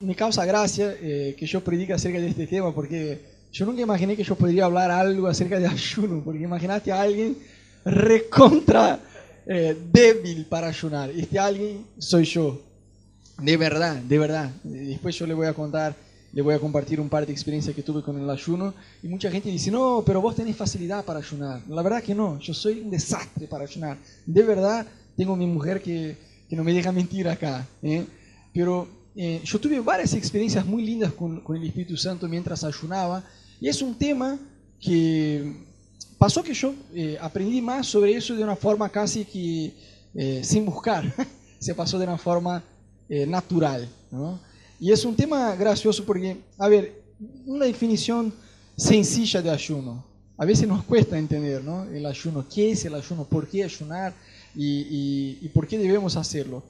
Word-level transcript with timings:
Me 0.00 0.14
causa 0.14 0.44
gracia 0.44 0.94
eh, 1.00 1.34
que 1.38 1.46
yo 1.46 1.64
predique 1.64 1.94
acerca 1.94 2.20
de 2.20 2.28
este 2.28 2.46
tema 2.46 2.74
porque 2.74 3.18
yo 3.50 3.64
nunca 3.64 3.80
imaginé 3.80 4.14
que 4.14 4.24
yo 4.24 4.34
podría 4.34 4.66
hablar 4.66 4.90
algo 4.90 5.26
acerca 5.26 5.58
de 5.58 5.66
ayuno, 5.66 6.22
porque 6.22 6.42
imaginaste 6.42 6.92
a 6.92 7.00
alguien 7.00 7.34
recontra 7.82 9.00
eh, 9.46 9.74
débil 9.90 10.44
para 10.44 10.68
ayunar. 10.68 11.08
Este 11.08 11.38
alguien 11.38 11.86
soy 11.96 12.24
yo. 12.24 12.60
De 13.38 13.56
verdad, 13.56 13.96
de 13.96 14.18
verdad. 14.18 14.50
Después 14.64 15.16
yo 15.16 15.26
le 15.26 15.32
voy 15.32 15.46
a 15.46 15.54
contar, 15.54 15.96
le 16.30 16.42
voy 16.42 16.54
a 16.54 16.58
compartir 16.58 17.00
un 17.00 17.08
par 17.08 17.24
de 17.24 17.32
experiencias 17.32 17.74
que 17.74 17.82
tuve 17.82 18.02
con 18.02 18.20
el 18.20 18.28
ayuno. 18.28 18.74
Y 19.02 19.08
mucha 19.08 19.30
gente 19.30 19.48
dice, 19.48 19.70
no, 19.70 20.02
pero 20.04 20.20
vos 20.20 20.36
tenés 20.36 20.56
facilidad 20.56 21.06
para 21.06 21.20
ayunar. 21.20 21.62
La 21.68 21.80
verdad 21.80 22.02
que 22.02 22.14
no, 22.14 22.38
yo 22.38 22.52
soy 22.52 22.80
un 22.80 22.90
desastre 22.90 23.46
para 23.46 23.64
ayunar. 23.64 23.96
De 24.26 24.42
verdad, 24.42 24.86
tengo 25.16 25.34
mi 25.36 25.46
mujer 25.46 25.80
que, 25.80 26.18
que 26.50 26.54
no 26.54 26.64
me 26.64 26.74
deja 26.74 26.92
mentir 26.92 27.26
acá. 27.30 27.66
¿eh? 27.82 28.04
Pero 28.52 29.05
eh, 29.16 29.40
yo 29.44 29.58
tuve 29.58 29.80
varias 29.80 30.14
experiencias 30.14 30.64
muy 30.64 30.84
lindas 30.84 31.12
con, 31.12 31.40
con, 31.40 31.56
el 31.56 31.64
Espíritu 31.64 31.96
Santo 31.96 32.28
mientras 32.28 32.62
ayunaba 32.64 33.24
y 33.60 33.68
es 33.68 33.80
un 33.80 33.94
tema 33.94 34.38
que 34.78 35.64
pasó 36.18 36.42
que 36.42 36.54
yo 36.54 36.74
eh, 36.94 37.16
aprendí 37.20 37.60
más 37.60 37.86
sobre 37.86 38.14
eso 38.14 38.34
de 38.34 38.44
una 38.44 38.56
forma 38.56 38.88
casi 38.88 39.24
que 39.24 39.72
eh, 40.14 40.42
sin 40.42 40.64
buscar, 40.64 41.04
se 41.58 41.74
pasó 41.74 41.98
de 41.98 42.04
una 42.04 42.18
forma 42.18 42.62
eh, 43.08 43.26
natural. 43.26 43.88
¿no? 44.10 44.40
Y 44.80 44.90
es 44.90 45.04
un 45.04 45.14
tema 45.14 45.54
gracioso 45.54 46.04
porque, 46.04 46.38
a 46.58 46.68
ver, 46.68 47.02
una 47.44 47.66
definición 47.66 48.32
sencilla 48.76 49.42
de 49.42 49.50
ayuno. 49.50 50.04
A 50.38 50.44
veces 50.44 50.68
nos 50.68 50.84
cuesta 50.84 51.18
entender 51.18 51.62
¿no? 51.62 51.84
el 51.84 52.04
ayuno, 52.04 52.46
qué 52.52 52.72
es 52.72 52.84
el 52.84 52.94
ayuno, 52.94 53.24
por 53.24 53.48
qué 53.48 53.64
ayunar 53.64 54.14
y, 54.54 54.66
y, 54.66 55.38
y 55.42 55.48
por 55.48 55.66
qué 55.66 55.78
debemos 55.78 56.16
hacerlo. 56.16 56.62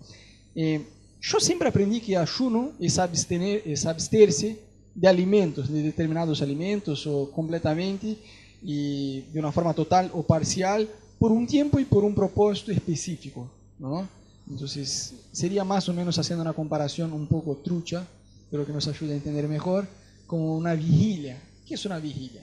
Eh, 0.54 0.84
yo 1.26 1.40
siempre 1.40 1.68
aprendí 1.68 2.00
que 2.00 2.16
ayuno 2.16 2.70
es, 2.78 3.00
abstener, 3.00 3.62
es 3.66 3.84
absterse 3.84 4.60
de 4.94 5.08
alimentos, 5.08 5.68
de 5.68 5.82
determinados 5.82 6.40
alimentos 6.40 7.04
o 7.06 7.32
completamente 7.32 8.16
y 8.62 9.22
de 9.32 9.40
una 9.40 9.50
forma 9.50 9.74
total 9.74 10.08
o 10.14 10.22
parcial 10.22 10.88
por 11.18 11.32
un 11.32 11.44
tiempo 11.44 11.80
y 11.80 11.84
por 11.84 12.04
un 12.04 12.14
propósito 12.14 12.70
específico. 12.70 13.50
¿no? 13.80 14.08
Entonces 14.48 15.14
sería 15.32 15.64
más 15.64 15.88
o 15.88 15.92
menos 15.92 16.16
haciendo 16.16 16.42
una 16.42 16.52
comparación 16.52 17.12
un 17.12 17.26
poco 17.26 17.56
trucha, 17.56 18.06
pero 18.48 18.64
que 18.64 18.72
nos 18.72 18.86
ayude 18.86 19.14
a 19.14 19.16
entender 19.16 19.48
mejor, 19.48 19.88
como 20.28 20.56
una 20.56 20.74
vigilia. 20.74 21.42
¿Qué 21.66 21.74
es 21.74 21.84
una 21.84 21.98
vigilia? 21.98 22.42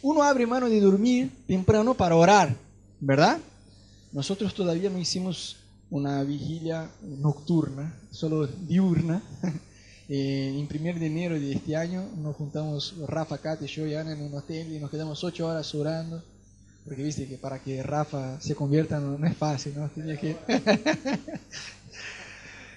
Uno 0.00 0.22
abre 0.22 0.46
mano 0.46 0.70
de 0.70 0.80
dormir 0.80 1.30
temprano 1.46 1.92
para 1.92 2.16
orar, 2.16 2.56
¿verdad? 2.98 3.38
Nosotros 4.10 4.54
todavía 4.54 4.88
no 4.88 4.98
hicimos 4.98 5.56
una 5.90 6.22
vigilia 6.22 6.90
nocturna, 7.02 7.94
solo 8.10 8.46
diurna. 8.46 9.22
Eh, 10.08 10.54
en 10.56 10.68
primer 10.68 11.00
de 11.00 11.06
enero 11.06 11.34
de 11.34 11.50
este 11.50 11.74
año 11.74 12.08
nos 12.18 12.36
juntamos 12.36 12.94
Rafa, 13.08 13.38
Kate, 13.38 13.66
yo 13.66 13.88
y 13.88 13.96
Ana 13.96 14.12
en 14.12 14.22
un 14.22 14.34
hotel 14.34 14.72
y 14.72 14.78
nos 14.78 14.88
quedamos 14.88 15.24
ocho 15.24 15.48
horas 15.48 15.74
orando. 15.74 16.22
Porque 16.84 17.02
viste 17.02 17.26
que 17.26 17.36
para 17.36 17.58
que 17.58 17.82
Rafa 17.82 18.40
se 18.40 18.54
convierta 18.54 19.00
no, 19.00 19.18
no 19.18 19.26
es 19.26 19.36
fácil, 19.36 19.72
¿no? 19.76 19.88
Tenía 19.88 20.16
que... 20.16 20.36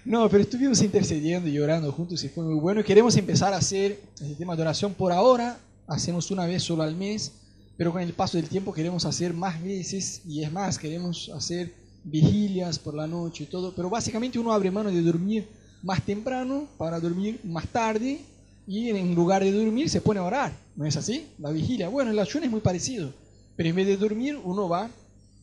no, 0.05 0.27
pero 0.27 0.41
estuvimos 0.41 0.81
intercediendo 0.81 1.47
y 1.47 1.59
orando 1.59 1.91
juntos 1.91 2.23
y 2.23 2.29
fue 2.29 2.43
muy 2.43 2.55
bueno. 2.55 2.83
Queremos 2.83 3.15
empezar 3.15 3.53
a 3.53 3.57
hacer 3.57 3.99
el 4.21 4.35
tema 4.35 4.55
de 4.55 4.63
oración 4.63 4.95
por 4.95 5.11
ahora. 5.11 5.59
Hacemos 5.85 6.31
una 6.31 6.47
vez 6.47 6.63
solo 6.63 6.81
al 6.81 6.95
mes, 6.95 7.31
pero 7.77 7.91
con 7.91 8.01
el 8.01 8.13
paso 8.13 8.37
del 8.37 8.49
tiempo 8.49 8.73
queremos 8.73 9.05
hacer 9.05 9.35
más 9.35 9.61
veces 9.61 10.23
y 10.25 10.41
es 10.41 10.51
más, 10.51 10.79
queremos 10.79 11.29
hacer 11.29 11.71
vigilias 12.03 12.79
por 12.79 12.93
la 12.93 13.07
noche 13.07 13.43
y 13.43 13.47
todo, 13.47 13.73
pero 13.75 13.89
básicamente 13.89 14.39
uno 14.39 14.53
abre 14.53 14.71
mano 14.71 14.91
de 14.91 15.01
dormir 15.01 15.47
más 15.81 16.03
temprano 16.03 16.67
para 16.77 16.99
dormir 16.99 17.39
más 17.43 17.67
tarde 17.67 18.19
y 18.67 18.89
en 18.89 19.15
lugar 19.15 19.43
de 19.43 19.51
dormir 19.51 19.89
se 19.89 20.01
pone 20.01 20.19
a 20.19 20.23
orar, 20.23 20.53
¿no 20.75 20.85
es 20.85 20.95
así? 20.95 21.27
La 21.39 21.51
vigilia. 21.51 21.89
Bueno, 21.89 22.11
el 22.11 22.19
ayuno 22.19 22.45
es 22.45 22.51
muy 22.51 22.61
parecido, 22.61 23.11
pero 23.55 23.69
en 23.69 23.75
vez 23.75 23.87
de 23.87 23.97
dormir 23.97 24.37
uno 24.43 24.69
va, 24.69 24.89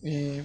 eh, 0.03 0.45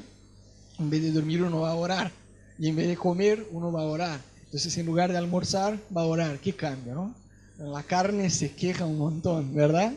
en 0.79 0.89
vez 0.89 1.01
de 1.03 1.11
dormir 1.11 1.43
uno 1.43 1.61
va 1.61 1.71
a 1.71 1.75
orar 1.75 2.11
y 2.57 2.67
en 2.67 2.75
vez 2.75 2.87
de 2.87 2.97
comer 2.97 3.45
uno 3.51 3.71
va 3.71 3.81
a 3.81 3.85
orar. 3.85 4.19
Entonces 4.45 4.77
en 4.77 4.85
lugar 4.85 5.11
de 5.11 5.17
almorzar 5.17 5.77
va 5.95 6.01
a 6.01 6.05
orar. 6.05 6.39
¿Qué 6.39 6.53
cambia, 6.53 6.93
no? 6.93 7.13
La 7.57 7.83
carne 7.83 8.29
se 8.29 8.51
queja 8.51 8.85
un 8.85 8.97
montón, 8.97 9.53
¿verdad? 9.53 9.93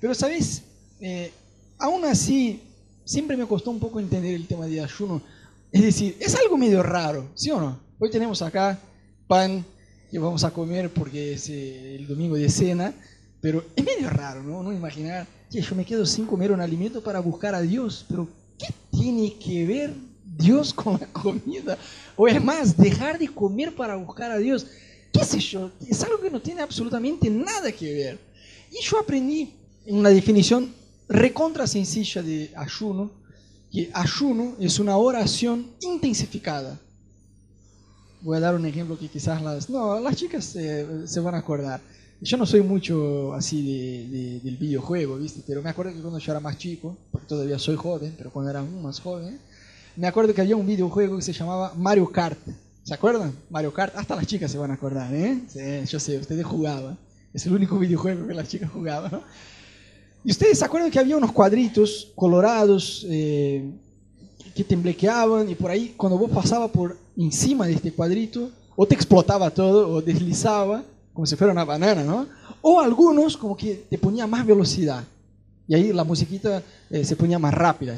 Pero 0.00 0.14
sabes, 0.14 0.62
eh, 1.00 1.32
aún 1.78 2.04
así 2.04 2.60
siempre 3.04 3.36
me 3.36 3.46
costó 3.46 3.70
un 3.70 3.78
poco 3.78 4.00
entender 4.00 4.34
el 4.34 4.46
tema 4.46 4.66
de 4.66 4.80
ayuno 4.80 5.22
es 5.70 5.82
decir, 5.82 6.16
es 6.20 6.34
algo 6.34 6.56
medio 6.56 6.82
raro, 6.82 7.28
¿sí 7.34 7.50
o 7.50 7.60
no? 7.60 7.78
Hoy 7.98 8.10
tenemos 8.10 8.40
acá 8.42 8.78
pan 9.26 9.64
que 10.10 10.18
vamos 10.18 10.44
a 10.44 10.50
comer 10.50 10.90
porque 10.90 11.34
es 11.34 11.48
eh, 11.50 11.96
el 11.96 12.06
domingo 12.06 12.36
de 12.36 12.48
cena, 12.48 12.94
pero 13.40 13.64
es 13.76 13.84
medio 13.84 14.08
raro, 14.08 14.42
¿no? 14.42 14.62
No 14.62 14.72
imaginar, 14.72 15.26
que 15.50 15.60
yo 15.60 15.74
me 15.74 15.84
quedo 15.84 16.06
sin 16.06 16.26
comer 16.26 16.52
un 16.52 16.60
alimento 16.60 17.02
para 17.02 17.20
buscar 17.20 17.54
a 17.54 17.60
Dios, 17.60 18.06
pero 18.08 18.28
¿qué 18.58 18.66
tiene 18.90 19.34
que 19.38 19.66
ver 19.66 19.94
Dios 20.24 20.72
con 20.72 20.98
la 20.98 21.06
comida? 21.06 21.76
O 22.16 22.26
es 22.26 22.42
más, 22.42 22.76
dejar 22.76 23.18
de 23.18 23.28
comer 23.28 23.74
para 23.74 23.96
buscar 23.96 24.30
a 24.30 24.38
Dios. 24.38 24.66
¿Qué 25.12 25.24
sé 25.24 25.38
yo? 25.40 25.70
Es 25.86 26.02
algo 26.02 26.20
que 26.20 26.30
no 26.30 26.40
tiene 26.40 26.62
absolutamente 26.62 27.28
nada 27.28 27.70
que 27.72 27.92
ver. 27.92 28.18
Y 28.70 28.82
yo 28.82 28.98
aprendí 28.98 29.54
una 29.86 30.10
definición 30.10 30.72
recontra 31.08 31.66
sencilla 31.66 32.22
de 32.22 32.52
ayuno, 32.56 33.10
que 33.70 33.90
ayuno 33.92 34.54
es 34.58 34.78
una 34.78 34.96
oración 34.96 35.66
intensificada. 35.80 36.78
Voy 38.20 38.36
a 38.36 38.40
dar 38.40 38.54
un 38.54 38.66
ejemplo 38.66 38.98
que 38.98 39.08
quizás 39.08 39.42
las, 39.42 39.70
no, 39.70 40.00
las 40.00 40.16
chicas 40.16 40.44
se, 40.44 41.06
se 41.06 41.20
van 41.20 41.34
a 41.34 41.38
acordar. 41.38 41.80
Yo 42.20 42.36
no 42.36 42.46
soy 42.46 42.62
mucho 42.62 43.32
así 43.32 43.62
de, 43.64 44.08
de, 44.08 44.40
del 44.40 44.56
videojuego, 44.56 45.18
¿viste? 45.18 45.40
Pero 45.46 45.62
me 45.62 45.70
acuerdo 45.70 45.92
que 45.92 46.00
cuando 46.00 46.18
yo 46.18 46.32
era 46.32 46.40
más 46.40 46.58
chico, 46.58 46.96
porque 47.12 47.28
todavía 47.28 47.58
soy 47.60 47.76
joven, 47.76 48.14
pero 48.18 48.32
cuando 48.32 48.50
era 48.50 48.60
aún 48.60 48.82
más 48.82 48.98
joven, 49.00 49.38
me 49.94 50.06
acuerdo 50.08 50.34
que 50.34 50.40
había 50.40 50.56
un 50.56 50.66
videojuego 50.66 51.16
que 51.16 51.22
se 51.22 51.32
llamaba 51.32 51.74
Mario 51.76 52.10
Kart. 52.10 52.38
¿Se 52.82 52.94
acuerdan? 52.94 53.32
Mario 53.50 53.72
Kart, 53.72 53.94
hasta 53.96 54.16
las 54.16 54.26
chicas 54.26 54.50
se 54.50 54.58
van 54.58 54.70
a 54.70 54.74
acordar, 54.74 55.14
¿eh? 55.14 55.42
Sí, 55.46 55.60
yo 55.86 56.00
sé, 56.00 56.18
ustedes 56.18 56.44
jugaban. 56.44 56.98
Es 57.34 57.46
el 57.46 57.52
único 57.52 57.78
videojuego 57.78 58.26
que 58.26 58.34
las 58.34 58.48
chicas 58.48 58.70
jugaban, 58.70 59.12
¿no? 59.12 59.22
Y 60.28 60.30
ustedes 60.30 60.58
se 60.58 60.64
acuerdan 60.66 60.90
que 60.90 60.98
había 60.98 61.16
unos 61.16 61.32
cuadritos 61.32 62.12
colorados 62.14 63.06
eh, 63.08 63.64
que 64.54 64.62
temblequeaban 64.62 65.48
y 65.48 65.54
por 65.54 65.70
ahí 65.70 65.94
cuando 65.96 66.18
vos 66.18 66.30
pasabas 66.30 66.70
por 66.70 66.98
encima 67.16 67.66
de 67.66 67.72
este 67.72 67.92
cuadrito, 67.92 68.50
o 68.76 68.86
te 68.86 68.94
explotaba 68.94 69.48
todo, 69.48 69.88
o 69.88 70.02
deslizaba, 70.02 70.84
como 71.14 71.24
si 71.24 71.34
fuera 71.34 71.50
una 71.50 71.64
banana, 71.64 72.04
¿no? 72.04 72.26
O 72.60 72.78
algunos 72.78 73.38
como 73.38 73.56
que 73.56 73.86
te 73.88 73.96
ponía 73.96 74.26
más 74.26 74.44
velocidad. 74.44 75.02
Y 75.66 75.74
ahí 75.74 75.94
la 75.94 76.04
musiquita 76.04 76.62
eh, 76.90 77.06
se 77.06 77.16
ponía 77.16 77.38
más 77.38 77.54
rápida. 77.54 77.96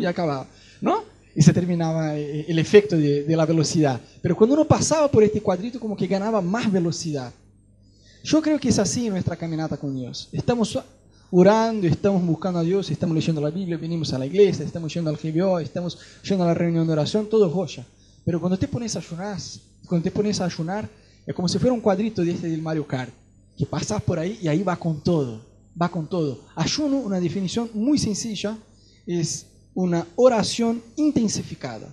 Y 0.00 0.06
acababa, 0.06 0.46
¿no? 0.80 1.02
Y 1.34 1.42
se 1.42 1.52
terminaba 1.52 2.16
el 2.16 2.58
efecto 2.58 2.96
de, 2.96 3.24
de 3.24 3.36
la 3.36 3.44
velocidad. 3.44 4.00
Pero 4.22 4.34
cuando 4.34 4.54
uno 4.54 4.64
pasaba 4.64 5.06
por 5.08 5.22
este 5.22 5.42
cuadrito, 5.42 5.78
como 5.78 5.98
que 5.98 6.06
ganaba 6.06 6.40
más 6.40 6.72
velocidad. 6.72 7.30
Yo 8.28 8.42
creo 8.42 8.60
que 8.60 8.68
es 8.68 8.78
así 8.78 9.08
nuestra 9.08 9.36
caminata 9.36 9.78
con 9.78 9.96
Dios. 9.96 10.28
Estamos 10.32 10.78
orando, 11.30 11.86
estamos 11.86 12.22
buscando 12.26 12.58
a 12.58 12.62
Dios, 12.62 12.90
estamos 12.90 13.14
leyendo 13.14 13.40
la 13.40 13.48
Biblia, 13.48 13.78
venimos 13.78 14.12
a 14.12 14.18
la 14.18 14.26
iglesia, 14.26 14.66
estamos 14.66 14.92
yendo 14.92 15.08
al 15.08 15.16
GBO, 15.16 15.58
estamos 15.60 15.98
yendo 16.22 16.44
a 16.44 16.48
la 16.48 16.52
reunión 16.52 16.86
de 16.86 16.92
oración, 16.92 17.26
todo 17.30 17.46
es 17.46 17.52
joya. 17.54 17.86
Pero 18.26 18.38
cuando 18.38 18.58
te 18.58 18.68
pones 18.68 18.94
a 18.96 18.98
ayunar, 18.98 19.38
cuando 19.86 20.04
te 20.04 20.10
pones 20.10 20.42
a 20.42 20.44
ayunar, 20.44 20.86
es 21.26 21.34
como 21.34 21.48
si 21.48 21.58
fuera 21.58 21.72
un 21.72 21.80
cuadrito 21.80 22.22
de 22.22 22.32
este 22.32 22.48
del 22.48 22.60
Mario 22.60 22.86
Kart, 22.86 23.14
que 23.56 23.64
pasas 23.64 24.02
por 24.02 24.18
ahí 24.18 24.38
y 24.42 24.48
ahí 24.48 24.62
va 24.62 24.76
con 24.76 25.02
todo, 25.02 25.40
va 25.80 25.88
con 25.88 26.06
todo. 26.06 26.40
Ayuno, 26.54 26.98
una 26.98 27.20
definición 27.20 27.70
muy 27.72 27.96
sencilla, 27.96 28.58
es 29.06 29.46
una 29.72 30.06
oración 30.16 30.82
intensificada. 30.96 31.88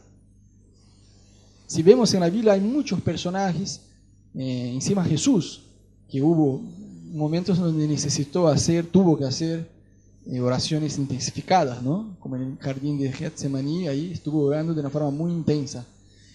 Si 1.66 1.82
vemos 1.82 2.14
en 2.14 2.20
la 2.20 2.30
Biblia 2.30 2.52
hay 2.52 2.62
muchos 2.62 3.00
personajes, 3.00 3.80
eh, 4.34 4.72
encima 4.74 5.02
Jesús, 5.06 5.62
que 6.10 6.22
hubo 6.22 6.62
momentos 7.16 7.58
donde 7.58 7.88
necesitó 7.88 8.48
hacer, 8.48 8.86
tuvo 8.86 9.18
que 9.18 9.26
hacer 9.26 9.70
eh, 10.28 10.40
oraciones 10.40 10.98
intensificadas, 10.98 11.82
¿no? 11.82 12.16
Como 12.20 12.36
en 12.36 12.42
el 12.42 12.58
jardín 12.58 12.98
de 12.98 13.12
Getsemaní, 13.12 13.88
ahí 13.88 14.12
estuvo 14.12 14.46
orando 14.46 14.74
de 14.74 14.82
una 14.82 14.90
forma 14.90 15.12
muy 15.12 15.32
intensa. 15.32 15.86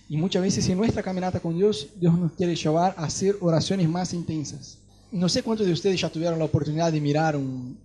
Y 0.08 0.16
muchas 0.16 0.42
veces 0.42 0.68
en 0.68 0.78
nuestra 0.78 1.02
caminata 1.02 1.40
con 1.40 1.56
Dios, 1.56 1.88
Dios 1.96 2.18
nos 2.18 2.32
quiere 2.32 2.56
llevar 2.56 2.94
a 2.96 3.04
hacer 3.04 3.36
oraciones 3.40 3.88
más 3.88 4.12
intensas. 4.12 4.78
No 5.12 5.28
sé 5.28 5.42
cuántos 5.42 5.66
de 5.66 5.72
ustedes 5.72 6.00
ya 6.00 6.08
tuvieron 6.08 6.38
la 6.38 6.46
oportunidad 6.46 6.92
de 6.92 7.00
mirar 7.00 7.36
un, 7.36 7.78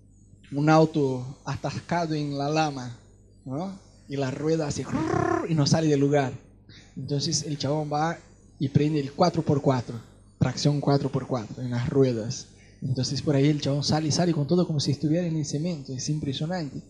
un 0.52 0.70
auto 0.70 1.38
atascado 1.44 2.14
en 2.14 2.36
la 2.36 2.48
lama, 2.48 2.96
¿no? 3.44 3.72
Y 4.08 4.16
la 4.16 4.30
rueda 4.30 4.68
hace 4.68 4.84
y 5.48 5.54
no 5.54 5.66
sale 5.66 5.88
del 5.88 6.00
lugar. 6.00 6.32
Entonces 6.96 7.42
el 7.42 7.58
chabón 7.58 7.90
va 7.92 8.18
y 8.58 8.68
prende 8.68 9.00
el 9.00 9.14
4x4 9.14 10.15
tracción 10.46 10.80
4x4 10.80 11.58
en 11.58 11.72
las 11.72 11.88
ruedas. 11.90 12.46
Entonces 12.80 13.20
por 13.20 13.34
ahí 13.34 13.48
el 13.48 13.60
chabón 13.60 13.82
sale 13.82 14.06
y 14.06 14.12
sale 14.12 14.32
con 14.32 14.46
todo 14.46 14.64
como 14.64 14.78
si 14.78 14.92
estuviera 14.92 15.26
en 15.26 15.36
el 15.36 15.44
cemento, 15.44 15.92
es 15.92 16.08
impresionante. 16.08 16.80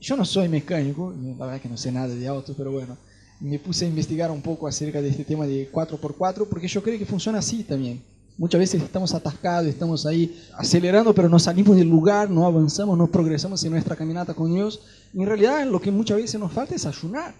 Yo 0.00 0.16
no 0.16 0.24
soy 0.24 0.48
mecánico, 0.48 1.14
la 1.38 1.46
verdad 1.46 1.60
que 1.60 1.68
no 1.68 1.76
sé 1.76 1.92
nada 1.92 2.08
de 2.08 2.26
autos, 2.26 2.56
pero 2.58 2.72
bueno, 2.72 2.96
me 3.38 3.56
puse 3.60 3.84
a 3.84 3.88
investigar 3.88 4.32
un 4.32 4.42
poco 4.42 4.66
acerca 4.66 5.00
de 5.00 5.10
este 5.10 5.24
tema 5.24 5.46
de 5.46 5.70
4x4, 5.70 6.48
porque 6.48 6.66
yo 6.66 6.82
creo 6.82 6.98
que 6.98 7.06
funciona 7.06 7.38
así 7.38 7.62
también. 7.62 8.02
Muchas 8.36 8.58
veces 8.58 8.82
estamos 8.82 9.14
atascados, 9.14 9.68
estamos 9.68 10.04
ahí 10.04 10.36
acelerando, 10.56 11.14
pero 11.14 11.28
no 11.28 11.38
salimos 11.38 11.76
del 11.76 11.88
lugar, 11.88 12.28
no 12.28 12.46
avanzamos, 12.46 12.98
no 12.98 13.06
progresamos 13.06 13.62
en 13.62 13.70
nuestra 13.70 13.94
caminata 13.94 14.34
con 14.34 14.52
Dios. 14.52 14.80
En 15.14 15.24
realidad 15.24 15.64
lo 15.66 15.80
que 15.80 15.92
muchas 15.92 16.16
veces 16.16 16.40
nos 16.40 16.50
falta 16.50 16.74
es 16.74 16.84
ayunar. 16.84 17.32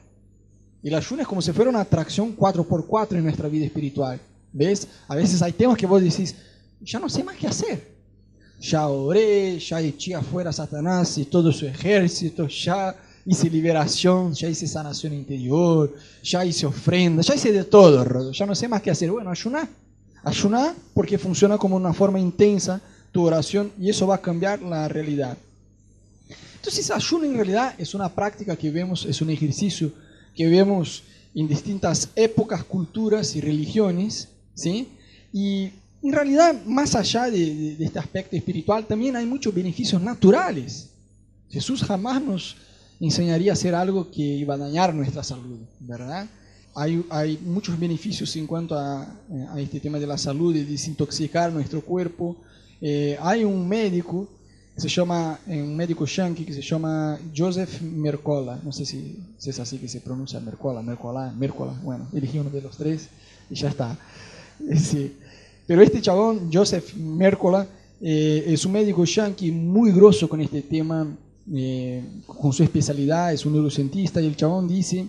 Y 0.84 0.88
el 0.88 0.94
ayuno 0.94 1.22
es 1.22 1.26
como 1.26 1.42
si 1.42 1.50
fuera 1.50 1.68
una 1.68 1.80
atracción 1.80 2.36
4x4 2.36 3.16
en 3.16 3.24
nuestra 3.24 3.48
vida 3.48 3.66
espiritual. 3.66 4.20
¿Ves? 4.52 4.88
A 5.06 5.14
veces 5.14 5.42
hay 5.42 5.52
temas 5.52 5.76
que 5.76 5.86
vos 5.86 6.02
decís, 6.02 6.34
ya 6.80 6.98
no 6.98 7.08
sé 7.08 7.22
más 7.22 7.36
qué 7.36 7.46
hacer. 7.46 7.98
Ya 8.60 8.88
oré, 8.88 9.58
ya 9.58 9.80
eché 9.80 10.14
afuera 10.14 10.50
a 10.50 10.52
Satanás 10.52 11.16
y 11.18 11.24
todo 11.26 11.52
su 11.52 11.66
ejército, 11.66 12.48
ya 12.48 12.94
hice 13.24 13.48
liberación, 13.48 14.34
ya 14.34 14.48
hice 14.48 14.66
sanación 14.66 15.12
interior, 15.12 15.94
ya 16.22 16.44
hice 16.44 16.66
ofrenda, 16.66 17.22
ya 17.22 17.34
hice 17.34 17.52
de 17.52 17.64
todo, 17.64 18.32
ya 18.32 18.46
no 18.46 18.54
sé 18.54 18.66
más 18.66 18.82
qué 18.82 18.90
hacer. 18.90 19.10
Bueno, 19.10 19.30
ayunar. 19.30 19.68
Ayunar 20.24 20.74
porque 20.94 21.18
funciona 21.18 21.56
como 21.56 21.76
una 21.76 21.92
forma 21.92 22.18
intensa 22.18 22.80
tu 23.12 23.24
oración 23.24 23.70
y 23.78 23.90
eso 23.90 24.06
va 24.06 24.16
a 24.16 24.20
cambiar 24.20 24.60
la 24.60 24.88
realidad. 24.88 25.38
Entonces, 26.56 26.90
ayuno 26.90 27.24
en 27.24 27.34
realidad 27.34 27.74
es 27.78 27.94
una 27.94 28.12
práctica 28.12 28.56
que 28.56 28.70
vemos, 28.70 29.06
es 29.06 29.20
un 29.22 29.30
ejercicio 29.30 29.92
que 30.34 30.48
vemos 30.48 31.04
en 31.34 31.46
distintas 31.46 32.08
épocas, 32.16 32.64
culturas 32.64 33.36
y 33.36 33.40
religiones, 33.40 34.28
¿sí? 34.58 34.88
Y 35.32 35.70
en 36.02 36.12
realidad, 36.12 36.54
más 36.66 36.94
allá 36.94 37.30
de, 37.30 37.76
de, 37.76 37.84
este 37.84 37.98
aspecto 37.98 38.36
espiritual, 38.36 38.86
también 38.86 39.16
hay 39.16 39.26
muchos 39.26 39.54
beneficios 39.54 40.02
naturales. 40.02 40.88
Jesús 41.48 41.82
jamás 41.82 42.22
nos 42.22 42.56
enseñaría 43.00 43.52
a 43.52 43.54
hacer 43.54 43.74
algo 43.74 44.10
que 44.10 44.22
iba 44.22 44.54
a 44.54 44.58
dañar 44.58 44.94
nuestra 44.94 45.22
salud, 45.22 45.58
¿verdad? 45.80 46.26
Hay, 46.74 47.04
hay 47.10 47.38
muchos 47.38 47.78
beneficios 47.78 48.34
en 48.36 48.46
cuanto 48.46 48.76
a, 48.76 49.02
a, 49.52 49.60
este 49.60 49.80
tema 49.80 49.98
de 49.98 50.06
la 50.06 50.18
salud, 50.18 50.54
de 50.54 50.64
desintoxicar 50.64 51.52
nuestro 51.52 51.80
cuerpo. 51.80 52.36
Eh, 52.80 53.16
hay 53.20 53.44
un 53.44 53.66
médico 53.68 54.28
que 54.74 54.82
se 54.82 54.88
llama, 54.88 55.40
un 55.46 55.76
médico 55.76 56.04
yankee 56.04 56.44
que 56.44 56.52
se 56.52 56.62
llama 56.62 57.18
Joseph 57.36 57.80
Mercola, 57.82 58.60
no 58.62 58.72
sé 58.72 58.84
si, 58.86 59.18
si 59.36 59.50
es 59.50 59.58
así 59.58 59.78
que 59.78 59.88
se 59.88 60.00
pronuncia 60.00 60.38
Mercola, 60.38 60.82
Mercola, 60.82 61.32
Mercola, 61.36 61.74
bueno, 61.82 62.06
elegí 62.12 62.38
uno 62.38 62.50
de 62.50 62.62
los 62.62 62.76
tres 62.76 63.08
y 63.50 63.56
ya 63.56 63.70
está. 63.70 63.98
Sí. 64.76 65.12
Pero 65.66 65.82
este 65.82 66.00
chabón, 66.00 66.50
Joseph 66.52 66.94
Mercola, 66.94 67.66
eh, 68.00 68.44
es 68.46 68.64
un 68.64 68.72
médico 68.72 69.04
yankee 69.04 69.50
muy 69.50 69.92
grosso 69.92 70.28
con 70.28 70.40
este 70.40 70.62
tema, 70.62 71.06
eh, 71.52 72.02
con 72.26 72.52
su 72.52 72.62
especialidad, 72.62 73.32
es 73.32 73.44
un 73.44 73.52
neurocientista, 73.52 74.20
y 74.20 74.26
el 74.26 74.36
chabón 74.36 74.66
dice, 74.66 75.06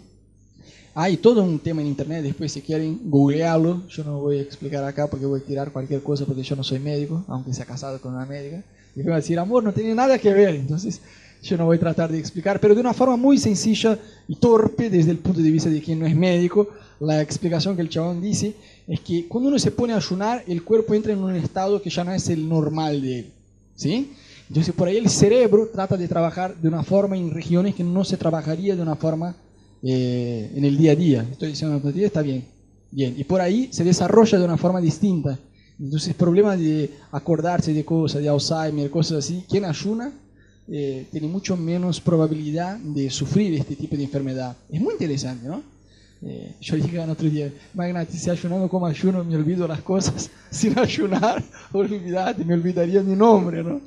hay 0.94 1.18
todo 1.18 1.44
un 1.44 1.60
tema 1.60 1.82
en 1.82 1.88
internet, 1.88 2.24
después 2.24 2.52
si 2.52 2.62
quieren 2.62 3.00
googlearlo, 3.06 3.88
yo 3.88 4.04
no 4.04 4.20
voy 4.20 4.40
a 4.40 4.42
explicar 4.42 4.84
acá 4.84 5.08
porque 5.08 5.26
voy 5.26 5.40
a 5.40 5.44
tirar 5.44 5.72
cualquier 5.72 6.02
cosa 6.02 6.26
porque 6.26 6.44
yo 6.44 6.56
no 6.56 6.64
soy 6.64 6.80
médico, 6.80 7.24
aunque 7.28 7.54
sea 7.54 7.66
casado 7.66 8.02
con 8.02 8.14
una 8.14 8.26
médica, 8.26 8.64
y 8.96 9.02
voy 9.02 9.14
a 9.14 9.18
decir, 9.18 9.40
amor, 9.40 9.64
no 9.64 9.72
tiene 9.72 9.96
nada 9.96 10.18
que 10.18 10.34
ver, 10.34 10.56
entonces 10.56 11.00
yo 11.42 11.58
no 11.58 11.66
voy 11.66 11.78
a 11.78 11.80
tratar 11.80 12.12
de 12.12 12.20
explicar, 12.20 12.60
pero 12.60 12.76
de 12.76 12.82
una 12.82 12.94
forma 12.94 13.16
muy 13.16 13.38
sencilla 13.38 13.98
y 14.28 14.36
torpe 14.36 14.90
desde 14.90 15.12
el 15.12 15.20
punto 15.20 15.42
de 15.42 15.52
vista 15.52 15.70
de 15.70 15.82
quien 15.82 16.00
no 16.00 16.06
es 16.06 16.16
médico, 16.16 16.68
la 17.00 17.22
explicación 17.22 17.76
que 17.76 17.82
el 17.82 17.90
chabón 17.90 18.22
dice 18.22 18.56
es 18.90 19.00
que 19.02 19.28
cuando 19.28 19.50
uno 19.50 19.60
se 19.60 19.70
pone 19.70 19.94
a 19.94 19.98
ayunar, 19.98 20.44
el 20.48 20.64
cuerpo 20.64 20.96
entra 20.96 21.14
en 21.14 21.20
un 21.20 21.36
estado 21.36 21.80
que 21.80 21.92
ya 21.92 22.04
no 22.04 22.12
es 22.12 22.28
el 22.28 22.50
normal 22.50 23.02
de 23.02 23.20
él. 23.20 23.34
¿sí? 23.76 24.12
Entonces 24.48 24.74
por 24.74 24.88
ahí 24.88 24.98
el 24.98 25.10
cerebro 25.10 25.70
trata 25.72 25.96
de 25.96 26.08
trabajar 26.08 26.56
de 26.56 26.68
una 26.68 26.84
forma 26.84 27.16
en 27.16 27.30
regiones 27.30 27.76
que 27.76 27.84
no 27.84 28.04
se 28.04 28.18
trabajaría 28.18 28.76
de 28.76 28.82
una 28.82 28.96
forma 28.96 29.36
eh, 29.84 30.52
en 30.56 30.66
el 30.66 30.76
día 30.76 30.94
a 30.94 30.96
día. 30.96 31.28
Estoy 31.32 31.50
diciendo, 31.50 31.80
está 31.96 32.24
bien. 32.24 32.44
Bien. 32.90 33.14
Y 33.16 33.24
por 33.26 33.42
ahí 33.42 33.70
se 33.72 33.84
desarrolla 33.84 34.40
de 34.40 34.46
una 34.46 34.58
forma 34.58 34.82
distinta. 34.82 35.38
Entonces, 35.80 36.16
problemas 36.16 36.60
de 36.60 36.90
acordarse 37.12 37.72
de 37.74 37.86
cosas, 37.86 38.24
de 38.24 38.28
Alzheimer, 38.28 38.90
cosas 38.90 39.20
así, 39.20 39.46
quien 39.48 39.66
ayuna 39.66 40.12
eh, 40.68 41.06
tiene 41.12 41.28
mucho 41.28 41.56
menos 41.56 42.02
probabilidad 42.02 42.78
de 42.80 43.10
sufrir 43.12 43.54
este 43.54 43.76
tipo 43.76 43.96
de 43.96 44.04
enfermedad. 44.04 44.58
Es 44.68 44.82
muy 44.82 44.94
interesante, 44.94 45.48
¿no? 45.48 45.62
Eh, 46.22 46.56
yo 46.60 46.76
dije 46.76 47.02
el 47.02 47.10
otro 47.10 47.30
día, 47.30 47.52
imagínate, 47.74 48.18
si 48.18 48.30
ayunando 48.30 48.68
como 48.68 48.86
ayuno 48.86 49.24
me 49.24 49.38
olvido 49.38 49.68
las 49.68 49.82
cosas, 49.82 50.30
sin 50.50 50.78
ayunar, 50.78 51.42
olvidate, 51.72 52.44
me 52.44 52.54
olvidaría 52.54 53.02
mi 53.02 53.16
nombre, 53.16 53.64
¿no? 53.64 53.82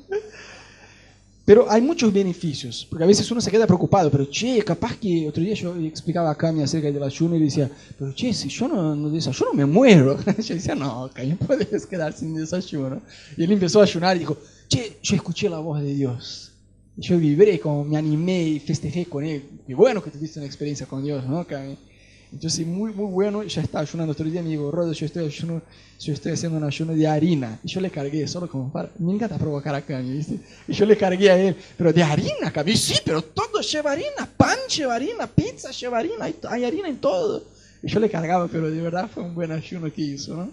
Pero 1.45 1.69
hay 1.69 1.83
muchos 1.83 2.13
beneficios, 2.13 2.87
porque 2.89 3.03
a 3.03 3.07
veces 3.07 3.29
uno 3.33 3.41
se 3.41 3.51
queda 3.51 3.67
preocupado, 3.67 4.11
pero 4.11 4.31
che, 4.31 4.63
capaz 4.65 4.97
que 4.97 5.29
otro 5.29 5.43
día 5.43 5.55
yo 5.55 5.75
explicaba 5.77 6.31
a 6.31 6.37
Cami 6.37 6.63
acerca 6.63 6.91
del 6.91 7.03
ayuno 7.03 7.35
y 7.35 7.41
decía, 7.41 7.69
pero 7.99 8.15
che, 8.15 8.33
si 8.33 8.49
yo 8.49 8.69
no, 8.69 8.95
no 8.95 9.11
desayuno 9.11 9.53
me 9.53 9.67
muero. 9.67 10.17
Yo 10.39 10.55
decía, 10.55 10.77
no, 10.77 11.11
Cami, 11.13 11.35
puedes 11.35 11.85
quedar 11.85 12.13
sin 12.13 12.35
desayuno. 12.35 13.03
Y 13.37 13.43
él 13.43 13.53
empezó 13.53 13.81
a 13.81 13.83
ayunar 13.83 14.17
y 14.17 14.21
dijo, 14.21 14.39
che, 14.69 14.99
yo 15.03 15.17
escuché 15.17 15.49
la 15.49 15.59
voz 15.59 15.83
de 15.83 15.93
Dios. 15.93 16.53
Y 16.97 17.03
yo 17.03 17.19
vibré, 17.19 17.59
como 17.59 17.85
me 17.85 17.97
animé 17.97 18.45
y 18.45 18.61
festejé 18.61 19.07
con 19.07 19.25
él. 19.25 19.43
Y 19.67 19.75
bueno 19.75 20.01
que 20.01 20.11
tuviste 20.11 20.39
una 20.39 20.47
experiencia 20.47 20.87
con 20.87 21.03
Dios, 21.03 21.27
¿no, 21.27 21.45
Cami? 21.45 21.77
Entonces, 22.33 22.67
muy, 22.67 22.93
muy 22.93 23.11
bueno, 23.11 23.43
ya 23.43 23.61
está 23.61 23.81
ayunando. 23.81 24.13
Otro 24.13 24.25
día 24.25 24.43
me 24.43 24.49
dijo, 24.49 24.71
Rodo, 24.71 24.93
yo 24.93 25.05
estoy, 25.05 25.27
ayuno, 25.27 25.61
yo 26.01 26.13
estoy 26.15 26.33
haciendo 26.33 26.57
un 26.57 26.65
ayuno 26.65 26.95
de 26.95 27.07
harina. 27.07 27.61
Y 27.63 27.69
yo 27.69 27.81
le 27.81 27.91
cargué, 27.91 28.27
solo 28.27 28.49
como 28.49 28.73
para, 28.73 28.91
me 28.99 29.13
encanta 29.13 29.37
provocar 29.37 29.75
a 29.75 29.83
Cami, 29.83 30.17
¿viste? 30.17 30.41
Y 30.67 30.73
yo 30.73 30.87
le 30.87 30.97
cargué 30.97 31.31
a 31.31 31.39
él, 31.39 31.57
pero 31.77 31.93
de 31.93 32.03
harina, 32.03 32.51
Cami, 32.51 32.75
sí, 32.77 32.95
pero 33.05 33.23
todo 33.23 33.61
lleva 33.61 33.93
harina, 33.93 34.29
pan 34.37 34.57
lleva 34.75 34.95
harina, 34.95 35.27
pizza 35.27 35.71
lleva 35.73 35.99
harina, 35.99 36.25
hay, 36.25 36.35
hay 36.49 36.65
harina 36.65 36.89
en 36.89 36.97
todo. 36.97 37.45
Y 37.83 37.89
yo 37.89 38.01
le 38.01 38.09
cargaba, 38.09 38.49
pero 38.49 38.71
de 38.71 38.81
verdad 38.81 39.11
fue 39.13 39.23
un 39.23 39.35
buen 39.35 39.53
ayuno 39.53 39.93
que 39.93 40.01
hizo, 40.01 40.35
¿no? 40.35 40.51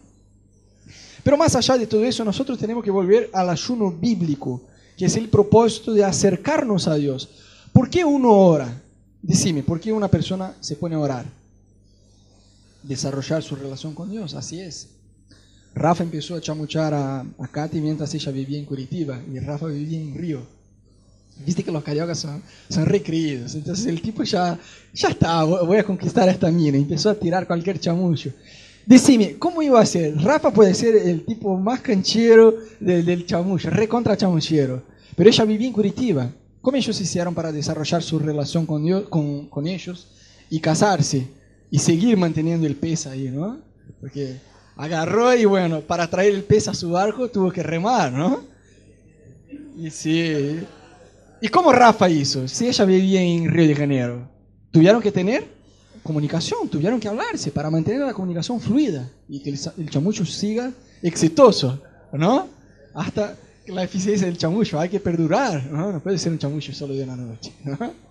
Pero 1.23 1.37
más 1.37 1.55
allá 1.55 1.77
de 1.77 1.87
todo 1.87 2.03
eso, 2.03 2.25
nosotros 2.25 2.59
tenemos 2.59 2.83
que 2.83 2.91
volver 2.91 3.29
al 3.33 3.49
ayuno 3.49 3.91
bíblico, 3.91 4.63
que 4.97 5.05
es 5.05 5.15
el 5.15 5.29
propósito 5.29 5.93
de 5.93 6.03
acercarnos 6.03 6.87
a 6.87 6.95
Dios. 6.95 7.29
¿Por 7.71 7.89
qué 7.89 8.03
uno 8.03 8.31
ora? 8.31 8.81
Decime, 9.21 9.63
¿por 9.63 9.79
qué 9.79 9.93
una 9.93 10.07
persona 10.07 10.53
se 10.59 10.75
pone 10.75 10.95
a 10.95 10.99
orar? 10.99 11.38
Desarrollar 12.83 13.43
su 13.43 13.55
relación 13.55 13.93
con 13.93 14.09
Dios, 14.09 14.33
así 14.33 14.59
es. 14.59 14.89
Rafa 15.75 16.03
empezó 16.03 16.35
a 16.35 16.41
chamuchar 16.41 16.93
a, 16.93 17.19
a 17.21 17.47
Katy 17.51 17.79
mientras 17.79 18.13
ella 18.13 18.31
vivía 18.31 18.59
en 18.59 18.65
Curitiba 18.65 19.21
y 19.31 19.39
Rafa 19.39 19.67
vivía 19.67 19.99
en 19.99 20.15
Río. 20.15 20.59
Viste 21.45 21.63
que 21.63 21.71
los 21.71 21.83
cariocas 21.83 22.19
son, 22.19 22.43
son 22.67 22.85
entonces 22.85 23.85
el 23.85 24.01
tipo 24.01 24.23
ya, 24.23 24.59
ya 24.93 25.07
está, 25.07 25.43
voy 25.43 25.77
a 25.77 25.83
conquistar 25.85 26.27
a 26.27 26.31
esta 26.31 26.51
mina, 26.51 26.77
empezó 26.77 27.09
a 27.09 27.15
tirar 27.15 27.47
cualquier 27.47 27.79
chamucho. 27.79 28.33
Decime, 28.85 29.37
¿cómo 29.37 29.61
iba 29.61 29.79
a 29.79 29.85
ser? 29.85 30.17
Rafa 30.17 30.51
puede 30.51 30.73
ser 30.73 30.95
el 30.95 31.23
tipo 31.23 31.57
más 31.57 31.79
canchero 31.79 32.55
del, 32.79 33.05
del 33.05 33.25
chamucho, 33.25 33.69
recontra 33.69 34.17
chamuchero, 34.17 34.83
pero 35.15 35.29
ella 35.29 35.45
vivía 35.45 35.67
en 35.67 35.74
Curitiba. 35.74 36.29
¿Cómo 36.62 36.75
ellos 36.75 37.00
hicieron 37.00 37.33
para 37.33 37.53
desarrollar 37.53 38.03
su 38.03 38.19
relación 38.19 38.65
con, 38.65 38.83
Dios, 38.83 39.07
con, 39.07 39.48
con 39.48 39.65
ellos 39.65 40.07
y 40.50 40.59
casarse? 40.59 41.38
Y 41.71 41.79
seguir 41.79 42.17
manteniendo 42.17 42.65
el 42.67 42.75
pez 42.75 43.07
ahí, 43.07 43.29
¿no? 43.29 43.59
Porque 43.99 44.38
agarró 44.75 45.35
y 45.35 45.45
bueno, 45.45 45.81
para 45.81 46.09
traer 46.09 46.33
el 46.33 46.43
pez 46.43 46.67
a 46.67 46.73
su 46.73 46.91
barco 46.91 47.29
tuvo 47.29 47.51
que 47.51 47.63
remar, 47.63 48.11
¿no? 48.11 48.43
Y 49.77 49.89
sí. 49.89 50.59
¿Y 51.41 51.47
cómo 51.47 51.71
Rafa 51.71 52.09
hizo? 52.09 52.47
Si 52.47 52.67
ella 52.67 52.85
vivía 52.85 53.21
en 53.21 53.49
Río 53.49 53.67
de 53.67 53.75
Janeiro, 53.75 54.29
tuvieron 54.71 55.01
que 55.01 55.11
tener 55.11 55.45
comunicación, 56.03 56.67
tuvieron 56.69 56.99
que 56.99 57.07
hablarse 57.07 57.51
para 57.51 57.69
mantener 57.69 58.01
la 58.01 58.13
comunicación 58.13 58.59
fluida 58.59 59.09
y 59.27 59.41
que 59.41 59.51
el, 59.51 59.89
chamucho 59.89 60.25
siga 60.25 60.71
exitoso, 61.01 61.81
¿no? 62.13 62.47
Hasta 62.93 63.38
la 63.67 63.83
eficiencia 63.83 64.27
del 64.27 64.38
chamucho, 64.38 64.79
hay 64.79 64.89
que 64.89 64.99
perdurar, 64.99 65.65
¿no? 65.71 65.91
No 65.91 65.99
puede 65.99 66.17
ser 66.17 66.31
un 66.31 66.39
chamucho 66.39 66.73
solo 66.73 66.93
de 66.93 67.03
una 67.03 67.15
noche, 67.15 67.53
¿no? 67.63 68.09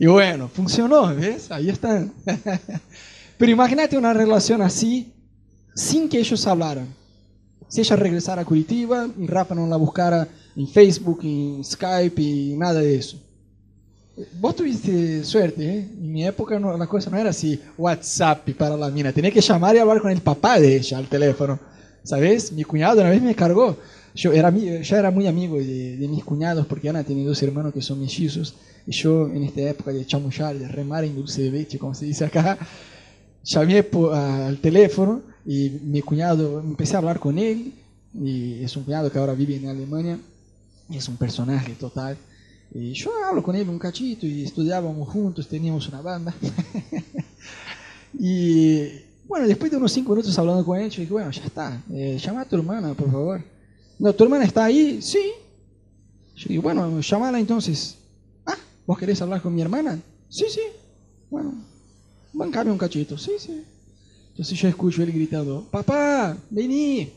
Y 0.00 0.06
bueno, 0.06 0.48
funcionó, 0.48 1.14
¿ves? 1.14 1.52
Ahí 1.52 1.68
están. 1.68 2.10
Pero 3.36 3.52
imagínate 3.52 3.98
una 3.98 4.14
relación 4.14 4.62
así, 4.62 5.12
sin 5.74 6.08
que 6.08 6.18
ellos 6.18 6.46
hablaran. 6.46 6.88
Si 7.68 7.82
ella 7.82 7.96
regresara 7.96 8.40
a 8.40 8.44
Curitiba 8.46 9.06
Rafa 9.26 9.54
no 9.54 9.66
la 9.66 9.76
buscara 9.76 10.26
en 10.56 10.66
Facebook, 10.68 11.20
en 11.22 11.62
Skype 11.62 12.22
y 12.22 12.56
nada 12.56 12.80
de 12.80 12.96
eso. 12.96 13.18
Vos 14.40 14.56
tuviste 14.56 15.22
suerte, 15.22 15.68
¿eh? 15.68 15.88
En 15.92 16.10
mi 16.10 16.26
época 16.26 16.58
la 16.58 16.86
cosa 16.86 17.10
no 17.10 17.18
era 17.18 17.28
así, 17.28 17.60
WhatsApp 17.76 18.48
para 18.56 18.78
la 18.78 18.88
mina. 18.88 19.12
Tenía 19.12 19.30
que 19.30 19.42
llamar 19.42 19.76
y 19.76 19.80
hablar 19.80 20.00
con 20.00 20.10
el 20.10 20.22
papá 20.22 20.58
de 20.58 20.76
ella 20.76 20.96
al 20.96 21.08
teléfono. 21.08 21.60
¿Sabes? 22.04 22.52
Mi 22.52 22.64
cuñado 22.64 23.02
una 23.02 23.10
vez 23.10 23.20
me 23.20 23.34
cargó. 23.34 23.76
Yo 24.14 24.32
era, 24.32 24.50
ya 24.50 24.98
era 24.98 25.10
muy 25.10 25.26
amigo 25.26 25.56
de, 25.58 26.06
mis 26.08 26.24
cuñados 26.24 26.66
porque 26.66 26.88
Ana 26.88 27.04
tiene 27.04 27.24
dos 27.24 27.42
hermanos 27.42 27.72
que 27.72 27.82
son 27.82 28.00
mellizos. 28.00 28.54
Y 28.86 28.92
yo 28.92 29.28
en 29.28 29.44
esta 29.44 29.60
época 29.62 29.92
de 29.92 30.06
chamullar, 30.06 30.58
de 30.58 30.68
remar 30.68 31.04
en 31.04 31.14
dulce 31.14 31.42
de 31.42 31.50
leche, 31.50 31.78
como 31.78 31.94
se 31.94 32.06
dice 32.06 32.24
acá, 32.24 32.58
llamé 33.44 33.84
al 34.12 34.58
teléfono 34.58 35.22
y 35.46 35.70
mi 35.84 36.02
cuñado, 36.02 36.60
empecé 36.60 36.94
a 36.96 36.98
hablar 36.98 37.20
con 37.20 37.38
él. 37.38 37.74
Y 38.12 38.64
es 38.64 38.76
un 38.76 38.84
cuñado 38.84 39.10
que 39.10 39.18
ahora 39.18 39.34
vive 39.34 39.56
en 39.56 39.68
Alemania. 39.68 40.18
Y 40.88 40.96
es 40.96 41.08
un 41.08 41.16
personaje 41.16 41.74
total. 41.74 42.16
Y 42.72 42.92
yo 42.92 43.10
hablo 43.24 43.42
con 43.42 43.56
él 43.56 43.68
un 43.68 43.78
cachito 43.78 44.26
y 44.26 44.44
estudiábamos 44.44 45.08
juntos, 45.08 45.48
teníamos 45.48 45.88
una 45.88 46.00
banda. 46.00 46.34
y 48.18 48.88
bueno, 49.26 49.46
después 49.46 49.70
de 49.70 49.76
unos 49.76 49.92
cinco 49.92 50.12
minutos 50.12 50.36
hablando 50.38 50.64
con 50.64 50.78
él, 50.78 50.90
yo 50.90 51.00
dije, 51.00 51.12
bueno, 51.12 51.30
ya 51.30 51.44
está, 51.44 51.82
eh, 51.92 52.18
llama 52.20 52.42
a 52.42 52.44
tu 52.44 52.56
hermana, 52.56 52.94
por 52.94 53.10
favor. 53.10 53.42
No, 54.00 54.14
¿tu 54.14 54.24
hermana 54.24 54.46
está 54.46 54.64
ahí? 54.64 55.02
Sí. 55.02 55.30
Yo 56.34 56.46
digo, 56.48 56.62
bueno, 56.62 57.00
llámala 57.00 57.38
entonces. 57.38 57.96
Ah, 58.46 58.56
¿vos 58.86 58.98
querés 58.98 59.20
hablar 59.20 59.42
con 59.42 59.54
mi 59.54 59.60
hermana? 59.60 60.00
Sí, 60.30 60.46
sí. 60.48 60.62
Bueno, 61.28 61.52
bancame 62.32 62.70
un 62.70 62.78
cachito. 62.78 63.18
Sí, 63.18 63.32
sí. 63.38 63.62
Entonces 64.30 64.58
yo 64.58 64.68
escucho 64.68 65.02
él 65.02 65.12
gritando, 65.12 65.66
papá, 65.70 66.34
vení. 66.48 67.12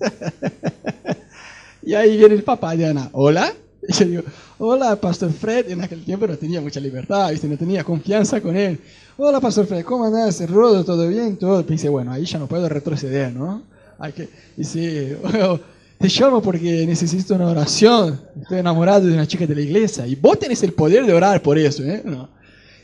y 1.82 1.92
ahí 1.92 2.16
viene 2.16 2.36
el 2.36 2.42
papá 2.42 2.74
de 2.74 2.86
Ana, 2.86 3.10
¿hola? 3.12 3.52
Y 3.86 3.92
yo 3.92 4.06
digo, 4.06 4.22
hola, 4.56 4.98
Pastor 4.98 5.30
Fred. 5.30 5.70
En 5.72 5.82
aquel 5.82 6.02
tiempo 6.06 6.26
no 6.26 6.38
tenía 6.38 6.62
mucha 6.62 6.80
libertad, 6.80 7.30
¿viste? 7.32 7.46
no 7.48 7.58
tenía 7.58 7.84
confianza 7.84 8.40
con 8.40 8.56
él. 8.56 8.80
Hola, 9.18 9.42
Pastor 9.42 9.66
Fred, 9.66 9.84
¿cómo 9.84 10.06
andás? 10.06 10.48
Rodo, 10.48 10.86
¿todo 10.86 11.06
bien? 11.06 11.36
Todo. 11.36 11.66
Pensé, 11.66 11.90
bueno, 11.90 12.12
ahí 12.12 12.24
ya 12.24 12.38
no 12.38 12.46
puedo 12.46 12.66
retroceder, 12.66 13.30
¿no? 13.30 13.62
Hay 13.98 14.12
que, 14.12 14.30
dice, 14.56 15.18
te 15.98 16.08
llamo 16.08 16.42
porque 16.42 16.86
necesito 16.86 17.34
una 17.34 17.48
oración. 17.48 18.20
Estoy 18.40 18.58
enamorado 18.58 19.06
de 19.06 19.14
una 19.14 19.26
chica 19.26 19.46
de 19.46 19.54
la 19.54 19.60
iglesia. 19.60 20.06
Y 20.06 20.14
vos 20.14 20.38
tenés 20.38 20.62
el 20.62 20.72
poder 20.72 21.06
de 21.06 21.12
orar 21.12 21.42
por 21.42 21.58
eso, 21.58 21.82
¿eh? 21.82 22.02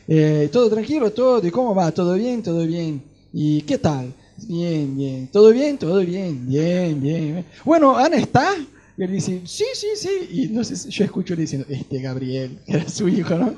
eh 0.07 0.49
todo 0.51 0.69
tranquilo, 0.69 1.11
todo. 1.11 1.45
¿Y 1.45 1.51
cómo 1.51 1.75
va? 1.75 1.91
¿Todo 1.91 2.15
bien? 2.15 2.41
¿Todo 2.41 2.65
bien? 2.65 3.03
¿Y 3.33 3.61
qué 3.61 3.77
tal? 3.77 4.13
Bien, 4.47 4.97
bien. 4.97 5.27
¿Todo 5.27 5.51
bien? 5.51 5.77
Todo 5.77 5.99
bien. 5.99 6.47
Bien, 6.47 6.99
bien. 7.01 7.45
Bueno, 7.63 7.97
Ana 7.97 8.17
está. 8.17 8.55
Y 8.97 9.03
él 9.03 9.11
dice, 9.11 9.41
sí, 9.45 9.65
sí, 9.73 9.87
sí. 9.95 10.29
Y 10.31 10.43
entonces 10.45 10.87
yo 10.87 11.03
escucho 11.03 11.35
diciendo, 11.35 11.67
este 11.69 12.01
Gabriel, 12.01 12.59
que 12.65 12.73
era 12.73 12.89
su 12.89 13.07
hijo, 13.07 13.35
¿no? 13.35 13.53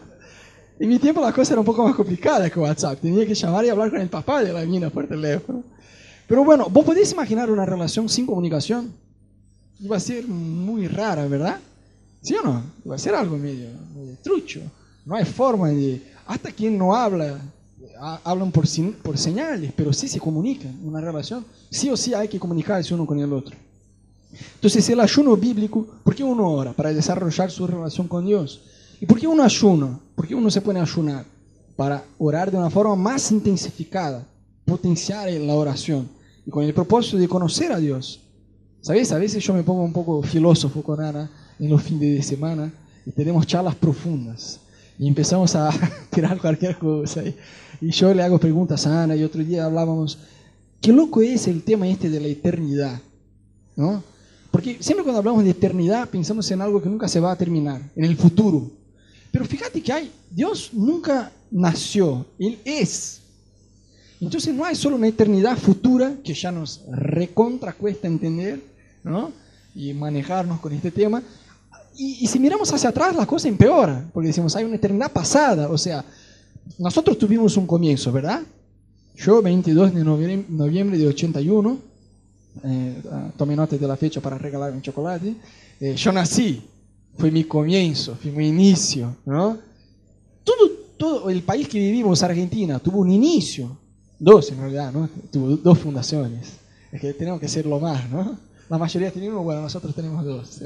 En 0.80 0.90
mi 0.90 1.00
tiempo 1.00 1.22
la 1.22 1.32
cosa 1.32 1.54
era 1.54 1.62
un 1.62 1.66
poco 1.66 1.84
más 1.84 1.96
complicada 1.96 2.50
que 2.50 2.60
WhatsApp. 2.60 3.00
Tenía 3.00 3.26
que 3.26 3.36
llamar 3.36 3.64
y 3.66 3.70
hablar 3.70 3.92
con 3.92 4.02
el 4.02 4.10
papá 4.10 4.44
de 4.44 4.52
la 4.52 4.66
mina 4.66 4.90
por 4.90 5.08
teléfono. 5.08 5.64
Pero 6.28 6.44
bueno, 6.44 6.68
vos 6.70 6.84
podés 6.84 7.12
imaginar 7.12 7.52
una 7.52 7.66
relación 7.66 8.10
sin 8.10 8.26
comunicación. 8.26 8.94
Iba 9.84 9.98
a 9.98 10.00
ser 10.00 10.28
muy 10.28 10.88
rara, 10.88 11.28
¿verdad? 11.28 11.60
¿Sí 12.22 12.34
o 12.36 12.42
no? 12.42 12.64
Iba 12.86 12.96
a 12.96 13.00
ser 13.00 13.14
algo 13.14 13.38
medio, 13.38 13.68
medio 13.94 14.18
trucho. 14.24 14.62
No 15.06 15.16
hay 15.16 15.26
forma 15.26 15.70
de... 15.70 16.02
Hasta 16.26 16.52
quien 16.52 16.78
no 16.78 16.96
habla 16.96 17.40
hablan 18.24 18.52
por, 18.52 18.66
por 19.02 19.18
señales, 19.18 19.72
pero 19.76 19.94
sí 19.94 20.08
se 20.08 20.20
comunican. 20.20 20.78
Una 20.84 21.02
relación, 21.02 21.46
sí 21.70 21.90
o 21.90 21.98
sí 21.98 22.14
hay 22.14 22.28
que 22.28 22.40
comunicarse 22.40 22.94
uno 22.94 23.06
con 23.06 23.20
el 23.20 23.32
otro. 23.32 23.56
Entonces, 24.56 24.88
el 24.90 25.00
ayuno 25.00 25.38
bíblico, 25.38 25.86
¿por 26.04 26.16
qué 26.16 26.24
uno 26.24 26.50
ora? 26.50 26.74
Para 26.74 26.94
desarrollar 26.94 27.52
su 27.52 27.68
relación 27.68 28.08
con 28.08 28.26
Dios. 28.26 28.62
¿Y 29.00 29.06
por 29.06 29.20
qué 29.20 29.28
uno 29.28 29.44
ayuna? 29.44 30.00
¿Por 30.16 30.28
qué 30.28 30.36
uno 30.36 30.50
se 30.50 30.62
pone 30.62 30.80
a 30.80 30.84
ayunar? 30.84 31.26
Para 31.76 32.04
orar 32.18 32.52
de 32.52 32.58
una 32.58 32.70
forma 32.70 32.96
más 32.96 33.32
intensificada, 33.32 34.26
potenciar 34.66 35.30
la 35.32 35.54
oración 35.54 36.08
y 36.46 36.52
con 36.52 36.64
el 36.64 36.74
propósito 36.74 37.18
de 37.18 37.28
conocer 37.28 37.72
a 37.72 37.78
Dios. 37.78 38.22
¿Sabes? 38.84 39.14
A 39.14 39.18
veces 39.18 39.42
yo 39.42 39.54
me 39.54 39.64
pongo 39.64 39.82
un 39.82 39.94
poco 39.94 40.22
filósofo 40.22 40.84
con 40.84 41.00
Ana 41.00 41.32
en 41.58 41.70
los 41.70 41.82
fines 41.82 42.18
de 42.18 42.22
semana 42.22 42.70
y 43.06 43.12
tenemos 43.12 43.48
charlas 43.48 43.76
profundas 43.76 44.60
y 45.00 45.08
empezamos 45.08 45.56
a 45.56 45.70
tirar 46.12 46.38
cualquier 46.38 46.78
cosa. 46.78 47.24
Y, 47.24 47.34
yo 47.92 48.14
le 48.14 48.24
hago 48.24 48.38
preguntas 48.38 48.86
a 48.86 49.04
Ana 49.04 49.16
y 49.16 49.24
otro 49.24 49.42
día 49.42 49.64
hablábamos, 49.64 50.18
qué 50.82 50.92
loco 50.92 51.22
es 51.22 51.48
el 51.48 51.64
tema 51.64 51.88
este 51.88 52.10
de 52.10 52.20
la 52.20 52.28
eternidad, 52.28 53.00
¿no? 53.78 54.04
Porque 54.52 54.76
siempre 54.82 55.04
cuando 55.04 55.20
hablamos 55.20 55.46
de 55.46 55.52
eternidad 55.52 56.10
pensamos 56.10 56.52
en 56.52 56.62
algo 56.62 56.82
que 56.82 56.90
nunca 56.90 57.08
se 57.08 57.22
va 57.22 57.32
a 57.32 57.38
terminar, 57.38 57.90
en 57.96 58.04
el 58.04 58.18
futuro. 58.18 58.70
Pero 59.32 59.46
fíjate 59.46 59.82
que 59.82 59.94
hay, 59.94 60.12
Dios 60.30 60.72
nunca 60.74 61.32
nació, 61.50 62.26
Él 62.38 62.60
es. 62.66 63.22
Entonces 64.20 64.54
no 64.54 64.66
hay 64.66 64.76
solo 64.76 64.98
una 64.98 65.08
eternidad 65.08 65.58
futura 65.58 66.18
que 66.22 66.34
ya 66.34 66.52
nos 66.52 66.82
recontra 66.92 67.72
cuesta 67.72 68.08
entender, 68.08 68.73
¿no? 69.04 69.32
Y 69.76 69.94
manejarnos 69.94 70.60
con 70.60 70.74
este 70.74 70.92
tema, 70.92 71.24
y, 71.96 72.28
si 72.28 72.40
miramos 72.40 72.72
hacia 72.74 72.90
atrás, 72.90 73.16
la 73.16 73.26
cosa 73.26 73.48
empeora, 73.48 74.10
porque 74.14 74.28
decimos, 74.28 74.56
hay 74.56 74.64
una 74.64 74.76
eternidad 74.76 75.12
pasada. 75.12 75.70
O 75.70 75.78
sea, 75.78 76.04
nosotros 76.80 77.18
tuvimos 77.18 77.56
un 77.58 77.68
comienzo, 77.68 78.12
¿verdad? 78.12 78.42
Yo, 79.16 79.42
22 79.42 79.94
de 79.94 80.04
noviembre, 80.04 80.98
de 80.98 81.08
81, 81.08 81.78
eh, 82.64 83.02
ah, 83.12 83.32
tomé 83.38 83.56
nota 83.56 83.78
de 83.78 83.88
la 83.88 83.96
fecha 83.96 84.22
para 84.22 84.38
regalar 84.38 84.74
un 84.74 84.82
chocolate. 84.82 85.36
Eh, 85.80 85.96
yo 85.96 86.12
nací, 86.12 86.64
fue 87.18 87.30
mi 87.30 87.44
comienzo, 87.44 88.16
fue 88.16 88.32
mi 88.32 88.48
inicio, 88.48 89.16
¿no? 89.26 89.60
Todo, 90.44 90.70
todo 90.98 91.30
el 91.30 91.44
país 91.44 91.68
que 91.68 91.78
vivimos, 91.78 92.24
Argentina, 92.24 92.80
tuvo 92.80 93.00
un 93.00 93.12
inicio, 93.12 93.78
dos 94.18 94.52
en 94.52 94.58
realidad, 94.58 94.92
¿no? 94.92 95.08
Tuvo 95.32 95.58
dos 95.58 95.78
fundaciones. 95.78 96.54
Es 96.92 97.00
que 97.00 97.14
tenemos 97.14 97.40
que 97.40 97.48
ser 97.48 97.68
lo 97.68 97.80
más, 97.80 98.10
¿no? 98.10 98.36
La 98.74 98.80
mayoría 98.80 99.12
tenemos, 99.12 99.44
bueno, 99.44 99.62
nosotros 99.62 99.94
tenemos 99.94 100.26
dos. 100.26 100.60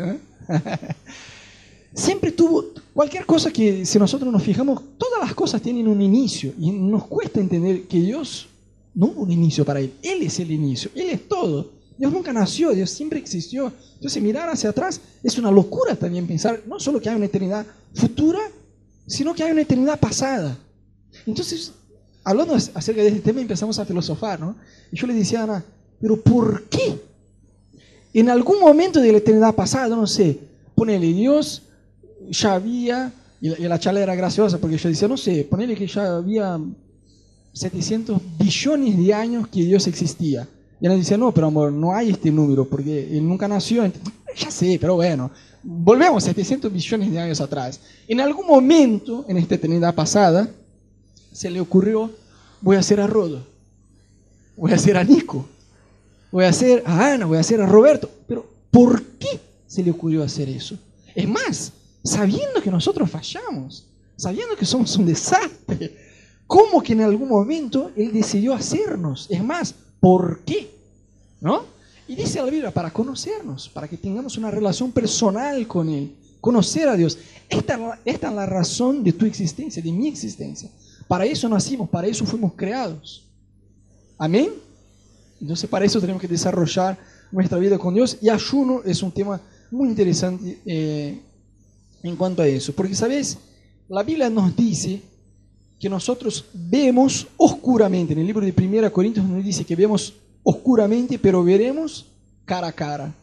Siempre 1.93 2.31
tuvo, 2.31 2.63
cualquier 2.93 3.25
cosa 3.25 3.51
que 3.51 3.85
si 3.85 3.99
nosotros 3.99 4.31
nos 4.31 4.41
fijamos, 4.41 4.81
todas 4.97 5.19
las 5.19 5.33
cosas 5.33 5.61
tienen 5.61 5.89
un 5.89 6.01
inicio 6.01 6.53
y 6.57 6.71
nos 6.71 7.05
cuesta 7.05 7.41
entender 7.41 7.85
que 7.85 7.99
Dios 7.99 8.47
no 8.95 9.07
hubo 9.07 9.23
un 9.23 9.31
inicio 9.33 9.65
para 9.65 9.81
Él, 9.81 9.91
Él 10.01 10.21
es 10.21 10.39
el 10.39 10.51
inicio, 10.51 10.89
Él 10.95 11.09
es 11.09 11.27
todo. 11.27 11.69
Dios 11.97 12.13
nunca 12.13 12.31
nació, 12.31 12.71
Dios 12.71 12.91
siempre 12.91 13.19
existió. 13.19 13.73
Entonces 13.95 14.23
mirar 14.23 14.47
hacia 14.47 14.69
atrás 14.69 15.01
es 15.21 15.37
una 15.37 15.51
locura 15.51 15.93
también 15.97 16.25
pensar, 16.25 16.61
no 16.65 16.79
solo 16.79 17.01
que 17.01 17.09
hay 17.09 17.17
una 17.17 17.25
eternidad 17.25 17.65
futura, 17.93 18.39
sino 19.05 19.35
que 19.35 19.43
hay 19.43 19.51
una 19.51 19.63
eternidad 19.63 19.99
pasada. 19.99 20.57
Entonces, 21.25 21.73
hablando 22.23 22.55
acerca 22.55 23.01
de 23.01 23.09
este 23.09 23.19
tema, 23.19 23.41
empezamos 23.41 23.77
a 23.79 23.85
filosofar, 23.85 24.39
¿no? 24.39 24.55
Y 24.93 24.95
yo 24.95 25.07
le 25.07 25.13
decía 25.13 25.41
a 25.41 25.43
Ana, 25.43 25.65
pero 25.99 26.21
¿por 26.21 26.63
qué 26.69 27.06
en 28.19 28.29
algún 28.29 28.59
momento 28.59 28.99
de 28.99 29.11
la 29.11 29.19
eternidad 29.19 29.53
pasada, 29.53 29.95
no 29.95 30.07
sé, 30.07 30.39
ponele, 30.73 31.13
Dios 31.13 31.61
ya 32.29 32.55
había, 32.55 33.13
y 33.39 33.49
la, 33.49 33.79
charla 33.79 34.01
era 34.01 34.15
graciosa 34.15 34.57
porque 34.57 34.77
yo 34.77 34.89
decía, 34.89 35.07
no 35.07 35.17
sé, 35.17 35.43
ponele 35.43 35.75
que 35.75 35.85
ya 35.85 36.17
había 36.17 36.59
700 37.53 38.19
billones 38.39 38.97
de 38.97 39.13
años 39.13 39.47
que 39.47 39.63
Dios 39.63 39.85
existía. 39.85 40.47
Y 40.81 40.87
él 40.87 40.97
decía, 40.97 41.17
no, 41.17 41.31
pero 41.31 41.47
amor, 41.47 41.71
no 41.71 41.93
hay 41.93 42.09
este 42.09 42.31
número 42.31 42.65
porque 42.65 43.17
Él 43.17 43.27
nunca 43.27 43.47
nació. 43.47 43.83
Ya 44.35 44.51
sé, 44.51 44.77
pero 44.79 44.95
bueno, 44.95 45.31
volvemos 45.63 46.23
700 46.23 46.71
billones 46.71 47.11
de 47.11 47.19
años 47.19 47.41
atrás. 47.41 47.79
En 48.07 48.19
algún 48.19 48.47
momento, 48.47 49.25
en 49.27 49.37
esta 49.37 49.55
eternidad 49.55 49.93
pasada, 49.93 50.49
se 51.31 51.49
le 51.49 51.59
ocurrió, 51.59 52.11
voy 52.61 52.77
a 52.77 52.79
hacer 52.79 52.99
a 52.99 53.07
Rodo, 53.07 53.45
voy 54.55 54.71
a 54.71 54.75
hacer 54.75 54.97
a 54.97 55.03
Nico, 55.03 55.47
voy 56.31 56.45
a 56.45 56.49
hacer 56.49 56.83
a 56.85 57.13
Ana, 57.13 57.25
voy 57.25 57.37
a 57.37 57.41
hacer 57.41 57.61
a 57.61 57.65
Roberto. 57.65 58.09
Pero 58.27 58.45
¿por 58.71 59.03
qué 59.17 59.39
se 59.65 59.83
le 59.83 59.91
ocurrió 59.91 60.23
hacer 60.23 60.49
eso? 60.49 60.77
Es 61.15 61.27
más, 61.27 61.71
sabiendo 62.03 62.61
que 62.61 62.71
nosotros 62.71 63.09
fallamos, 63.09 63.85
sabiendo 64.15 64.55
que 64.55 64.65
somos 64.65 64.95
un 64.97 65.05
desastre, 65.05 65.95
¿cómo 66.45 66.81
que 66.81 66.93
en 66.93 67.01
algún 67.01 67.29
momento 67.29 67.91
Él 67.95 68.11
decidió 68.13 68.53
hacernos? 68.53 69.27
Es 69.29 69.43
más, 69.43 69.73
¿por 69.99 70.39
qué? 70.41 70.69
¿No? 71.41 71.63
Y 72.07 72.15
dice 72.15 72.39
la 72.39 72.49
Biblia, 72.49 72.71
para 72.71 72.91
conocernos, 72.91 73.67
para 73.69 73.87
que 73.87 73.97
tengamos 73.97 74.37
una 74.37 74.49
relación 74.49 74.91
personal 74.91 75.67
con 75.67 75.89
Él, 75.89 76.15
conocer 76.39 76.87
a 76.87 76.95
Dios. 76.95 77.17
Esta, 77.49 77.99
esta 78.05 78.29
es 78.29 78.33
la 78.33 78.45
razón 78.45 79.03
de 79.03 79.11
tu 79.13 79.25
existencia, 79.25 79.81
de 79.81 79.91
mi 79.91 80.07
existencia. 80.07 80.69
Para 81.07 81.25
eso 81.25 81.49
nacimos, 81.49 81.89
para 81.89 82.07
eso 82.07 82.25
fuimos 82.25 82.53
creados. 82.53 83.25
Amén. 84.17 84.66
Entonces 85.41 85.69
para 85.69 85.85
eso 85.85 85.99
tenemos 85.99 86.21
que 86.21 86.27
desarrollar 86.27 86.97
nuestra 87.31 87.57
vida 87.57 87.77
con 87.77 87.93
Dios 87.93 88.17
y 88.21 88.29
ayuno 88.29 88.81
es 88.83 89.01
un 89.03 89.11
tema 89.11 89.39
muy 89.71 89.89
interesante 89.89 90.59
eh, 90.65 91.19
en 92.03 92.15
cuanto 92.15 92.41
a 92.41 92.47
eso. 92.47 92.73
Porque, 92.73 92.95
¿sabes? 92.95 93.37
La 93.89 94.03
Biblia 94.03 94.29
nos 94.29 94.55
dice 94.55 95.01
que 95.79 95.89
nosotros 95.89 96.45
vemos 96.53 97.27
oscuramente. 97.37 98.13
En 98.13 98.19
el 98.19 98.27
libro 98.27 98.45
de 98.45 98.53
1 98.55 98.91
Corintios 98.91 99.25
nos 99.25 99.43
dice 99.43 99.63
que 99.63 99.75
vemos 99.75 100.13
oscuramente, 100.43 101.19
pero 101.19 101.43
veremos 101.43 102.05
cara 102.45 102.67
a 102.67 102.71
cara. 102.71 103.13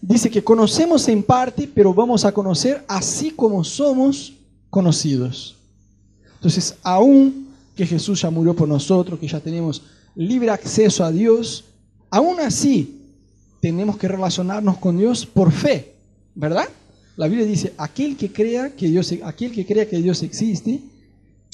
Dice 0.00 0.30
que 0.30 0.44
conocemos 0.44 1.08
en 1.08 1.22
parte, 1.22 1.70
pero 1.72 1.94
vamos 1.94 2.24
a 2.24 2.32
conocer 2.32 2.84
así 2.86 3.30
como 3.30 3.64
somos 3.64 4.34
conocidos. 4.70 5.56
Entonces, 6.34 6.76
aún 6.82 7.48
que 7.74 7.86
Jesús 7.86 8.20
ya 8.20 8.30
murió 8.30 8.54
por 8.54 8.68
nosotros, 8.68 9.18
que 9.18 9.26
ya 9.26 9.40
tenemos 9.40 9.82
libre 10.14 10.50
acceso 10.50 11.04
a 11.04 11.10
Dios, 11.10 11.64
aún 12.10 12.40
así 12.40 13.00
tenemos 13.60 13.96
que 13.96 14.08
relacionarnos 14.08 14.78
con 14.78 14.98
Dios 14.98 15.26
por 15.26 15.52
fe, 15.52 15.92
¿verdad? 16.34 16.68
La 17.16 17.28
Biblia 17.28 17.46
dice, 17.46 17.72
aquel 17.78 18.16
que 18.16 18.32
crea 18.32 18.74
que 18.74 18.88
Dios, 18.88 19.14
aquel 19.24 19.52
que 19.52 19.64
crea 19.64 19.88
que 19.88 19.98
Dios 19.98 20.22
existe, 20.22 20.80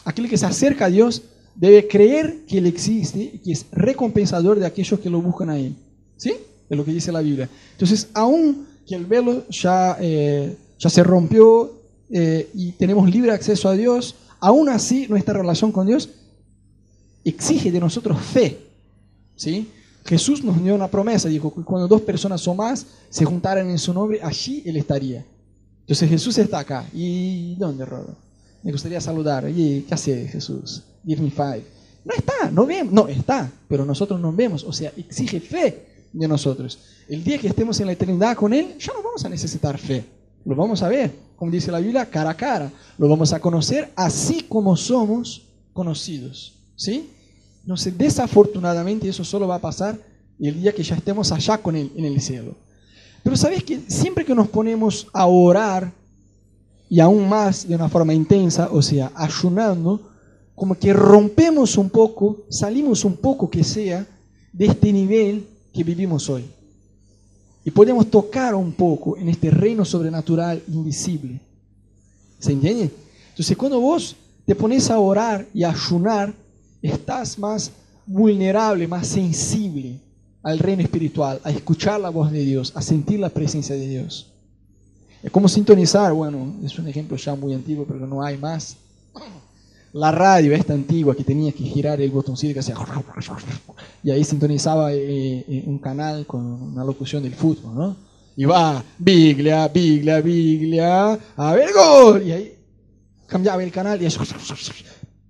aquel 0.04 0.28
que 0.28 0.38
se 0.38 0.46
acerca 0.46 0.86
a 0.86 0.90
Dios, 0.90 1.22
debe 1.54 1.86
creer 1.86 2.44
que 2.46 2.58
Él 2.58 2.66
existe 2.66 3.30
y 3.34 3.38
que 3.38 3.52
es 3.52 3.66
recompensador 3.70 4.58
de 4.58 4.66
aquellos 4.66 4.98
que 5.00 5.10
lo 5.10 5.20
buscan 5.20 5.50
a 5.50 5.58
Él. 5.58 5.76
¿Sí? 6.16 6.34
Es 6.68 6.76
lo 6.76 6.84
que 6.84 6.92
dice 6.92 7.12
la 7.12 7.20
Biblia. 7.20 7.48
Entonces, 7.72 8.08
aún 8.14 8.66
que 8.86 8.94
el 8.94 9.04
velo 9.04 9.46
ya, 9.50 9.96
eh, 10.00 10.56
ya 10.78 10.88
se 10.88 11.02
rompió, 11.02 11.80
eh, 12.10 12.48
y 12.54 12.72
tenemos 12.72 13.08
libre 13.08 13.30
acceso 13.30 13.68
a 13.68 13.76
Dios, 13.76 14.16
aún 14.40 14.68
así 14.68 15.06
nuestra 15.08 15.34
relación 15.34 15.70
con 15.70 15.86
Dios 15.86 16.08
exige 17.24 17.70
de 17.70 17.80
nosotros 17.80 18.20
fe. 18.20 18.58
¿sí? 19.36 19.70
Jesús 20.04 20.42
nos 20.42 20.62
dio 20.62 20.74
una 20.74 20.88
promesa, 20.88 21.28
dijo 21.28 21.54
que 21.54 21.62
cuando 21.62 21.86
dos 21.86 22.02
personas 22.02 22.46
o 22.48 22.54
más 22.54 22.86
se 23.08 23.24
juntaran 23.24 23.68
en 23.68 23.78
su 23.78 23.92
nombre, 23.92 24.20
allí 24.22 24.62
Él 24.64 24.76
estaría. 24.76 25.24
Entonces 25.80 26.08
Jesús 26.08 26.38
está 26.38 26.60
acá. 26.60 26.86
¿Y 26.92 27.54
dónde, 27.56 27.84
Rodo? 27.84 28.16
Me 28.62 28.72
gustaría 28.72 29.00
saludar. 29.00 29.48
¿Y 29.48 29.82
qué 29.82 29.94
hace 29.94 30.28
Jesús? 30.28 30.84
Give 31.04 31.22
me 31.22 31.30
five. 31.30 31.64
No 32.04 32.14
está, 32.14 32.50
no 32.50 32.66
vemos. 32.66 32.92
No, 32.92 33.08
está, 33.08 33.50
pero 33.68 33.84
nosotros 33.84 34.20
no 34.20 34.32
vemos. 34.32 34.64
O 34.64 34.72
sea, 34.72 34.92
exige 34.96 35.40
fe 35.40 35.86
de 36.12 36.28
nosotros. 36.28 36.78
El 37.08 37.24
día 37.24 37.38
que 37.38 37.48
estemos 37.48 37.78
en 37.80 37.86
la 37.86 37.92
eternidad 37.92 38.36
con 38.36 38.52
Él, 38.52 38.76
ya 38.78 38.92
no 38.92 39.02
vamos 39.02 39.24
a 39.24 39.28
necesitar 39.28 39.78
fe. 39.78 40.04
Lo 40.44 40.54
vamos 40.54 40.82
a 40.82 40.88
ver, 40.88 41.12
como 41.36 41.50
dice 41.50 41.70
la 41.70 41.80
Biblia, 41.80 42.06
cara 42.06 42.30
a 42.30 42.36
cara. 42.36 42.70
Lo 42.96 43.08
vamos 43.08 43.32
a 43.32 43.40
conocer 43.40 43.90
así 43.96 44.42
como 44.42 44.76
somos 44.76 45.42
conocidos. 45.72 46.59
¿Sí? 46.80 47.10
No 47.66 47.76
sé, 47.76 47.90
desafortunadamente 47.90 49.06
eso 49.06 49.22
solo 49.22 49.46
va 49.46 49.56
a 49.56 49.60
pasar 49.60 50.00
el 50.38 50.62
día 50.62 50.72
que 50.72 50.82
ya 50.82 50.94
estemos 50.94 51.30
allá 51.30 51.58
con 51.58 51.76
Él 51.76 51.92
en 51.94 52.06
el 52.06 52.22
cielo. 52.22 52.54
Pero 53.22 53.36
sabes 53.36 53.62
que 53.62 53.82
siempre 53.86 54.24
que 54.24 54.34
nos 54.34 54.48
ponemos 54.48 55.06
a 55.12 55.26
orar, 55.26 55.92
y 56.88 56.98
aún 56.98 57.28
más 57.28 57.68
de 57.68 57.74
una 57.74 57.90
forma 57.90 58.14
intensa, 58.14 58.70
o 58.72 58.80
sea, 58.80 59.12
ayunando, 59.14 60.00
como 60.54 60.74
que 60.74 60.94
rompemos 60.94 61.76
un 61.76 61.90
poco, 61.90 62.46
salimos 62.48 63.04
un 63.04 63.18
poco 63.18 63.50
que 63.50 63.62
sea 63.62 64.06
de 64.50 64.64
este 64.64 64.90
nivel 64.90 65.46
que 65.74 65.84
vivimos 65.84 66.30
hoy. 66.30 66.46
Y 67.62 67.70
podemos 67.72 68.10
tocar 68.10 68.54
un 68.54 68.72
poco 68.72 69.18
en 69.18 69.28
este 69.28 69.50
reino 69.50 69.84
sobrenatural 69.84 70.62
invisible. 70.68 71.42
¿Se 72.38 72.52
entiende? 72.52 72.90
Entonces 73.28 73.54
cuando 73.54 73.78
vos 73.80 74.16
te 74.46 74.54
pones 74.54 74.90
a 74.90 74.98
orar 74.98 75.46
y 75.52 75.62
a 75.62 75.72
ayunar, 75.72 76.39
estás 76.82 77.38
más 77.38 77.70
vulnerable, 78.06 78.88
más 78.88 79.06
sensible 79.06 80.00
al 80.42 80.58
reino 80.58 80.82
espiritual, 80.82 81.40
a 81.44 81.50
escuchar 81.50 82.00
la 82.00 82.10
voz 82.10 82.32
de 82.32 82.44
Dios, 82.44 82.72
a 82.74 82.82
sentir 82.82 83.20
la 83.20 83.28
presencia 83.28 83.74
de 83.74 83.86
Dios. 83.86 84.32
Es 85.22 85.30
como 85.30 85.48
sintonizar, 85.48 86.12
bueno, 86.12 86.54
es 86.64 86.78
un 86.78 86.88
ejemplo 86.88 87.16
ya 87.16 87.34
muy 87.34 87.52
antiguo, 87.52 87.84
pero 87.86 88.06
no 88.06 88.22
hay 88.22 88.38
más. 88.38 88.76
La 89.92 90.12
radio 90.12 90.54
esta 90.54 90.72
antigua 90.72 91.14
que 91.16 91.24
tenía 91.24 91.52
que 91.52 91.64
girar 91.64 92.00
el 92.00 92.10
botoncito 92.10 92.54
que 92.54 92.60
hacía 92.60 92.76
y 94.02 94.10
ahí 94.10 94.24
sintonizaba 94.24 94.92
eh, 94.92 95.44
eh, 95.46 95.64
un 95.66 95.78
canal 95.78 96.26
con 96.26 96.40
una 96.40 96.84
locución 96.84 97.22
del 97.22 97.34
fútbol, 97.34 97.74
¿no? 97.74 97.96
Y 98.36 98.44
va, 98.44 98.82
Biglia, 98.98 99.68
Biglia, 99.68 100.20
Biglia, 100.20 101.18
a 101.36 101.52
ver 101.52 101.72
gol. 101.74 102.22
Y 102.22 102.32
ahí 102.32 102.54
cambiaba 103.26 103.62
el 103.62 103.70
canal 103.70 104.00
y, 104.00 104.06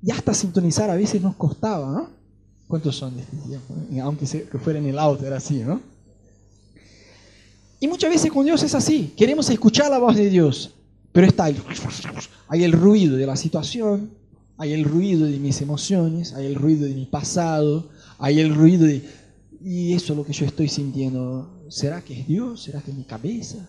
y 0.02 0.10
hasta 0.10 0.32
sintonizar 0.32 0.90
a 0.90 0.96
veces 0.96 1.20
nos 1.20 1.36
costaba, 1.36 1.90
¿no? 1.90 2.08
¿Cuántos 2.66 2.96
son 2.96 3.16
de 3.16 3.22
este 3.22 3.36
tiempo? 3.36 3.74
Aunque 4.02 4.26
fuera 4.26 4.78
en 4.78 4.86
el 4.86 4.98
auto, 4.98 5.26
era 5.26 5.36
así, 5.36 5.58
¿no? 5.58 5.80
Y 7.80 7.88
muchas 7.88 8.10
veces 8.10 8.30
con 8.30 8.44
Dios 8.44 8.62
es 8.62 8.74
así. 8.74 9.12
Queremos 9.16 9.48
escuchar 9.50 9.90
la 9.90 9.98
voz 9.98 10.14
de 10.14 10.28
Dios, 10.30 10.74
pero 11.12 11.26
está 11.26 11.44
ahí. 11.44 11.60
Hay 12.48 12.62
el 12.64 12.72
ruido 12.72 13.16
de 13.16 13.26
la 13.26 13.36
situación, 13.36 14.10
hay 14.56 14.72
el 14.72 14.84
ruido 14.84 15.26
de 15.26 15.38
mis 15.38 15.60
emociones, 15.62 16.34
hay 16.34 16.46
el 16.46 16.54
ruido 16.54 16.86
de 16.86 16.94
mi 16.94 17.06
pasado, 17.06 17.88
hay 18.18 18.40
el 18.40 18.54
ruido 18.54 18.86
de... 18.86 19.02
Y 19.62 19.92
eso 19.92 20.12
es 20.12 20.16
lo 20.18 20.24
que 20.24 20.32
yo 20.32 20.46
estoy 20.46 20.68
sintiendo. 20.68 21.64
¿Será 21.68 22.02
que 22.02 22.20
es 22.20 22.26
Dios? 22.26 22.62
¿Será 22.62 22.80
que 22.80 22.90
es 22.90 22.96
mi 22.96 23.04
cabeza? 23.04 23.68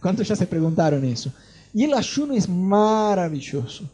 ¿Cuántos 0.00 0.28
ya 0.28 0.36
se 0.36 0.46
preguntaron 0.46 1.04
eso? 1.04 1.32
Y 1.72 1.84
el 1.84 1.94
ayuno 1.94 2.34
es 2.34 2.48
maravilloso. 2.48 3.88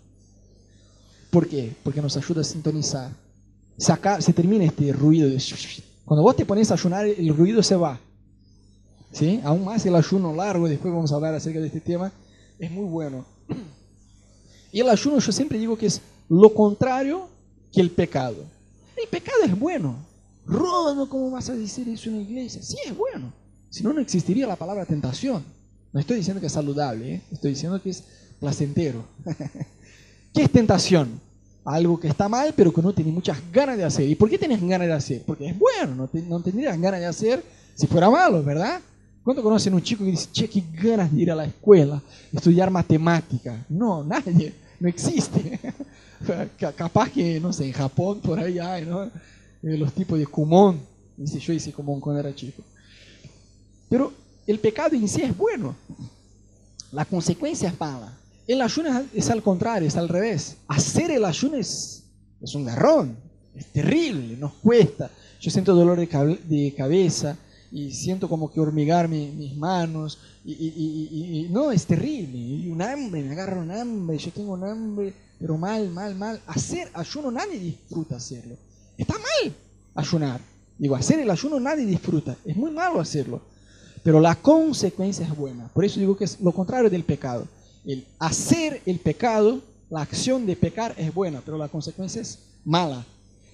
¿Por 1.35 1.49
qué? 1.49 1.75
Porque 1.83 2.01
nos 2.01 2.17
ayuda 2.17 2.41
a 2.41 2.45
sintonizar 2.45 3.11
se 3.77 4.33
termina 4.33 4.65
este 4.65 4.93
ruido. 4.93 5.29
De... 5.29 5.43
Cuando 6.05 6.23
vos 6.23 6.37
te 6.37 6.47
pones 6.47 6.71
a 6.71 6.75
ayunar, 6.75 7.07
el 7.07 7.37
ruido 7.37 7.63
se 7.63 7.77
va. 7.77 7.99
¿Sí? 9.13 9.41
Aún 9.45 9.65
más 9.65 9.85
el 9.87 9.95
ayuno 9.95 10.35
largo, 10.35 10.69
después 10.69 10.93
vamos 10.93 11.13
a 11.13 11.17
hablar 11.17 11.35
acerca 11.35 11.61
de 11.61 11.67
este 11.67 11.81
tema, 11.81 12.13
es 12.59 12.71
muy 12.71 12.85
bueno. 12.85 13.25
Y 14.73 14.81
el 14.81 14.89
ayuno 14.89 15.19
yo 15.19 15.33
siempre 15.33 15.59
digo 15.59 15.77
que 15.77 15.87
es 15.87 16.01
lo 16.29 16.53
contrario 16.53 17.29
que 17.73 17.81
el 17.81 17.91
pecado. 17.91 18.45
El 18.97 19.09
pecado 19.09 19.43
es 19.45 19.59
bueno. 19.59 19.97
Rodo, 20.47 21.09
¿cómo 21.09 21.31
vas 21.31 21.49
a 21.49 21.55
decir 21.55 21.89
eso 21.89 22.11
en 22.11 22.17
la 22.17 22.23
iglesia? 22.23 22.63
Sí, 22.63 22.77
es 22.85 22.97
bueno. 22.97 23.33
Si 23.71 23.83
no, 23.83 23.93
no 23.93 24.01
existiría 24.01 24.47
la 24.47 24.57
palabra 24.57 24.85
tentación. 24.85 25.45
No 25.93 26.01
estoy 26.01 26.17
diciendo 26.17 26.41
que 26.41 26.49
es 26.49 26.53
saludable, 26.53 27.15
¿eh? 27.15 27.23
estoy 27.31 27.51
diciendo 27.51 27.81
que 27.81 27.91
es 27.91 28.05
placentero. 28.41 29.05
¿Qué 30.35 30.43
es 30.43 30.51
tentación? 30.51 31.25
algo 31.65 31.99
que 31.99 32.09
está 32.09 32.29
mal, 32.29 32.53
pero 32.55 32.73
que 32.73 32.83
no 32.83 32.93
tiene 32.93 33.11
muchas 33.11 33.39
ganas 33.51 33.77
de 33.77 33.85
hacer. 33.85 34.09
¿Y 34.09 34.15
por 34.15 34.29
qué 34.29 34.39
tienes 34.39 34.61
ganas 34.61 34.87
de 34.87 34.93
hacer? 34.93 35.23
Porque 35.25 35.47
es 35.47 35.59
bueno, 35.59 35.95
no, 35.95 36.11
no 36.29 36.41
tendrías 36.41 36.79
ganas 36.79 37.01
de 37.01 37.07
hacer 37.07 37.43
si 37.75 37.87
fuera 37.87 38.11
malo, 38.11 38.43
¿verdad? 38.43 38.81
¿Cuánto 39.23 39.43
conocen 39.43 39.73
un 39.73 39.83
chico 39.83 40.05
que 40.05 40.11
dice, 40.11 40.29
che, 40.31 40.49
qué 40.49 40.63
ganas 40.83 41.11
de 41.11 41.23
ir 41.23 41.31
a 41.31 41.35
la 41.35 41.47
escuela, 41.47 42.03
estudiar 42.31 42.71
matemática? 42.71 43.65
No, 43.71 44.05
nadie, 44.05 44.53
no 44.79 44.89
existe. 44.89 45.59
Capaz 46.77 47.11
que, 47.11 47.41
no 47.41 47.53
sé, 47.53 47.67
en 47.67 47.73
Japón 47.73 48.21
por 48.21 48.39
ahí 48.39 48.59
hay, 48.59 48.85
¿no? 48.85 49.05
Eh, 49.05 49.79
los 49.79 49.93
tipos 49.95 50.19
de 50.19 50.27
Kumon, 50.27 50.79
dice 51.17 51.39
yo 51.39 51.55
hice 51.55 51.73
Kumon 51.73 52.01
cuando 52.01 52.21
era 52.21 52.35
chico. 52.35 52.63
Pero 53.89 54.13
el 54.47 54.59
pecado 54.59 54.95
en 54.95 55.09
sí 55.09 55.23
es 55.23 55.35
bueno, 55.35 55.75
la 56.93 57.07
consecuencia 57.07 57.71
es 57.71 57.81
mala. 57.81 58.13
El 58.47 58.61
ayuno 58.61 59.05
es 59.15 59.31
al 59.31 59.43
contrario, 59.43 59.89
es 59.89 59.97
al 59.97 60.09
revés. 60.09 60.57
Hacer 60.69 61.11
el 61.11 61.25
ayuno 61.25 61.57
es, 61.57 62.05
un 62.55 62.65
garrón, 62.65 63.17
es 63.55 63.67
terrible, 63.67 64.37
nos 64.37 64.55
cuesta. 64.55 65.11
Yo 65.41 65.51
siento 65.51 65.75
dolor 65.75 65.99
de, 65.99 66.75
cabeza 66.77 67.37
y 67.73 67.93
siento 67.93 68.29
como 68.29 68.53
que 68.53 68.61
hormigar 68.61 69.09
mis 69.09 69.57
manos 69.57 70.19
y, 70.45 71.49
no, 71.51 71.73
es 71.73 71.87
terrible. 71.87 72.37
Y 72.37 72.69
un 72.69 72.83
hambre, 72.83 73.23
me 73.23 73.33
agarro 73.33 73.63
un 73.63 73.71
hambre, 73.71 74.19
yo 74.19 74.31
tengo 74.31 74.53
un 74.53 74.65
hambre, 74.65 75.15
pero 75.39 75.57
mal, 75.57 75.89
mal, 75.91 76.15
mal. 76.15 76.41
Hacer 76.47 76.91
ayuno 76.93 77.31
nadie 77.31 77.59
disfruta 77.59 78.17
hacerlo. 78.17 78.57
Está 78.97 79.15
mal 79.15 79.55
ayunar. 79.95 80.41
Digo, 80.79 80.97
hacer 80.97 81.21
el 81.21 81.31
ayuno 81.31 81.59
nadie 81.59 81.87
disfruta. 81.87 82.37
Es 82.45 82.57
muy 82.57 82.71
malo 82.71 83.01
hacerlo. 83.01 83.41
Pero 84.03 84.21
la 84.21 84.35
consecuencia 84.35 85.27
es 85.27 85.35
buena. 85.35 85.69
Por 85.69 85.85
eso 85.85 85.99
digo 85.99 86.17
que 86.17 86.25
es 86.25 86.39
lo 86.41 86.53
contrario 86.53 86.91
del 86.91 87.05
pecado. 87.05 87.49
El 87.85 88.07
hacer 88.19 88.81
el 88.87 88.99
pecado, 88.99 89.61
la 89.91 90.03
acción 90.03 90.47
de 90.47 90.57
pecar 90.57 90.95
es 90.97 91.13
buena, 91.13 91.43
pero 91.45 91.59
la 91.59 91.69
consecuencia 91.69 92.23
es 92.23 92.39
mala. 92.65 93.05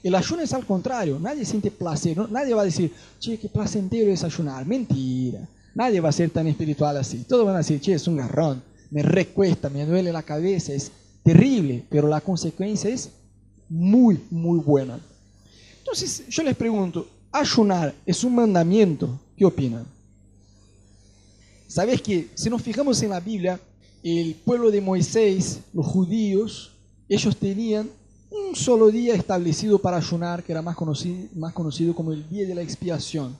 El 0.02 0.14
ayuno 0.14 0.42
es 0.42 0.52
al 0.52 0.64
contrario, 0.64 1.18
nadie 1.20 1.44
siente 1.44 1.70
placer, 1.70 2.16
nadie 2.30 2.54
va 2.54 2.62
a 2.62 2.66
decir, 2.66 2.92
che, 3.18 3.38
qué 3.38 3.48
placentero 3.48 4.10
es 4.10 4.24
ayunar. 4.24 4.64
Mentira, 4.64 5.46
nadie 5.74 6.00
va 6.00 6.08
a 6.08 6.12
ser 6.12 6.30
tan 6.30 6.46
espiritual 6.46 6.96
así. 6.96 7.24
Todos 7.28 7.44
van 7.44 7.56
a 7.56 7.58
decir, 7.58 7.80
che, 7.80 7.92
es 7.92 8.06
un 8.06 8.16
garrón, 8.16 8.62
me 8.90 9.02
recuesta, 9.02 9.68
me 9.68 9.84
duele 9.84 10.12
la 10.12 10.22
cabeza, 10.22 10.72
es 10.72 10.90
terrible, 11.22 11.84
pero 11.90 12.08
la 12.08 12.20
consecuencia 12.20 12.88
es 12.88 13.10
muy, 13.68 14.20
muy 14.30 14.58
buena. 14.58 14.98
Entonces, 15.78 16.24
yo 16.28 16.42
les 16.42 16.56
pregunto, 16.56 17.06
¿ayunar 17.30 17.94
es 18.06 18.24
un 18.24 18.34
mandamiento? 18.34 19.18
¿Qué 19.36 19.44
opinan? 19.44 19.86
Sabes 21.66 22.00
que 22.00 22.30
si 22.34 22.48
nos 22.48 22.62
fijamos 22.62 23.00
en 23.02 23.10
la 23.10 23.20
Biblia, 23.20 23.60
el 24.02 24.34
pueblo 24.34 24.70
de 24.70 24.80
Moisés, 24.80 25.60
los 25.72 25.86
judíos, 25.86 26.72
ellos 27.08 27.36
tenían 27.36 27.90
un 28.30 28.54
solo 28.54 28.90
día 28.90 29.14
establecido 29.14 29.78
para 29.78 29.96
ayunar, 29.96 30.42
que 30.42 30.52
era 30.52 30.62
más 30.62 30.76
conocido, 30.76 31.94
como 31.94 32.12
el 32.12 32.28
día 32.28 32.46
de 32.46 32.54
la 32.54 32.62
expiación, 32.62 33.36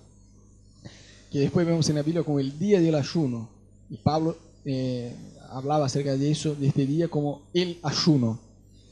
que 1.31 1.39
después 1.39 1.67
vemos 1.67 1.89
en 1.89 1.97
la 1.97 2.03
Biblia 2.03 2.25
como 2.25 2.41
el 2.41 2.59
día 2.59 2.81
del 2.81 2.95
ayuno. 2.95 3.49
Y 3.89 3.97
Pablo 3.97 4.37
eh, 4.65 5.15
hablaba 5.51 5.87
acerca 5.87 6.17
de 6.17 6.31
eso, 6.31 6.55
de 6.55 6.69
este 6.69 6.87
día, 6.87 7.09
como 7.09 7.43
el 7.55 7.79
ayuno. 7.83 8.39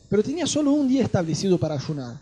Pero 0.08 0.22
tenía 0.22 0.46
solo 0.46 0.70
un 0.72 0.88
día 0.88 1.02
establecido 1.02 1.58
para 1.58 1.74
ayunar. 1.74 2.18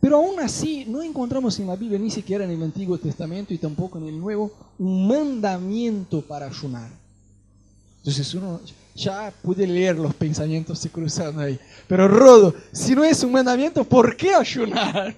Pero 0.00 0.16
aún 0.16 0.40
así 0.40 0.84
no 0.88 1.02
encontramos 1.02 1.60
en 1.60 1.68
la 1.68 1.76
Biblia, 1.76 1.98
ni 1.98 2.10
siquiera 2.10 2.44
en 2.44 2.50
el 2.50 2.62
Antiguo 2.62 2.98
Testamento 2.98 3.54
y 3.54 3.58
tampoco 3.58 3.98
en 3.98 4.08
el 4.08 4.18
Nuevo, 4.18 4.50
un 4.78 5.06
mandamiento 5.06 6.22
para 6.22 6.46
ayunar. 6.46 7.01
Entonces 8.02 8.34
uno 8.34 8.60
ya 8.96 9.32
puede 9.42 9.64
leer 9.64 9.96
los 9.96 10.12
pensamientos 10.14 10.80
se 10.80 10.90
cruzando 10.90 11.40
ahí. 11.40 11.58
Pero 11.86 12.08
Rodo, 12.08 12.52
si 12.72 12.96
no 12.96 13.04
es 13.04 13.22
un 13.22 13.30
mandamiento, 13.30 13.84
¿por 13.84 14.16
qué 14.16 14.34
ayunar? 14.34 15.14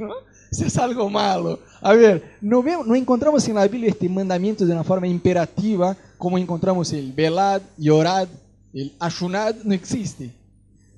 Si 0.51 0.65
es 0.65 0.77
algo 0.77 1.09
malo. 1.11 1.59
A 1.81 1.95
ver, 1.95 2.37
no, 2.41 2.63
vemos, 2.63 2.87
no 2.87 2.95
encontramos 2.95 3.49
en 3.49 3.57
la 3.57 3.67
Biblia 3.67 3.91
este 3.91 4.09
mandamiento 4.09 4.65
de 4.65 4.73
una 4.73 4.85
forma 4.85 5.09
imperativa, 5.09 5.97
como 6.19 6.39
encontramos 6.39 6.93
el 6.93 7.13
velad 7.13 7.61
y 7.77 7.89
orad, 7.89 8.29
el 8.73 8.93
ayunad 9.01 9.55
no 9.65 9.75
existe. 9.75 10.31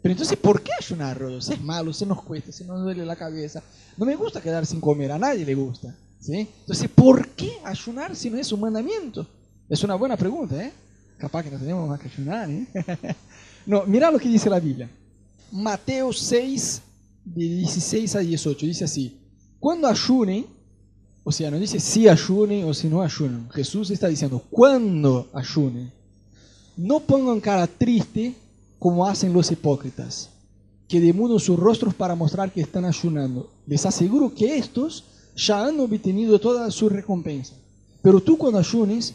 Pero 0.03 0.13
entonces, 0.13 0.37
¿por 0.37 0.61
qué 0.61 0.73
ayunar, 0.79 1.19
Rodo? 1.19 1.41
Si 1.41 1.55
es 1.55 1.61
malo, 1.61 1.93
se 1.93 2.05
nos 2.05 2.21
cuesta, 2.23 2.53
se 2.53 2.65
nos 2.65 2.83
duele 2.83 3.07
la 3.07 3.17
cabeza. 3.17 3.63
No 3.97 4.05
me 4.05 4.15
gusta 4.17 4.43
quedar 4.43 4.67
sin 4.67 4.81
comer, 4.81 5.13
a 5.13 5.19
nadie 5.19 5.45
le 5.45 5.55
gusta. 5.55 5.95
¿sí? 6.21 6.49
Entonces, 6.61 6.89
¿por 6.89 7.29
qué 7.29 7.59
ayunar 7.65 8.15
si 8.15 8.29
no 8.29 8.39
es 8.39 8.53
un 8.53 8.61
mandamiento? 8.61 9.27
Es 9.69 9.83
una 9.85 9.95
buena 9.95 10.17
pregunta, 10.17 10.63
¿eh? 10.63 10.73
Capaz 11.19 11.45
que 11.45 11.51
no 11.51 11.59
tenemos 11.59 11.99
que 11.99 12.09
ayunar, 12.09 12.51
¿eh? 12.51 12.67
no, 13.67 13.85
mira 13.87 14.11
lo 14.11 14.19
que 14.19 14.29
dice 14.29 14.51
la 14.51 14.61
Biblia. 14.61 14.91
Mateo 15.51 16.13
6, 16.13 16.83
de 17.25 17.45
16 17.45 18.17
a 18.17 18.19
18, 18.21 18.67
dice 18.67 18.85
así. 18.85 19.21
Cuando 19.59 19.89
ayunen, 19.89 20.47
o 21.25 21.33
sea, 21.33 21.51
no 21.51 21.59
dice 21.59 21.81
si 21.81 22.09
ayunen 22.09 22.65
o 22.65 22.75
si 22.75 22.89
no 22.89 23.03
ayunen. 23.03 23.49
Jesús 23.51 23.91
está 23.91 24.09
diciendo, 24.09 24.43
cuando 24.51 25.29
ayunen, 25.33 25.93
no 26.77 27.01
pongan 27.01 27.41
cara 27.41 27.67
triste 27.67 28.35
como 28.79 29.07
hacen 29.07 29.33
los 29.33 29.51
hipócritas, 29.51 30.31
que 30.87 31.01
demudan 31.01 31.41
sus 31.41 31.59
rostros 31.59 31.95
para 31.95 32.15
mostrar 32.15 32.53
que 32.53 32.61
están 32.61 32.85
ayunando. 32.85 33.51
Les 33.67 33.87
aseguro 33.87 34.35
que 34.35 34.59
estos 34.59 35.05
ya 35.35 35.67
han 35.67 35.81
obtenido 35.81 36.39
toda 36.39 36.71
su 36.71 36.89
recompensa. 36.89 37.55
Pero 38.03 38.21
tú 38.21 38.39
cuando 38.39 38.59
ayunes, 38.59 39.15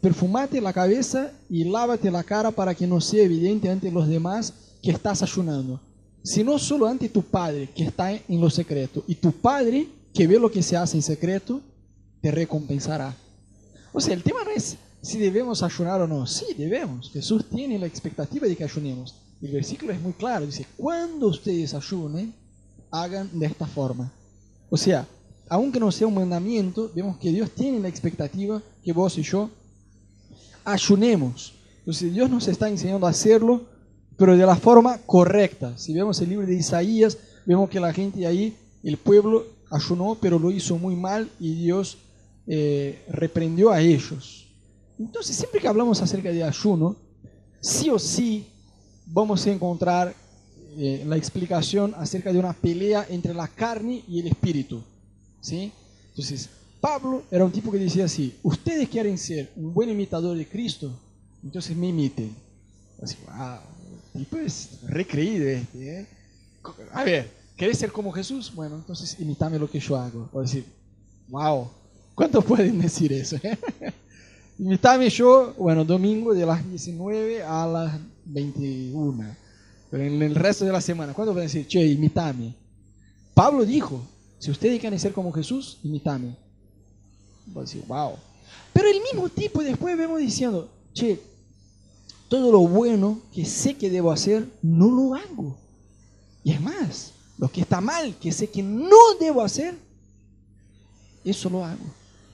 perfumate 0.00 0.60
la 0.60 0.72
cabeza 0.72 1.32
y 1.50 1.64
lávate 1.64 2.10
la 2.10 2.24
cara 2.24 2.50
para 2.50 2.74
que 2.74 2.86
no 2.86 3.00
sea 3.00 3.22
evidente 3.22 3.68
ante 3.68 3.90
los 3.90 4.08
demás 4.08 4.54
que 4.82 4.90
estás 4.90 5.22
ayunando, 5.22 5.80
sino 6.22 6.58
solo 6.58 6.86
ante 6.86 7.10
tu 7.10 7.22
Padre 7.22 7.68
que 7.74 7.84
está 7.84 8.12
en 8.12 8.40
lo 8.40 8.48
secreto. 8.48 9.04
Y 9.06 9.16
tu 9.16 9.32
Padre, 9.32 9.86
que 10.14 10.26
ve 10.26 10.38
lo 10.38 10.50
que 10.50 10.62
se 10.62 10.76
hace 10.76 10.96
en 10.96 11.02
secreto, 11.02 11.60
te 12.22 12.30
recompensará. 12.30 13.14
O 13.92 14.00
sea, 14.00 14.14
el 14.14 14.22
tema 14.22 14.44
no 14.44 14.50
es 14.50 14.76
si 15.02 15.18
debemos 15.18 15.62
ayunar 15.62 16.00
o 16.00 16.08
no. 16.08 16.26
Sí, 16.26 16.46
debemos. 16.56 17.10
Jesús 17.10 17.44
tiene 17.48 17.78
la 17.78 17.86
expectativa 17.86 18.46
de 18.46 18.56
que 18.56 18.64
ayunemos. 18.64 19.14
El 19.42 19.52
versículo 19.52 19.92
es 19.92 20.00
muy 20.00 20.12
claro. 20.12 20.46
Dice, 20.46 20.66
cuando 20.76 21.28
ustedes 21.28 21.74
ayunen, 21.74 22.34
hagan 22.90 23.28
de 23.38 23.46
esta 23.46 23.66
forma. 23.66 24.10
O 24.70 24.76
sea, 24.76 25.06
aunque 25.50 25.80
no 25.80 25.90
sea 25.90 26.06
un 26.06 26.14
mandamiento, 26.14 26.92
vemos 26.94 27.18
que 27.18 27.32
Dios 27.32 27.50
tiene 27.50 27.80
la 27.80 27.88
expectativa 27.88 28.62
que 28.84 28.92
vos 28.92 29.18
y 29.18 29.22
yo 29.22 29.50
ayunemos. 30.64 31.54
Entonces 31.80 32.14
Dios 32.14 32.30
nos 32.30 32.46
está 32.46 32.68
enseñando 32.68 33.04
a 33.04 33.10
hacerlo, 33.10 33.66
pero 34.16 34.36
de 34.36 34.46
la 34.46 34.54
forma 34.54 34.98
correcta. 34.98 35.76
Si 35.76 35.92
vemos 35.92 36.20
el 36.20 36.28
libro 36.28 36.46
de 36.46 36.54
Isaías, 36.54 37.18
vemos 37.44 37.68
que 37.68 37.80
la 37.80 37.92
gente 37.92 38.24
ahí, 38.28 38.56
el 38.84 38.96
pueblo 38.96 39.44
ayunó, 39.72 40.16
pero 40.20 40.38
lo 40.38 40.52
hizo 40.52 40.78
muy 40.78 40.94
mal 40.94 41.28
y 41.40 41.52
Dios 41.56 41.98
eh, 42.46 43.04
reprendió 43.08 43.70
a 43.70 43.80
ellos. 43.80 44.46
Entonces, 45.00 45.34
siempre 45.34 45.60
que 45.60 45.66
hablamos 45.66 46.00
acerca 46.00 46.30
de 46.30 46.44
ayuno, 46.44 46.94
sí 47.60 47.90
o 47.90 47.98
sí 47.98 48.46
vamos 49.04 49.44
a 49.44 49.50
encontrar 49.50 50.14
eh, 50.76 51.02
la 51.08 51.16
explicación 51.16 51.92
acerca 51.96 52.32
de 52.32 52.38
una 52.38 52.52
pelea 52.52 53.04
entre 53.10 53.34
la 53.34 53.48
carne 53.48 54.04
y 54.06 54.20
el 54.20 54.28
espíritu. 54.28 54.84
¿Sí? 55.40 55.72
Entonces, 56.10 56.48
Pablo 56.80 57.24
era 57.30 57.44
un 57.44 57.52
tipo 57.52 57.70
que 57.70 57.78
decía 57.78 58.04
así, 58.04 58.36
ustedes 58.42 58.88
quieren 58.88 59.18
ser 59.18 59.50
un 59.56 59.72
buen 59.74 59.90
imitador 59.90 60.36
de 60.36 60.48
Cristo, 60.48 60.92
entonces 61.42 61.76
me 61.76 61.88
imiten. 61.88 62.34
Así, 63.02 63.16
wow, 63.26 63.58
tipo 64.12 64.36
es 64.38 64.80
recreído 64.86 65.48
este, 65.48 66.00
¿eh? 66.00 66.06
A 66.92 67.04
ver, 67.04 67.30
¿querés 67.56 67.78
ser 67.78 67.92
como 67.92 68.12
Jesús? 68.12 68.52
Bueno, 68.54 68.76
entonces 68.76 69.18
imitame 69.20 69.58
lo 69.58 69.70
que 69.70 69.80
yo 69.80 69.96
hago. 69.96 70.28
O 70.32 70.42
decir, 70.42 70.64
wow, 71.28 71.68
¿cuántos 72.14 72.44
pueden 72.44 72.78
decir 72.80 73.12
eso? 73.12 73.36
imitame 74.58 75.08
yo, 75.08 75.54
bueno, 75.58 75.84
domingo 75.84 76.34
de 76.34 76.44
las 76.44 76.68
19 76.68 77.42
a 77.42 77.66
las 77.66 78.00
21. 78.24 79.36
Pero 79.90 80.04
en 80.04 80.22
el 80.22 80.34
resto 80.34 80.64
de 80.64 80.72
la 80.72 80.80
semana, 80.80 81.14
¿cuántos 81.14 81.34
pueden 81.34 81.48
decir, 81.48 81.66
che, 81.66 81.84
imitame? 81.84 82.54
Pablo 83.34 83.64
dijo, 83.64 84.02
si 84.40 84.50
ustedes 84.50 84.80
quieren 84.80 84.98
ser 84.98 85.12
como 85.12 85.30
Jesús, 85.32 85.78
imitame. 85.84 86.34
Voy 87.46 87.60
a 87.60 87.66
decir, 87.66 87.84
wow. 87.86 88.12
Pero 88.72 88.88
el 88.88 89.00
mismo 89.02 89.28
tipo 89.28 89.62
después 89.62 89.96
vemos 89.98 90.18
diciendo, 90.18 90.70
che, 90.94 91.20
todo 92.26 92.50
lo 92.50 92.60
bueno 92.60 93.20
que 93.34 93.44
sé 93.44 93.74
que 93.74 93.90
debo 93.90 94.10
hacer, 94.10 94.48
no 94.62 94.90
lo 94.90 95.14
hago. 95.14 95.58
Y 96.42 96.52
es 96.52 96.60
más, 96.60 97.12
lo 97.36 97.48
que 97.48 97.60
está 97.60 97.82
mal, 97.82 98.16
que 98.18 98.32
sé 98.32 98.48
que 98.48 98.62
no 98.62 98.96
debo 99.20 99.42
hacer, 99.42 99.74
eso 101.22 101.50
lo 101.50 101.62
hago. 101.62 101.84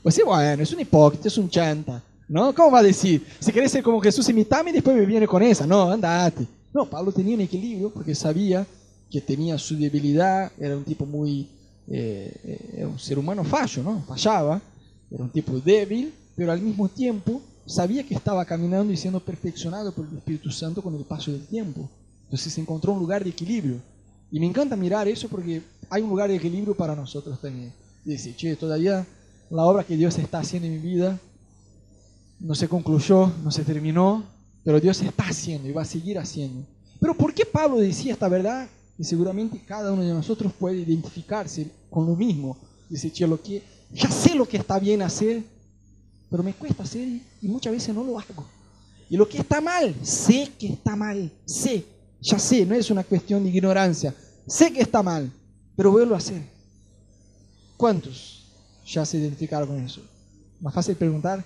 Sí, 0.09 0.23
bueno, 0.25 0.62
es 0.62 0.73
un 0.73 0.79
hipócrita, 0.79 1.27
es 1.27 1.37
un 1.37 1.51
chanta. 1.51 2.01
¿No? 2.29 2.55
¿Cómo 2.55 2.71
va 2.71 2.79
a 2.79 2.85
decir? 2.85 3.27
Si 3.40 3.51
querés 3.51 3.73
ser 3.73 3.83
como 3.83 4.01
Jesús, 4.01 4.29
imitame 4.29 4.71
y 4.71 4.75
después 4.75 4.97
me 4.97 5.07
viene 5.07 5.27
con 5.27 5.42
esa. 5.42 5.66
No, 5.66 5.90
andate. 5.90 6.47
No, 6.73 6.88
Pablo 6.88 7.11
tenía 7.11 7.35
un 7.35 7.40
equilibrio 7.40 7.90
porque 7.90 8.14
sabía 8.14 8.64
que 9.11 9.21
tenía 9.21 9.59
su 9.59 9.77
debilidad, 9.77 10.53
era 10.59 10.77
un 10.77 10.85
tipo 10.85 11.05
muy 11.05 11.49
eh, 11.88 12.75
era 12.77 12.88
un 12.88 12.99
ser 12.99 13.18
humano 13.18 13.44
fallo, 13.44 13.83
¿no? 13.83 14.03
Fallaba, 14.03 14.61
era 15.11 15.22
un 15.22 15.31
tipo 15.31 15.59
débil, 15.61 16.12
pero 16.35 16.53
al 16.53 16.61
mismo 16.61 16.88
tiempo 16.88 17.40
sabía 17.66 18.05
que 18.05 18.14
estaba 18.14 18.44
caminando 18.44 18.92
y 18.92 18.96
siendo 18.96 19.20
perfeccionado 19.20 19.92
por 19.92 20.07
el 20.07 20.16
Espíritu 20.16 20.51
Santo 20.51 20.83
con 20.83 20.94
el 20.94 21.05
paso 21.05 21.33
del 21.33 21.46
tiempo. 21.46 21.88
Entonces 22.25 22.53
se 22.53 22.61
encontró 22.61 22.92
un 22.92 22.99
lugar 22.99 23.22
de 23.22 23.31
equilibrio. 23.31 23.81
Y 24.31 24.40
me 24.40 24.46
encanta 24.46 24.77
mirar 24.77 25.07
eso 25.07 25.29
porque 25.29 25.62
hay 25.88 26.03
un 26.03 26.11
lugar 26.11 26.29
de 26.29 26.37
equilibrio 26.37 26.75
para 26.75 26.96
nosotros 26.96 27.40
también. 27.40 27.72
Dice, 28.05 28.35
che, 28.37 28.57
todavía 28.57 29.07
la 29.51 29.64
obra 29.64 29.85
que 29.85 29.96
Dios 29.96 30.18
está 30.18 30.40
haciendo 30.40 30.66
en 30.66 30.75
mi 30.75 30.79
vida 30.79 31.18
no 32.40 32.55
se 32.55 32.68
concluyó, 32.68 33.33
no 33.42 33.51
se 33.51 33.62
terminó, 33.62 34.25
pero 34.64 34.81
Dios 34.81 35.01
está 35.01 35.29
haciendo 35.29 35.68
y 35.68 35.72
va 35.72 35.83
a 35.83 35.87
seguir 35.87 36.18
haciendo. 36.18 36.66
Pero 37.01 37.14
¿por 37.14 37.33
qué 37.33 37.44
Pablo 37.44 37.79
decía 37.79 38.12
esta 38.12 38.29
verdad 38.29 38.68
y 38.98 39.04
seguramente 39.04 39.62
cada 39.66 39.92
uno 39.92 40.02
de 40.02 40.12
nosotros 40.12 40.52
puede 40.59 40.78
identificarse 40.78 41.70
con 41.90 42.06
lo 42.06 42.16
mismo. 42.16 42.56
Dice, 42.88 43.12
che, 43.12 43.26
lo 43.26 43.40
que, 43.42 43.62
ya 43.92 44.11
sé 44.11 44.35
lo 44.35 44.48
que 44.48 44.56
está 44.56 44.78
bien 44.78 45.02
hacer, 45.02 45.42
pero 46.30 46.42
me 46.42 46.54
cuesta 46.54 46.82
hacer 46.82 47.20
y 47.42 47.48
muchas 47.48 47.72
veces 47.72 47.94
no 47.94 48.04
lo 48.04 48.18
hago. 48.18 48.46
Y 49.09 49.16
lo 49.16 49.28
que 49.28 49.38
está 49.38 49.61
mal, 49.61 49.94
sé 50.02 50.50
que 50.59 50.68
está 50.68 50.96
mal, 50.96 51.30
sé, 51.44 51.85
ya 52.20 52.38
sé, 52.38 52.64
no 52.64 52.74
es 52.74 52.90
una 52.90 53.04
cuestión 53.04 53.44
de 53.44 53.50
ignorancia, 53.50 54.14
sé 54.46 54.72
que 54.72 54.80
está 54.80 55.02
mal, 55.02 55.30
pero 55.76 55.92
vuelvo 55.92 56.14
a 56.14 56.18
hacer. 56.18 56.42
¿Cuántos 57.76 58.44
ya 58.87 59.04
se 59.04 59.18
identificaron 59.18 59.68
con 59.68 59.78
eso? 59.78 60.00
Más 60.61 60.72
fácil 60.72 60.96
preguntar 60.96 61.44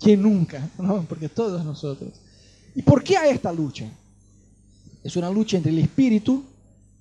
que 0.00 0.16
nunca, 0.16 0.68
¿no? 0.78 1.04
porque 1.08 1.28
todos 1.28 1.64
nosotros. 1.64 2.12
¿Y 2.74 2.82
por 2.82 3.04
qué 3.04 3.16
hay 3.16 3.30
esta 3.30 3.52
lucha? 3.52 3.88
Es 5.04 5.16
una 5.16 5.30
lucha 5.30 5.56
entre 5.56 5.70
el 5.72 5.78
espíritu 5.78 6.44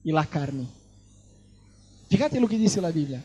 y 0.04 0.12
la 0.12 0.26
carne. 0.26 0.68
Fíjate 2.10 2.40
lo 2.40 2.48
que 2.48 2.58
dice 2.58 2.82
la 2.82 2.92
Biblia. 2.92 3.24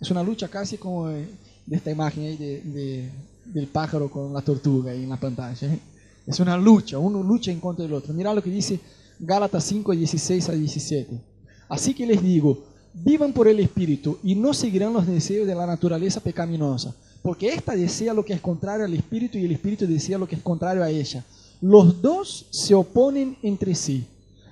Es 0.00 0.10
una 0.10 0.22
lucha 0.22 0.48
casi 0.48 0.78
como 0.78 1.08
de 1.08 1.26
esta 1.70 1.90
imagen 1.90 2.24
ahí 2.24 2.36
de, 2.36 3.10
del 3.44 3.66
pájaro 3.66 4.10
con 4.10 4.32
la 4.32 4.40
tortuga 4.40 4.92
ahí 4.92 5.02
en 5.02 5.10
la 5.10 5.20
pantalla. 5.20 5.72
¿eh? 5.72 5.78
Es 6.26 6.40
una 6.40 6.56
lucha, 6.56 6.98
uno 6.98 7.22
lucha 7.22 7.50
en 7.50 7.60
contra 7.60 7.84
del 7.84 7.94
otro. 7.94 8.14
Mira 8.14 8.34
lo 8.34 8.42
que 8.42 8.50
dice 8.50 8.80
Gálatas 9.18 9.64
5, 9.64 9.92
16 9.92 10.48
a 10.48 10.52
17. 10.52 11.20
Así 11.68 11.94
que 11.94 12.06
les 12.06 12.22
digo, 12.22 12.64
vivan 12.94 13.32
por 13.32 13.48
el 13.48 13.60
Espíritu 13.60 14.18
y 14.22 14.34
no 14.34 14.52
seguirán 14.54 14.92
los 14.92 15.06
deseos 15.06 15.46
de 15.46 15.54
la 15.54 15.66
naturaleza 15.66 16.20
pecaminosa, 16.20 16.94
porque 17.22 17.52
ésta 17.52 17.74
desea 17.74 18.12
lo 18.12 18.24
que 18.24 18.32
es 18.32 18.40
contrario 18.40 18.84
al 18.84 18.94
Espíritu 18.94 19.38
y 19.38 19.44
el 19.44 19.52
Espíritu 19.52 19.86
desea 19.86 20.18
lo 20.18 20.26
que 20.26 20.36
es 20.36 20.42
contrario 20.42 20.82
a 20.82 20.90
ella. 20.90 21.24
Los 21.60 22.02
dos 22.02 22.46
se 22.50 22.74
oponen 22.74 23.36
entre 23.42 23.74
sí 23.74 24.04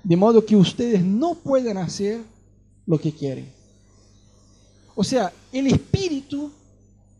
de 0.03 0.15
modo 0.15 0.45
que 0.45 0.55
ustedes 0.55 1.03
no 1.03 1.35
pueden 1.35 1.77
hacer 1.77 2.21
lo 2.85 2.99
que 2.99 3.11
quieren. 3.11 3.51
O 4.95 5.03
sea, 5.03 5.31
el 5.51 5.67
espíritu, 5.67 6.51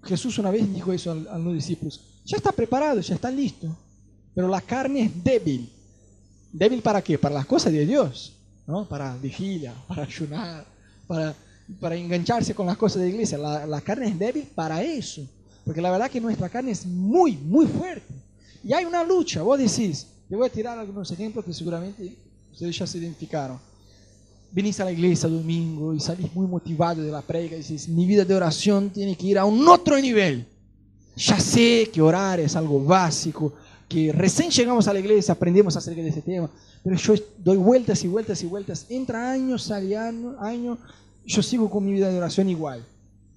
Jesús 0.03 0.37
una 0.37 0.51
vez 0.51 0.71
dijo 0.73 0.91
eso 0.91 1.11
a, 1.11 1.37
los 1.37 1.53
discípulos, 1.53 2.01
ya 2.25 2.37
está 2.37 2.51
preparado, 2.51 2.99
ya 3.01 3.15
está 3.15 3.31
listo, 3.31 3.75
pero 4.33 4.47
la 4.47 4.61
carne 4.61 5.03
es 5.03 5.23
débil. 5.23 5.71
¿Débil 6.51 6.81
para 6.81 7.01
qué? 7.01 7.17
Para 7.17 7.35
las 7.35 7.45
cosas 7.45 7.71
de 7.71 7.85
Dios, 7.85 8.33
¿no? 8.67 8.87
para 8.87 9.15
vigilia, 9.17 9.73
para 9.87 10.03
ayunar, 10.03 10.65
para, 11.07 11.33
para 11.79 11.95
engancharse 11.95 12.53
con 12.53 12.65
las 12.65 12.77
cosas 12.77 13.01
de 13.01 13.09
iglesia. 13.09 13.37
La, 13.37 13.65
la 13.65 13.81
carne 13.81 14.07
es 14.09 14.19
débil 14.19 14.47
para 14.53 14.83
eso, 14.83 15.25
porque 15.63 15.81
la 15.81 15.91
verdad 15.91 16.11
que 16.11 16.19
nuestra 16.19 16.49
carne 16.49 16.71
es 16.71 16.85
muy, 16.85 17.37
muy 17.37 17.67
fuerte. 17.67 18.13
Y 18.63 18.73
hay 18.73 18.85
una 18.85 19.03
lucha, 19.03 19.41
vos 19.41 19.57
decís, 19.57 20.07
te 20.27 20.35
voy 20.35 20.47
a 20.47 20.51
tirar 20.51 20.77
algunos 20.77 21.09
ejemplos 21.11 21.45
que 21.45 21.53
seguramente 21.53 22.15
ustedes 22.51 22.77
ya 22.77 22.87
se 22.87 22.97
identificaron. 22.97 23.59
Venís 24.51 24.79
a 24.79 24.85
la 24.85 24.91
iglesia 24.91 25.29
domingo 25.29 25.93
y 25.93 25.99
salís 25.99 26.33
muy 26.33 26.45
motivado 26.45 27.01
de 27.01 27.11
la 27.11 27.21
predica 27.21 27.55
y 27.55 27.59
dices, 27.59 27.87
mi 27.87 28.05
vida 28.05 28.25
de 28.25 28.35
oración 28.35 28.89
tiene 28.89 29.15
que 29.15 29.27
ir 29.27 29.39
a 29.39 29.45
un 29.45 29.67
otro 29.67 29.99
nivel. 29.99 30.45
Ya 31.15 31.39
sé 31.39 31.89
que 31.93 32.01
orar 32.01 32.39
es 32.39 32.55
algo 32.55 32.83
básico, 32.83 33.53
que 33.87 34.11
recién 34.11 34.49
llegamos 34.49 34.87
a 34.87 34.93
la 34.93 34.99
iglesia 34.99 35.33
aprendemos 35.33 35.75
acerca 35.75 36.01
de 36.01 36.09
ese 36.09 36.21
tema, 36.21 36.49
pero 36.83 36.95
yo 36.95 37.13
doy 37.37 37.57
vueltas 37.57 38.03
y 38.03 38.07
vueltas 38.07 38.41
y 38.43 38.45
vueltas. 38.45 38.85
Entra 38.89 39.31
años, 39.31 39.63
sale 39.63 39.97
año, 39.97 40.35
año, 40.39 40.77
yo 41.25 41.41
sigo 41.41 41.69
con 41.69 41.85
mi 41.85 41.93
vida 41.93 42.09
de 42.09 42.17
oración 42.17 42.49
igual. 42.49 42.85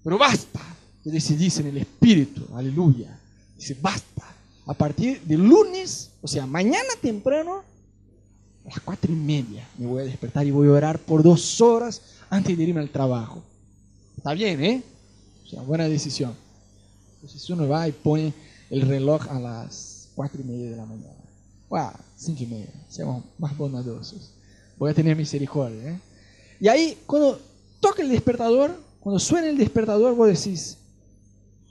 Pero 0.03 0.19
basta, 0.19 0.61
te 1.03 1.11
decidís 1.11 1.59
en 1.59 1.69
el 1.69 1.79
Espíritu, 1.79 2.43
aleluya. 2.55 3.19
Dice, 3.57 3.77
basta. 3.81 4.23
A 4.67 4.75
partir 4.75 5.21
de 5.23 5.37
lunes, 5.37 6.11
o 6.23 6.29
sea, 6.29 6.47
mañana 6.47 6.89
temprano, 7.03 7.63
las 8.65 8.81
cuatro 8.81 9.13
y 9.13 9.17
media 9.17 9.69
me 9.77 9.87
voy 9.87 10.03
a 10.03 10.05
despertar 10.05 10.47
y 10.47 10.51
voy 10.51 10.69
a 10.69 10.73
orar 10.73 10.99
por 10.99 11.23
dos 11.23 11.61
horas 11.61 12.01
antes 12.31 12.57
de 12.57 12.65
irme 12.65 12.81
al 12.81 12.91
trabajo. 12.91 13.43
Está 14.17 14.33
bien, 14.33 14.63
¿eh? 14.65 14.83
O 15.45 15.47
sea, 15.47 15.63
buena 15.63 15.89
decisión. 15.89 16.35
Entonces 17.17 17.49
uno 17.51 17.69
va 17.69 17.89
y 17.89 17.93
pone 17.93 18.33
el 18.71 18.83
reloj 18.83 19.29
a 19.31 19.39
las 19.39 20.09
cuatro 20.15 20.41
y 20.41 20.45
media 20.45 20.71
de 20.71 20.77
la 20.77 20.87
mañana. 20.87 21.15
Wow, 21.69 21.91
cinco 22.17 22.43
y 22.43 22.47
media, 22.47 22.73
seamos 22.89 23.25
más 23.39 23.57
bondadosos. 23.57 24.33
Voy 24.79 24.91
a 24.91 24.95
tener 24.95 25.17
misericordia. 25.17 25.93
¿eh? 25.93 26.01
Y 26.61 26.69
ahí, 26.69 26.99
cuando 27.07 27.41
toca 27.81 28.03
el 28.03 28.09
despertador, 28.09 28.79
cuando 29.01 29.19
suena 29.19 29.49
el 29.49 29.59
despertador, 29.59 30.15
vos 30.15 30.29
decís, 30.29 30.79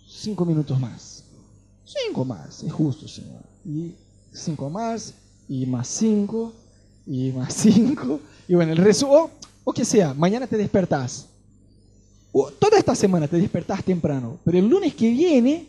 cinco 0.08 0.46
minutos 0.46 0.80
más. 0.80 1.24
Cinco 1.86 2.24
más, 2.24 2.64
es 2.64 2.72
justo, 2.72 3.08
Señor. 3.08 3.42
Y 3.66 3.96
cinco 4.32 4.70
más, 4.70 5.14
y 5.48 5.66
más 5.66 5.88
cinco, 5.88 6.54
y 7.06 7.32
más 7.32 7.54
cinco. 7.58 8.20
Y 8.48 8.56
bueno, 8.56 8.72
el 8.72 8.78
resumen, 8.78 9.32
o 9.64 9.74
que 9.74 9.86
sea, 9.86 10.14
mañana 10.14 10.48
te 10.48 10.58
despertás. 10.58 11.28
O 12.32 12.50
toda 12.52 12.80
esta 12.80 12.96
semana 12.96 13.28
te 13.28 13.38
despertás 13.38 13.84
temprano, 13.84 14.40
pero 14.44 14.58
el 14.58 14.68
lunes 14.68 14.96
que 14.96 15.10
viene, 15.12 15.68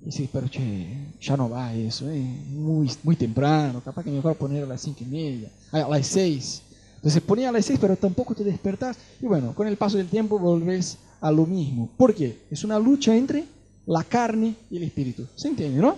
dices, 0.00 0.28
pero 0.30 0.48
che, 0.48 0.86
ya 1.18 1.34
no 1.36 1.48
va 1.48 1.72
eso, 1.72 2.10
eh, 2.10 2.20
muy, 2.50 2.90
muy 3.02 3.16
temprano, 3.16 3.80
capaz 3.82 4.04
que 4.04 4.10
mejor 4.10 4.36
poner 4.36 4.64
a 4.64 4.66
las 4.66 4.82
cinco 4.82 4.98
y 5.00 5.06
media, 5.06 5.48
a 5.72 5.88
las 5.88 6.06
seis. 6.06 6.60
Entonces 6.96 7.22
ponía 7.22 7.48
a 7.48 7.52
las 7.52 7.64
seis, 7.64 7.78
pero 7.80 7.96
tampoco 7.96 8.34
te 8.34 8.44
despertás. 8.44 8.98
Y 9.20 9.26
bueno, 9.26 9.54
con 9.54 9.66
el 9.66 9.76
paso 9.76 9.96
del 9.96 10.08
tiempo 10.08 10.38
volvés 10.38 10.98
a 11.20 11.30
lo 11.30 11.46
mismo. 11.46 11.88
¿Por 11.96 12.14
qué? 12.14 12.38
Es 12.50 12.64
una 12.64 12.78
lucha 12.78 13.16
entre 13.16 13.44
la 13.86 14.04
carne 14.04 14.54
y 14.70 14.76
el 14.76 14.84
espíritu. 14.84 15.26
¿Se 15.36 15.48
entiende, 15.48 15.80
no? 15.80 15.96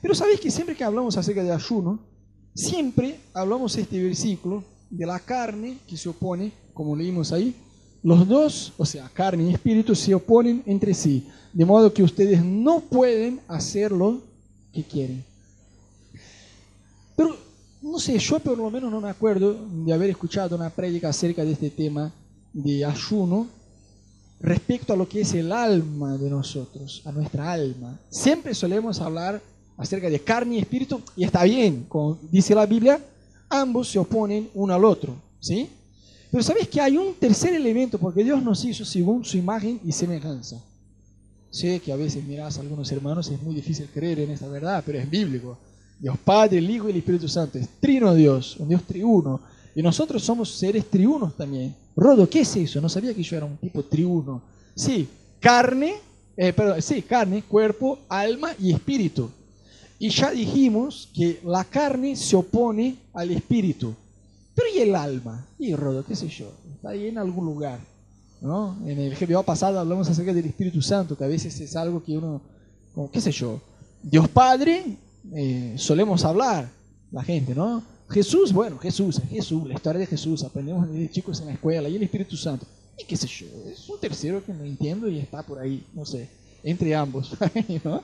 Pero 0.00 0.14
sabéis 0.14 0.40
que 0.40 0.50
siempre 0.50 0.76
que 0.76 0.84
hablamos 0.84 1.16
acerca 1.16 1.42
de 1.42 1.52
ayuno, 1.52 2.00
siempre 2.58 3.20
hablamos 3.32 3.76
este 3.76 4.02
versículo 4.02 4.64
de 4.90 5.06
la 5.06 5.20
carne 5.20 5.78
que 5.86 5.96
se 5.96 6.08
opone, 6.08 6.50
como 6.74 6.96
leímos 6.96 7.32
ahí. 7.32 7.54
Los 8.02 8.26
dos, 8.26 8.72
o 8.76 8.84
sea, 8.84 9.08
carne 9.12 9.44
y 9.44 9.54
espíritu, 9.54 9.94
se 9.94 10.12
oponen 10.14 10.62
entre 10.66 10.92
sí, 10.92 11.28
de 11.52 11.64
modo 11.64 11.92
que 11.92 12.02
ustedes 12.02 12.44
no 12.44 12.80
pueden 12.80 13.40
hacer 13.46 13.92
lo 13.92 14.22
que 14.72 14.82
quieren. 14.82 15.24
Pero, 17.16 17.36
no 17.80 17.98
sé, 18.00 18.18
yo 18.18 18.40
por 18.40 18.58
lo 18.58 18.70
menos 18.70 18.90
no 18.90 19.00
me 19.00 19.10
acuerdo 19.10 19.56
de 19.84 19.92
haber 19.92 20.10
escuchado 20.10 20.56
una 20.56 20.70
prédica 20.70 21.10
acerca 21.10 21.44
de 21.44 21.52
este 21.52 21.70
tema 21.70 22.12
de 22.52 22.84
ayuno 22.84 23.46
respecto 24.40 24.92
a 24.92 24.96
lo 24.96 25.08
que 25.08 25.20
es 25.20 25.32
el 25.34 25.52
alma 25.52 26.16
de 26.16 26.30
nosotros, 26.30 27.02
a 27.04 27.12
nuestra 27.12 27.52
alma. 27.52 28.00
Siempre 28.10 28.54
solemos 28.54 29.00
hablar 29.00 29.40
acerca 29.78 30.10
de 30.10 30.20
carne 30.20 30.56
y 30.56 30.58
espíritu, 30.58 31.00
y 31.16 31.24
está 31.24 31.44
bien, 31.44 31.86
como 31.88 32.18
dice 32.30 32.54
la 32.54 32.66
Biblia, 32.66 33.00
ambos 33.48 33.88
se 33.88 33.98
oponen 33.98 34.50
uno 34.54 34.74
al 34.74 34.84
otro, 34.84 35.14
¿sí? 35.40 35.70
Pero 36.30 36.42
sabes 36.42 36.68
que 36.68 36.80
hay 36.80 36.98
un 36.98 37.14
tercer 37.14 37.54
elemento, 37.54 37.98
porque 37.98 38.22
Dios 38.22 38.42
nos 38.42 38.62
hizo 38.64 38.84
según 38.84 39.24
su 39.24 39.38
imagen 39.38 39.80
y 39.84 39.92
semejanza. 39.92 40.62
Sé 41.50 41.80
que 41.80 41.92
a 41.92 41.96
veces 41.96 42.22
miras 42.24 42.58
a 42.58 42.60
algunos 42.60 42.90
hermanos, 42.92 43.30
es 43.30 43.40
muy 43.40 43.54
difícil 43.54 43.88
creer 43.92 44.20
en 44.20 44.30
esta 44.30 44.48
verdad, 44.48 44.82
pero 44.84 44.98
es 44.98 45.08
bíblico. 45.08 45.56
Dios 45.98 46.16
Padre, 46.22 46.58
el 46.58 46.70
Hijo 46.70 46.88
y 46.88 46.92
el 46.92 46.98
Espíritu 46.98 47.28
Santo, 47.28 47.58
es 47.58 47.68
trino 47.80 48.14
Dios, 48.14 48.56
un 48.58 48.68
Dios 48.68 48.82
triuno. 48.82 49.40
Y 49.74 49.82
nosotros 49.82 50.22
somos 50.22 50.50
seres 50.50 50.90
triunos 50.90 51.36
también. 51.36 51.74
Rodo, 51.96 52.28
¿qué 52.28 52.40
es 52.40 52.56
eso? 52.56 52.80
No 52.80 52.88
sabía 52.88 53.14
que 53.14 53.22
yo 53.22 53.36
era 53.36 53.46
un 53.46 53.56
tipo 53.56 53.82
triuno. 53.84 54.42
Sí, 54.74 55.08
carne, 55.40 55.94
eh, 56.36 56.54
sí, 56.80 57.02
carne, 57.02 57.42
cuerpo, 57.42 58.00
alma 58.08 58.52
y 58.58 58.72
espíritu. 58.72 59.30
Y 59.98 60.10
ya 60.10 60.30
dijimos 60.30 61.08
que 61.14 61.40
la 61.44 61.64
carne 61.64 62.14
se 62.16 62.36
opone 62.36 62.96
al 63.12 63.30
espíritu. 63.30 63.94
Pero 64.54 64.68
¿y 64.74 64.78
el 64.80 64.94
alma? 64.94 65.46
Y 65.58 65.74
Rodo, 65.74 66.04
qué 66.04 66.14
sé 66.14 66.28
yo, 66.28 66.52
está 66.74 66.90
ahí 66.90 67.08
en 67.08 67.18
algún 67.18 67.44
lugar. 67.44 67.80
¿no? 68.40 68.76
En 68.86 68.98
el 68.98 69.14
GBO 69.16 69.42
pasado 69.42 69.80
hablamos 69.80 70.08
acerca 70.08 70.32
del 70.32 70.46
Espíritu 70.46 70.80
Santo, 70.80 71.16
que 71.16 71.24
a 71.24 71.28
veces 71.28 71.58
es 71.60 71.74
algo 71.76 72.02
que 72.02 72.16
uno, 72.16 72.40
como, 72.94 73.10
qué 73.10 73.20
sé 73.20 73.32
yo, 73.32 73.60
Dios 74.02 74.28
Padre, 74.28 74.96
eh, 75.34 75.74
solemos 75.76 76.24
hablar, 76.24 76.70
la 77.10 77.22
gente, 77.22 77.54
¿no? 77.54 77.82
Jesús, 78.10 78.52
bueno, 78.52 78.78
Jesús, 78.78 79.20
Jesús, 79.28 79.66
la 79.66 79.74
historia 79.74 80.00
de 80.00 80.06
Jesús, 80.06 80.44
aprendemos 80.44 80.88
desde 80.90 81.10
chicos 81.10 81.40
en 81.40 81.46
la 81.46 81.52
escuela, 81.52 81.88
y 81.88 81.96
el 81.96 82.02
Espíritu 82.02 82.36
Santo. 82.36 82.66
Y 82.96 83.04
qué 83.04 83.16
sé 83.16 83.26
yo, 83.26 83.46
es 83.70 83.88
un 83.88 84.00
tercero 84.00 84.44
que 84.44 84.52
no 84.52 84.64
entiendo 84.64 85.08
y 85.08 85.18
está 85.18 85.42
por 85.42 85.58
ahí, 85.58 85.84
no 85.94 86.06
sé, 86.06 86.28
entre 86.62 86.94
ambos, 86.94 87.32
¿no? 87.84 88.02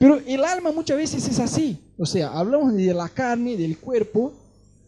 Pero 0.00 0.18
el 0.26 0.42
alma 0.42 0.72
muchas 0.72 0.96
veces 0.96 1.28
es 1.28 1.38
así, 1.38 1.78
o 1.98 2.06
sea, 2.06 2.30
hablamos 2.30 2.74
de 2.74 2.94
la 2.94 3.06
carne, 3.10 3.54
del 3.54 3.76
cuerpo, 3.76 4.32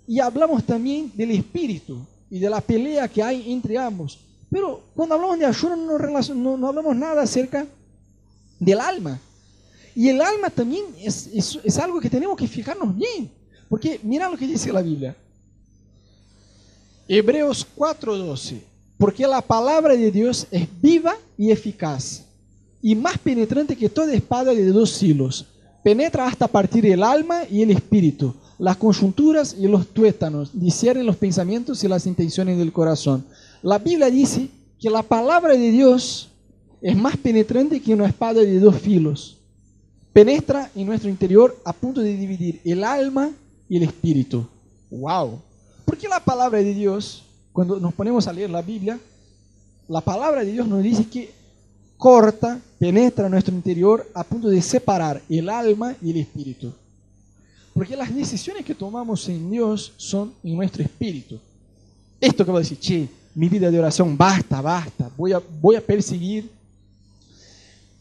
y 0.06 0.18
hablamos 0.20 0.64
también 0.64 1.12
del 1.14 1.32
espíritu 1.32 2.00
y 2.30 2.38
de 2.38 2.48
la 2.48 2.62
pelea 2.62 3.06
que 3.08 3.22
hay 3.22 3.52
entre 3.52 3.76
ambos. 3.76 4.18
Pero 4.50 4.82
cuando 4.94 5.14
hablamos 5.14 5.38
de 5.38 5.44
ayuno 5.44 5.76
no, 5.76 6.56
no, 6.56 6.66
hablamos 6.66 6.96
nada 6.96 7.24
acerca 7.24 7.66
del 8.58 8.80
alma. 8.80 9.20
Y 9.94 10.08
el 10.08 10.18
alma 10.22 10.48
también 10.48 10.86
es, 10.98 11.26
es, 11.26 11.58
es 11.62 11.78
algo 11.78 12.00
que 12.00 12.08
tenemos 12.08 12.34
que 12.34 12.48
fijarnos 12.48 12.96
bien. 12.96 13.30
Porque 13.68 14.00
mira 14.02 14.30
lo 14.30 14.38
que 14.38 14.46
dice 14.46 14.72
la 14.72 14.80
Biblia. 14.80 15.14
Hebreos 17.06 17.66
4:12. 17.76 18.62
Porque 18.96 19.26
la 19.26 19.42
palabra 19.42 19.94
de 19.94 20.10
Dios 20.10 20.46
es 20.50 20.66
viva 20.80 21.18
y 21.36 21.50
eficaz, 21.50 22.24
y 22.82 22.96
más 22.96 23.16
penetrante 23.18 23.76
que 23.76 23.88
toda 23.88 24.12
espada 24.12 24.52
de 24.52 24.66
dos 24.66 25.00
hilos. 25.02 25.46
Penetra 25.84 26.26
hasta 26.26 26.48
partir 26.48 26.84
el 26.86 27.02
alma 27.02 27.42
y 27.50 27.62
el 27.62 27.70
espíritu, 27.70 28.34
las 28.58 28.76
conjunturas 28.76 29.56
y 29.58 29.66
los 29.68 29.86
tuétanos, 29.88 30.50
disciernen 30.52 31.06
los 31.06 31.16
pensamientos 31.16 31.82
y 31.82 31.88
las 31.88 32.06
intenciones 32.06 32.58
del 32.58 32.72
corazón. 32.72 33.24
La 33.62 33.78
Biblia 33.78 34.10
dice 34.10 34.48
que 34.78 34.90
la 34.90 35.02
palabra 35.02 35.54
de 35.54 35.70
Dios 35.70 36.28
es 36.80 36.96
más 36.96 37.16
penetrante 37.16 37.80
que 37.80 37.94
una 37.94 38.06
espada 38.06 38.40
de 38.40 38.58
dos 38.58 38.76
filos. 38.76 39.38
Penetra 40.12 40.70
en 40.74 40.86
nuestro 40.86 41.08
interior 41.08 41.56
a 41.64 41.72
punto 41.72 42.00
de 42.00 42.16
dividir 42.16 42.60
el 42.64 42.84
alma 42.84 43.30
y 43.68 43.76
el 43.76 43.84
espíritu. 43.84 44.46
¡Wow! 44.90 45.40
Porque 45.84 46.08
la 46.08 46.20
palabra 46.20 46.58
de 46.58 46.74
Dios, 46.74 47.24
cuando 47.52 47.80
nos 47.80 47.94
ponemos 47.94 48.26
a 48.26 48.32
leer 48.32 48.50
la 48.50 48.62
Biblia, 48.62 48.98
la 49.88 50.00
palabra 50.00 50.44
de 50.44 50.52
Dios 50.52 50.68
nos 50.68 50.82
dice 50.82 51.06
que 51.06 51.41
corta, 52.02 52.60
penetra 52.80 53.26
en 53.26 53.30
nuestro 53.30 53.54
interior 53.54 54.10
a 54.12 54.24
punto 54.24 54.48
de 54.48 54.60
separar 54.60 55.22
el 55.28 55.48
alma 55.48 55.94
y 56.02 56.10
el 56.10 56.16
espíritu. 56.16 56.72
Porque 57.72 57.96
las 57.96 58.12
decisiones 58.12 58.64
que 58.64 58.74
tomamos 58.74 59.28
en 59.28 59.48
Dios 59.48 59.92
son 59.98 60.34
en 60.42 60.56
nuestro 60.56 60.82
espíritu. 60.82 61.38
Esto 62.20 62.44
que 62.44 62.50
voy 62.50 62.58
a 62.58 62.64
decir, 62.64 62.80
che, 62.80 63.08
mi 63.36 63.48
vida 63.48 63.70
de 63.70 63.78
oración, 63.78 64.18
basta, 64.18 64.60
basta, 64.60 65.12
voy 65.16 65.32
a, 65.32 65.40
voy 65.60 65.76
a 65.76 65.80
perseguir 65.80 66.50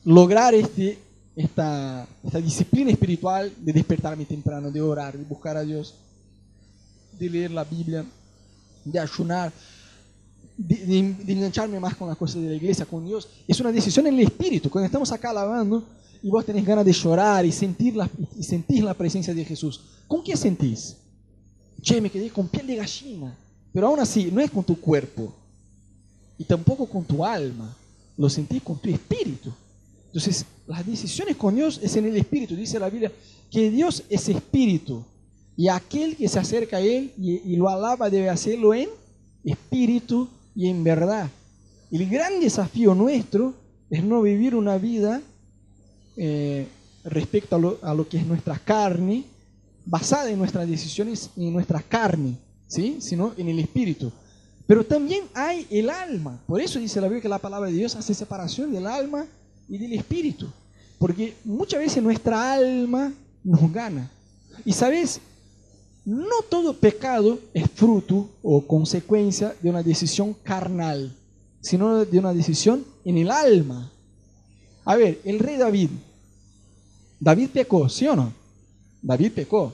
lograr 0.03 0.55
este 0.55 0.97
esta, 1.35 2.07
esta 2.23 2.41
disciplina 2.41 2.89
espiritual 2.89 3.53
de 3.55 3.71
despertarme 3.71 4.25
temprano, 4.25 4.71
de 4.71 4.81
orar, 4.81 5.15
de 5.15 5.23
buscar 5.25 5.57
a 5.57 5.61
Dios, 5.61 5.93
de 7.19 7.29
leer 7.29 7.51
la 7.51 7.63
Biblia, 7.63 8.03
de 8.83 8.99
ayunar, 8.99 9.53
de, 10.67 10.99
engancharme 11.27 11.79
más 11.79 11.95
con 11.95 12.07
las 12.07 12.17
cosas 12.17 12.41
de 12.41 12.49
la 12.49 12.55
iglesia, 12.55 12.85
con 12.85 13.05
Dios, 13.05 13.27
es 13.47 13.59
una 13.59 13.71
decisión 13.71 14.07
en 14.07 14.13
el 14.15 14.21
espíritu. 14.21 14.69
Cuando 14.69 14.85
estamos 14.85 15.11
acá 15.11 15.31
alabando 15.31 15.83
y 16.21 16.29
vos 16.29 16.45
tenés 16.45 16.65
ganas 16.65 16.85
de 16.85 16.93
llorar 16.93 17.45
y 17.45 17.51
sentir 17.51 17.95
la, 17.95 18.09
y 18.37 18.43
sentir 18.43 18.83
la 18.83 18.93
presencia 18.93 19.33
de 19.33 19.45
Jesús, 19.45 19.81
¿con 20.07 20.23
qué 20.23 20.37
sentís? 20.37 20.97
Che, 21.81 21.99
me 21.99 22.09
quedé 22.09 22.29
con 22.29 22.47
piel 22.47 22.67
de 22.67 22.75
gallina. 22.75 23.37
Pero 23.73 23.87
aún 23.87 23.99
así, 23.99 24.29
no 24.31 24.41
es 24.41 24.51
con 24.51 24.63
tu 24.63 24.79
cuerpo 24.79 25.33
y 26.37 26.43
tampoco 26.43 26.85
con 26.85 27.05
tu 27.05 27.23
alma, 27.23 27.75
lo 28.17 28.29
sentís 28.29 28.61
con 28.61 28.77
tu 28.79 28.89
espíritu. 28.89 29.51
Entonces, 30.07 30.45
las 30.67 30.85
decisiones 30.85 31.37
con 31.37 31.55
Dios 31.55 31.79
es 31.81 31.95
en 31.95 32.05
el 32.05 32.17
Espíritu. 32.17 32.55
Dice 32.55 32.77
la 32.79 32.89
Biblia 32.89 33.11
que 33.49 33.71
Dios 33.71 34.03
es 34.09 34.27
Espíritu. 34.27 35.03
Y 35.55 35.69
aquel 35.69 36.17
que 36.17 36.27
se 36.27 36.39
acerca 36.39 36.77
a 36.77 36.81
Él 36.81 37.13
y, 37.17 37.53
y 37.53 37.55
lo 37.55 37.69
alaba 37.69 38.09
debe 38.09 38.29
hacerlo 38.29 38.73
en 38.73 38.89
Espíritu 39.43 40.27
y 40.55 40.67
en 40.67 40.83
verdad. 40.83 41.29
El 41.91 42.09
gran 42.09 42.39
desafío 42.39 42.95
nuestro 42.95 43.53
es 43.89 44.03
no 44.03 44.21
vivir 44.21 44.55
una 44.55 44.77
vida 44.77 45.21
eh, 46.17 46.67
respecto 47.03 47.55
a 47.55 47.59
lo, 47.59 47.79
a 47.81 47.93
lo, 47.93 48.07
que 48.07 48.17
es 48.17 48.25
nuestra 48.25 48.57
carne, 48.59 49.25
basada 49.85 50.29
en 50.29 50.37
nuestras 50.37 50.67
decisiones 50.67 51.29
y 51.35 51.47
en 51.47 51.53
nuestra 51.53 51.81
carne, 51.81 52.37
¿sí? 52.67 52.97
sino 52.99 53.33
en 53.37 53.49
el 53.49 53.59
Espíritu. 53.59 54.11
Pero 54.71 54.85
también 54.85 55.25
hay 55.33 55.67
el 55.69 55.89
alma. 55.89 56.39
Por 56.47 56.61
eso 56.61 56.79
dice 56.79 57.01
la 57.01 57.07
Biblia 57.07 57.21
que 57.21 57.27
la 57.27 57.39
palabra 57.39 57.69
de 57.69 57.75
Dios 57.75 57.93
hace 57.97 58.13
separación 58.13 58.71
del 58.71 58.87
alma 58.87 59.25
y 59.67 59.77
del 59.77 59.91
espíritu. 59.91 60.47
Porque 60.97 61.35
muchas 61.43 61.81
veces 61.81 62.01
nuestra 62.01 62.53
alma 62.53 63.11
nos 63.43 63.69
gana. 63.73 64.09
Y 64.63 64.71
sabes, 64.71 65.19
no 66.05 66.41
todo 66.49 66.73
pecado 66.73 67.39
es 67.53 67.69
fruto 67.69 68.29
o 68.41 68.65
consecuencia 68.65 69.55
de 69.61 69.69
una 69.69 69.83
decisión 69.83 70.33
carnal, 70.43 71.15
sino 71.61 72.05
de 72.05 72.19
una 72.19 72.33
decisión 72.33 72.83
en 73.05 73.17
el 73.17 73.29
alma. 73.29 73.91
A 74.85 74.95
ver, 74.95 75.21
el 75.23 75.39
rey 75.39 75.57
David. 75.57 75.89
David 77.19 77.49
pecó, 77.53 77.87
¿sí 77.87 78.07
o 78.07 78.15
no? 78.15 78.33
David 79.01 79.31
pecó. 79.33 79.73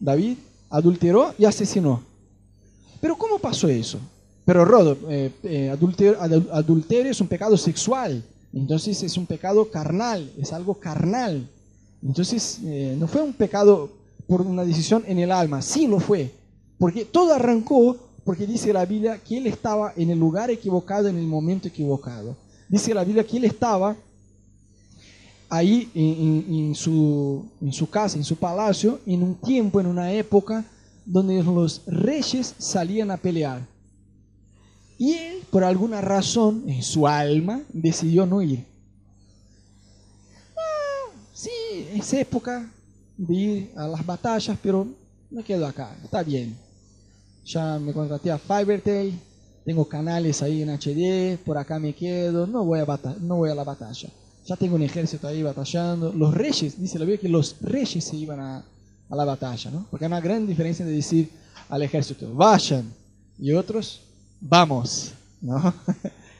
David 0.00 0.38
adulteró 0.70 1.34
y 1.38 1.44
asesinó. 1.44 2.02
Pero 3.00 3.16
¿cómo 3.16 3.38
pasó 3.38 3.68
eso? 3.68 3.98
Pero 4.44 4.64
Rodo, 4.64 4.96
eh, 5.10 5.30
eh, 5.42 5.70
adulterio, 5.70 7.10
es 7.10 7.20
un 7.20 7.28
pecado 7.28 7.56
sexual. 7.58 8.24
Entonces 8.54 9.02
es 9.02 9.18
un 9.18 9.26
pecado 9.26 9.70
carnal, 9.70 10.32
es 10.38 10.54
algo 10.54 10.74
carnal. 10.74 11.46
Entonces, 12.02 12.60
eh, 12.64 12.96
no 12.98 13.06
fue 13.06 13.20
un 13.20 13.34
pecado 13.34 13.90
por 14.28 14.42
una 14.42 14.64
decisión 14.64 15.02
en 15.06 15.18
el 15.18 15.32
alma, 15.32 15.62
sí 15.62 15.88
lo 15.88 15.98
fue, 15.98 16.30
porque 16.78 17.04
todo 17.04 17.34
arrancó 17.34 17.96
porque 18.28 18.46
dice 18.46 18.74
la 18.74 18.84
Biblia 18.84 19.18
que 19.26 19.38
él 19.38 19.46
estaba 19.46 19.94
en 19.96 20.10
el 20.10 20.18
lugar 20.18 20.50
equivocado 20.50 21.08
en 21.08 21.16
el 21.16 21.26
momento 21.26 21.66
equivocado. 21.66 22.36
Dice 22.68 22.92
la 22.92 23.02
Biblia 23.02 23.26
que 23.26 23.38
él 23.38 23.46
estaba 23.46 23.96
ahí 25.48 25.90
en, 25.94 26.74
su, 26.74 27.46
en 27.62 27.72
su 27.72 27.88
casa, 27.88 28.18
en 28.18 28.24
su 28.24 28.36
palacio, 28.36 29.00
en 29.06 29.22
un 29.22 29.34
tiempo, 29.36 29.80
en 29.80 29.86
una 29.86 30.12
época 30.12 30.62
donde 31.06 31.42
los 31.42 31.80
reyes 31.86 32.54
salían 32.58 33.10
a 33.10 33.16
pelear. 33.16 33.66
Y 34.98 35.14
él, 35.14 35.42
por 35.50 35.64
alguna 35.64 36.02
razón, 36.02 36.64
en 36.68 36.82
su 36.82 37.08
alma, 37.08 37.62
decidió 37.72 38.26
no 38.26 38.42
ir. 38.42 38.62
Ah, 40.54 41.14
sí, 41.32 41.50
es 41.94 42.12
época 42.12 42.70
de 43.18 43.34
ir 43.34 43.72
a 43.76 43.86
las 43.88 44.06
batallas, 44.06 44.56
pero 44.62 44.86
me 45.30 45.42
quedo 45.42 45.66
acá, 45.66 45.94
está 46.02 46.22
bien. 46.22 46.56
Ya 47.44 47.78
me 47.78 47.92
contraté 47.92 48.30
a 48.30 48.38
Fivertel, 48.38 49.12
tengo 49.64 49.86
canales 49.86 50.40
ahí 50.42 50.62
en 50.62 50.70
HD, 50.70 51.38
por 51.44 51.58
acá 51.58 51.78
me 51.78 51.94
quedo, 51.94 52.46
no 52.46 52.64
voy 52.64 52.80
a, 52.80 53.00
no 53.20 53.36
voy 53.36 53.50
a 53.50 53.54
la 53.54 53.64
batalla. 53.64 54.08
Ya 54.46 54.56
tengo 54.56 54.76
un 54.76 54.82
ejército 54.82 55.26
ahí 55.26 55.42
batallando. 55.42 56.12
Los 56.12 56.32
reyes, 56.32 56.80
dice 56.80 56.98
la 56.98 57.04
Biblia 57.04 57.20
que 57.20 57.28
los 57.28 57.56
reyes 57.60 58.04
se 58.04 58.16
iban 58.16 58.40
a, 58.40 58.64
a 59.10 59.16
la 59.16 59.24
batalla, 59.24 59.70
¿no? 59.70 59.86
Porque 59.90 60.06
hay 60.06 60.10
una 60.10 60.20
gran 60.20 60.46
diferencia 60.46 60.86
de 60.86 60.92
decir 60.92 61.30
al 61.68 61.82
ejército, 61.82 62.32
vayan, 62.32 62.90
y 63.38 63.52
otros, 63.52 64.00
vamos, 64.40 65.12
¿no? 65.40 65.74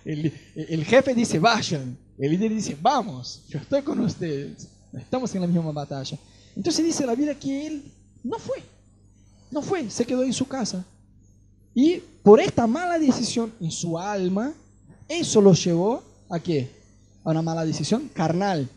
El, 0.05 0.33
el, 0.55 0.85
jefe 0.87 1.15
dice, 1.15 1.39
vayan, 1.39 1.95
el 2.17 2.31
líder 2.31 2.55
dice, 2.55 2.75
vamos, 2.81 3.43
yo 3.51 3.59
estoy 3.59 3.83
con 3.83 4.01
ustedes, 4.01 4.67
estamos 4.95 5.35
en 5.35 5.43
la 5.43 5.47
misma 5.47 5.71
batalla. 5.71 6.19
Entonces 6.59 6.85
dice 6.85 7.07
la 7.07 7.15
Biblia 7.15 7.39
que 7.39 7.69
él 7.69 7.85
no 8.25 8.37
fue, 8.41 8.57
no 9.53 9.63
fue, 9.63 9.89
se 9.89 10.05
quedó 10.05 10.25
en 10.25 10.33
su 10.33 10.47
casa. 10.47 10.85
Y 11.73 12.03
por 12.25 12.41
esta 12.41 12.67
mala 12.67 12.99
decisión 12.99 13.53
en 13.61 13.71
su 13.71 13.97
alma, 13.97 14.53
eso 15.09 15.41
lo 15.41 15.55
llevó 15.55 16.03
a 16.29 16.41
qué? 16.41 16.69
A 17.23 17.31
una 17.31 17.43
mala 17.43 17.65
decisión 17.65 18.11
carnal. 18.13 18.69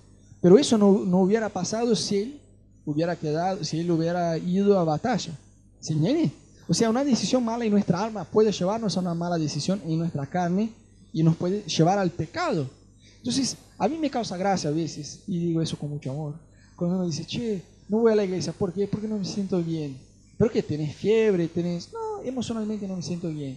Pero 0.41 0.59
eso 0.59 0.77
no, 0.77 0.99
no 0.99 1.21
hubiera 1.21 1.49
pasado 1.49 1.95
si 1.95 2.17
él 2.17 2.39
hubiera 2.85 3.15
quedado, 3.15 3.63
si 3.63 3.79
él 3.79 3.89
hubiera 3.89 4.37
ido 4.37 4.77
a 4.77 4.83
batalla. 4.83 5.33
¿Se 5.79 5.93
entiende? 5.93 6.31
O 6.67 6.75
sea, 6.75 6.87
una 6.87 7.03
decisión 7.03 7.43
mala 7.43 7.65
en 7.65 7.71
nuestra 7.71 8.03
alma 8.03 8.25
puede 8.25 8.51
llevarnos 8.51 8.95
a 8.95 8.99
una 8.99 9.15
mala 9.15 9.39
decisión 9.39 9.81
en 9.87 9.97
nuestra 9.97 10.27
carne 10.27 10.69
y 11.11 11.23
nos 11.23 11.35
puede 11.35 11.63
llevar 11.63 11.97
al 11.97 12.11
pecado. 12.11 12.69
Entonces, 13.17 13.57
a 13.79 13.87
mí 13.87 13.97
me 13.97 14.11
causa 14.11 14.37
gracia 14.37 14.69
a 14.69 14.73
veces, 14.73 15.23
y 15.25 15.39
digo 15.39 15.63
eso 15.63 15.77
con 15.77 15.89
mucho 15.89 16.11
amor, 16.11 16.35
cuando 16.81 16.97
uno 16.97 17.05
dice, 17.05 17.27
che, 17.27 17.61
no 17.89 17.99
voy 17.99 18.11
a 18.11 18.15
la 18.15 18.23
iglesia, 18.23 18.53
¿por 18.53 18.73
qué? 18.73 18.87
Porque 18.87 19.07
no 19.07 19.19
me 19.19 19.23
siento 19.23 19.61
bien. 19.61 19.95
¿Pero 20.35 20.49
que 20.49 20.63
tenés 20.63 20.95
fiebre? 20.95 21.47
¿Tenés...? 21.47 21.93
No, 21.93 22.23
emocionalmente 22.23 22.87
no 22.87 22.95
me 22.95 23.03
siento 23.03 23.29
bien. 23.29 23.55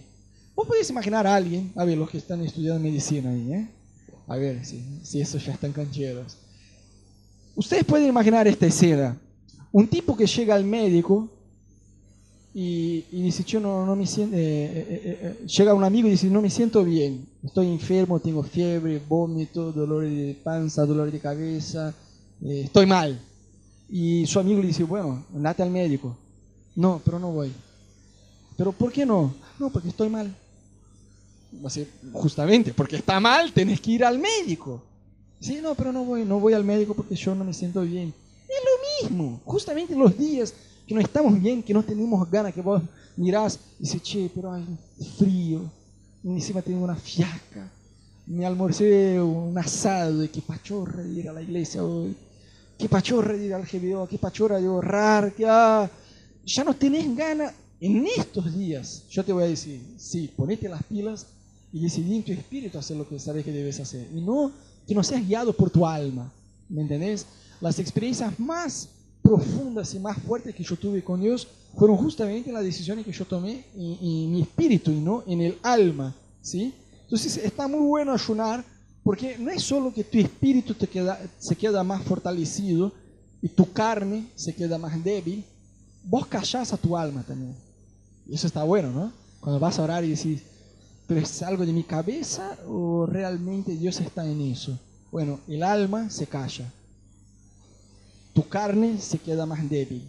Vos 0.55 0.67
podés 0.67 0.87
imaginar 0.91 1.25
a 1.25 1.33
alguien, 1.33 1.71
a 1.75 1.83
ver, 1.85 1.97
los 1.97 2.07
que 2.07 2.19
están 2.19 2.41
estudiando 2.41 2.79
medicina 2.79 3.31
ahí, 3.31 3.51
¿eh? 3.51 3.67
A 4.27 4.37
ver 4.37 4.63
si, 4.63 4.79
si 5.01 5.19
esos 5.21 5.43
ya 5.43 5.53
están 5.53 5.73
cancheros. 5.73 6.37
Ustedes 7.55 7.83
pueden 7.83 8.09
imaginar 8.09 8.47
esta 8.47 8.67
escena. 8.67 9.17
Un 9.71 9.87
tipo 9.87 10.15
que 10.15 10.27
llega 10.27 10.53
al 10.53 10.63
médico 10.63 11.27
y, 12.53 13.01
dice, 13.11 13.43
yo 13.43 13.59
no, 13.59 13.87
no 13.87 13.95
me 13.95 14.05
siento, 14.05 14.37
eh, 14.37 14.41
eh, 14.41 15.19
eh, 15.19 15.47
llega 15.47 15.73
un 15.73 15.83
amigo 15.83 16.07
y 16.07 16.11
dice, 16.11 16.27
no 16.27 16.43
me 16.43 16.51
siento 16.51 16.83
bien, 16.83 17.25
estoy 17.43 17.71
enfermo, 17.71 18.19
tengo 18.19 18.43
fiebre, 18.43 19.01
vómito, 19.09 19.71
dolor 19.71 20.03
de 20.03 20.37
panza, 20.43 20.85
dolor 20.85 21.11
de 21.11 21.19
cabeza, 21.19 21.91
estoy 22.43 22.85
mal. 22.85 23.19
Y 23.89 24.25
su 24.25 24.39
amigo 24.39 24.61
le 24.61 24.67
dice, 24.67 24.83
bueno, 24.83 25.25
andate 25.33 25.63
al 25.63 25.69
médico. 25.69 26.15
No, 26.75 27.01
pero 27.03 27.19
no 27.19 27.31
voy. 27.31 27.51
¿Pero 28.57 28.71
por 28.71 28.91
qué 28.91 29.05
no? 29.05 29.33
No, 29.59 29.69
porque 29.69 29.89
estoy 29.89 30.09
mal. 30.09 30.33
Justamente, 32.11 32.73
porque 32.73 32.97
está 32.97 33.19
mal, 33.19 33.53
tenés 33.53 33.79
que 33.79 33.91
ir 33.91 34.03
al 34.03 34.19
médico. 34.19 34.81
Sí, 35.39 35.59
no, 35.61 35.75
pero 35.75 35.91
no 35.91 36.03
voy, 36.03 36.25
no 36.25 36.39
voy 36.39 36.53
al 36.53 36.63
médico 36.63 36.93
porque 36.93 37.15
yo 37.15 37.35
no 37.35 37.43
me 37.43 37.53
siento 37.53 37.81
bien. 37.81 38.13
Es 38.47 39.09
lo 39.09 39.09
mismo, 39.09 39.41
justamente 39.45 39.93
en 39.93 39.99
los 39.99 40.17
días 40.17 40.53
que 40.87 40.93
no 40.93 41.01
estamos 41.01 41.39
bien, 41.41 41.63
que 41.63 41.73
no 41.73 41.83
tenemos 41.83 42.29
ganas, 42.29 42.53
que 42.53 42.61
vos 42.61 42.81
mirás 43.17 43.59
y 43.79 43.83
dices, 43.83 44.01
che, 44.03 44.29
pero 44.33 44.53
hay 44.53 44.63
frío, 45.17 45.61
y 46.23 46.29
encima 46.29 46.61
tengo 46.61 46.83
una 46.83 46.95
fiaca, 46.95 47.71
me 48.27 48.45
almorcé 48.45 49.19
un 49.19 49.57
asado, 49.57 50.23
y 50.23 50.27
qué 50.29 50.41
pachorra 50.41 51.03
ir 51.03 51.29
a 51.29 51.33
la 51.33 51.41
iglesia 51.41 51.83
hoy, 51.83 52.15
qué 52.77 52.89
pachorra 52.89 53.35
ir 53.37 53.53
al 53.53 53.65
GBO, 53.65 54.07
qué 54.07 54.17
pachorra 54.17 54.59
de 54.59 54.67
ahorrar, 54.67 55.33
que 55.33 55.43
ya 55.43 56.63
no 56.63 56.73
tenés 56.75 57.15
ganas 57.15 57.53
en 57.79 58.05
estos 58.05 58.55
días. 58.55 59.03
Yo 59.09 59.23
te 59.23 59.33
voy 59.33 59.43
a 59.43 59.47
decir, 59.47 59.81
sí, 59.97 60.31
ponete 60.35 60.69
las 60.69 60.83
pilas 60.83 61.27
y 61.71 61.81
decidí 61.81 62.15
en 62.15 62.23
tu 62.23 62.31
espíritu 62.31 62.77
hacer 62.77 62.97
lo 62.97 63.07
que 63.07 63.19
sabes 63.19 63.43
que 63.43 63.51
debes 63.51 63.79
hacer, 63.79 64.07
y 64.13 64.21
no 64.21 64.51
que 64.87 64.93
no 64.93 65.03
seas 65.03 65.27
guiado 65.27 65.51
por 65.53 65.69
tu 65.69 65.85
alma, 65.85 66.31
¿me 66.69 66.81
entendés? 66.81 67.25
Las 67.59 67.79
experiencias 67.79 68.39
más 68.39 68.89
profundas 69.21 69.93
y 69.95 69.99
más 69.99 70.17
fuertes 70.19 70.53
que 70.53 70.63
yo 70.63 70.75
tuve 70.75 71.03
con 71.03 71.19
Dios 71.19 71.47
fueron 71.75 71.97
justamente 71.97 72.51
las 72.51 72.63
decisiones 72.63 73.03
que 73.03 73.11
yo 73.11 73.25
tomé 73.25 73.65
en, 73.75 74.31
mi 74.31 74.41
espíritu 74.41 74.91
y 74.91 74.99
no 74.99 75.23
en 75.25 75.41
el 75.41 75.57
alma, 75.63 76.15
¿sí? 76.41 76.73
Entonces 77.01 77.37
está 77.37 77.67
muy 77.67 77.79
bueno 77.79 78.13
ayunar 78.13 78.63
porque 79.05 79.37
no 79.37 79.49
es 79.49 79.63
solo 79.63 79.93
que 79.93 80.03
tu 80.03 80.17
espíritu 80.17 80.73
te 80.73 80.87
queda, 80.87 81.17
se 81.39 81.55
queda 81.55 81.81
más 81.81 82.03
fortalecido 82.03 82.91
y 83.41 83.47
tu 83.47 83.71
carne 83.71 84.27
se 84.35 84.53
queda 84.53 84.77
más 84.77 85.01
débil, 85.01 85.45
vos 86.03 86.27
callás 86.27 86.73
a 86.73 86.77
tu 86.77 86.97
alma 86.97 87.23
también. 87.23 87.55
Y 88.27 88.35
eso 88.35 88.47
está 88.47 88.63
bueno, 88.63 88.91
¿no? 88.91 89.13
Cuando 89.39 89.61
vas 89.61 89.79
a 89.79 89.83
orar 89.83 90.03
y 90.03 90.09
decís, 90.09 90.41
¿pero 91.07 91.21
es 91.21 91.41
algo 91.41 91.65
de 91.65 91.71
mi 91.71 91.83
cabeza 91.83 92.57
o 92.67 93.05
realmente 93.05 93.77
Dios 93.77 94.01
está 94.01 94.29
en 94.29 94.41
eso? 94.41 94.77
Bueno, 95.09 95.39
el 95.47 95.63
alma 95.63 96.09
se 96.09 96.27
calla 96.27 96.69
tu 98.35 98.45
carne 98.49 98.99
se 98.99 99.17
queda 99.17 99.45
más 99.45 99.67
débil 99.69 100.03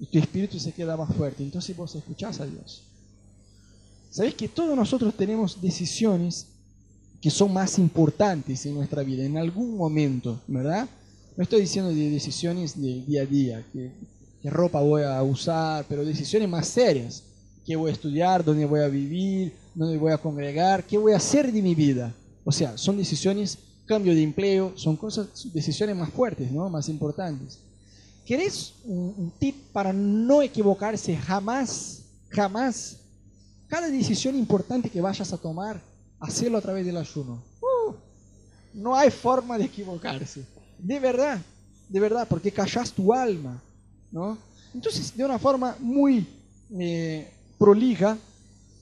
y 0.00 0.06
tu 0.06 0.18
espíritu 0.18 0.58
se 0.58 0.72
queda 0.72 0.96
más 0.96 1.14
fuerte. 1.14 1.44
Entonces 1.44 1.74
vos 1.76 1.94
escuchás 1.94 2.40
a 2.40 2.46
Dios. 2.46 2.82
Sabés 4.10 4.34
que 4.34 4.48
todos 4.48 4.76
nosotros 4.76 5.14
tenemos 5.14 5.60
decisiones 5.60 6.48
que 7.20 7.30
son 7.30 7.52
más 7.52 7.78
importantes 7.78 8.64
en 8.66 8.74
nuestra 8.74 9.02
vida, 9.02 9.24
en 9.24 9.36
algún 9.36 9.76
momento, 9.76 10.40
¿verdad? 10.46 10.88
No 11.36 11.42
estoy 11.42 11.60
diciendo 11.62 11.90
de 11.90 12.10
decisiones 12.10 12.80
del 12.80 13.04
día 13.06 13.22
a 13.22 13.26
día, 13.26 13.66
que, 13.72 13.90
qué 14.42 14.50
ropa 14.50 14.80
voy 14.80 15.02
a 15.02 15.22
usar, 15.22 15.84
pero 15.88 16.04
decisiones 16.04 16.48
más 16.48 16.66
serias. 16.66 17.22
¿Qué 17.64 17.76
voy 17.76 17.90
a 17.90 17.92
estudiar? 17.92 18.44
¿Dónde 18.44 18.64
voy 18.64 18.80
a 18.80 18.88
vivir? 18.88 19.52
¿Dónde 19.74 19.98
voy 19.98 20.12
a 20.12 20.18
congregar? 20.18 20.84
¿Qué 20.84 20.96
voy 20.98 21.12
a 21.12 21.18
hacer 21.18 21.52
de 21.52 21.62
mi 21.62 21.74
vida? 21.74 22.12
O 22.44 22.52
sea, 22.52 22.76
son 22.78 22.96
decisiones 22.96 23.58
cambio 23.86 24.14
de 24.14 24.22
empleo, 24.22 24.72
son 24.76 24.96
cosas, 24.96 25.26
decisiones 25.52 25.96
más 25.96 26.10
fuertes, 26.10 26.50
¿no? 26.52 26.68
más 26.70 26.88
importantes. 26.88 27.58
¿Querés 28.24 28.74
un, 28.84 29.32
tip 29.38 29.56
para 29.72 29.92
no 29.92 30.42
equivocarse 30.42 31.16
jamás? 31.16 32.02
Jamás. 32.28 32.98
Cada 33.66 33.88
decisión 33.88 34.36
importante 34.36 34.88
que 34.88 35.00
vayas 35.00 35.32
a 35.32 35.36
tomar, 35.36 35.82
hacerlo 36.20 36.58
a 36.58 36.60
través 36.60 36.86
del 36.86 36.96
ayuno. 36.96 37.42
Uh, 37.60 37.94
no 38.74 38.94
hay 38.94 39.10
forma 39.10 39.58
de 39.58 39.64
equivocarse. 39.64 40.44
De 40.78 40.98
verdad, 41.00 41.40
de 41.88 42.00
verdad, 42.00 42.26
porque 42.28 42.52
callas 42.52 42.92
tu 42.92 43.12
alma. 43.12 43.60
¿no? 44.10 44.38
Entonces, 44.74 45.16
de 45.16 45.24
una 45.24 45.38
forma 45.38 45.76
muy 45.80 46.26
eh, 46.78 47.32
prolija, 47.58 48.16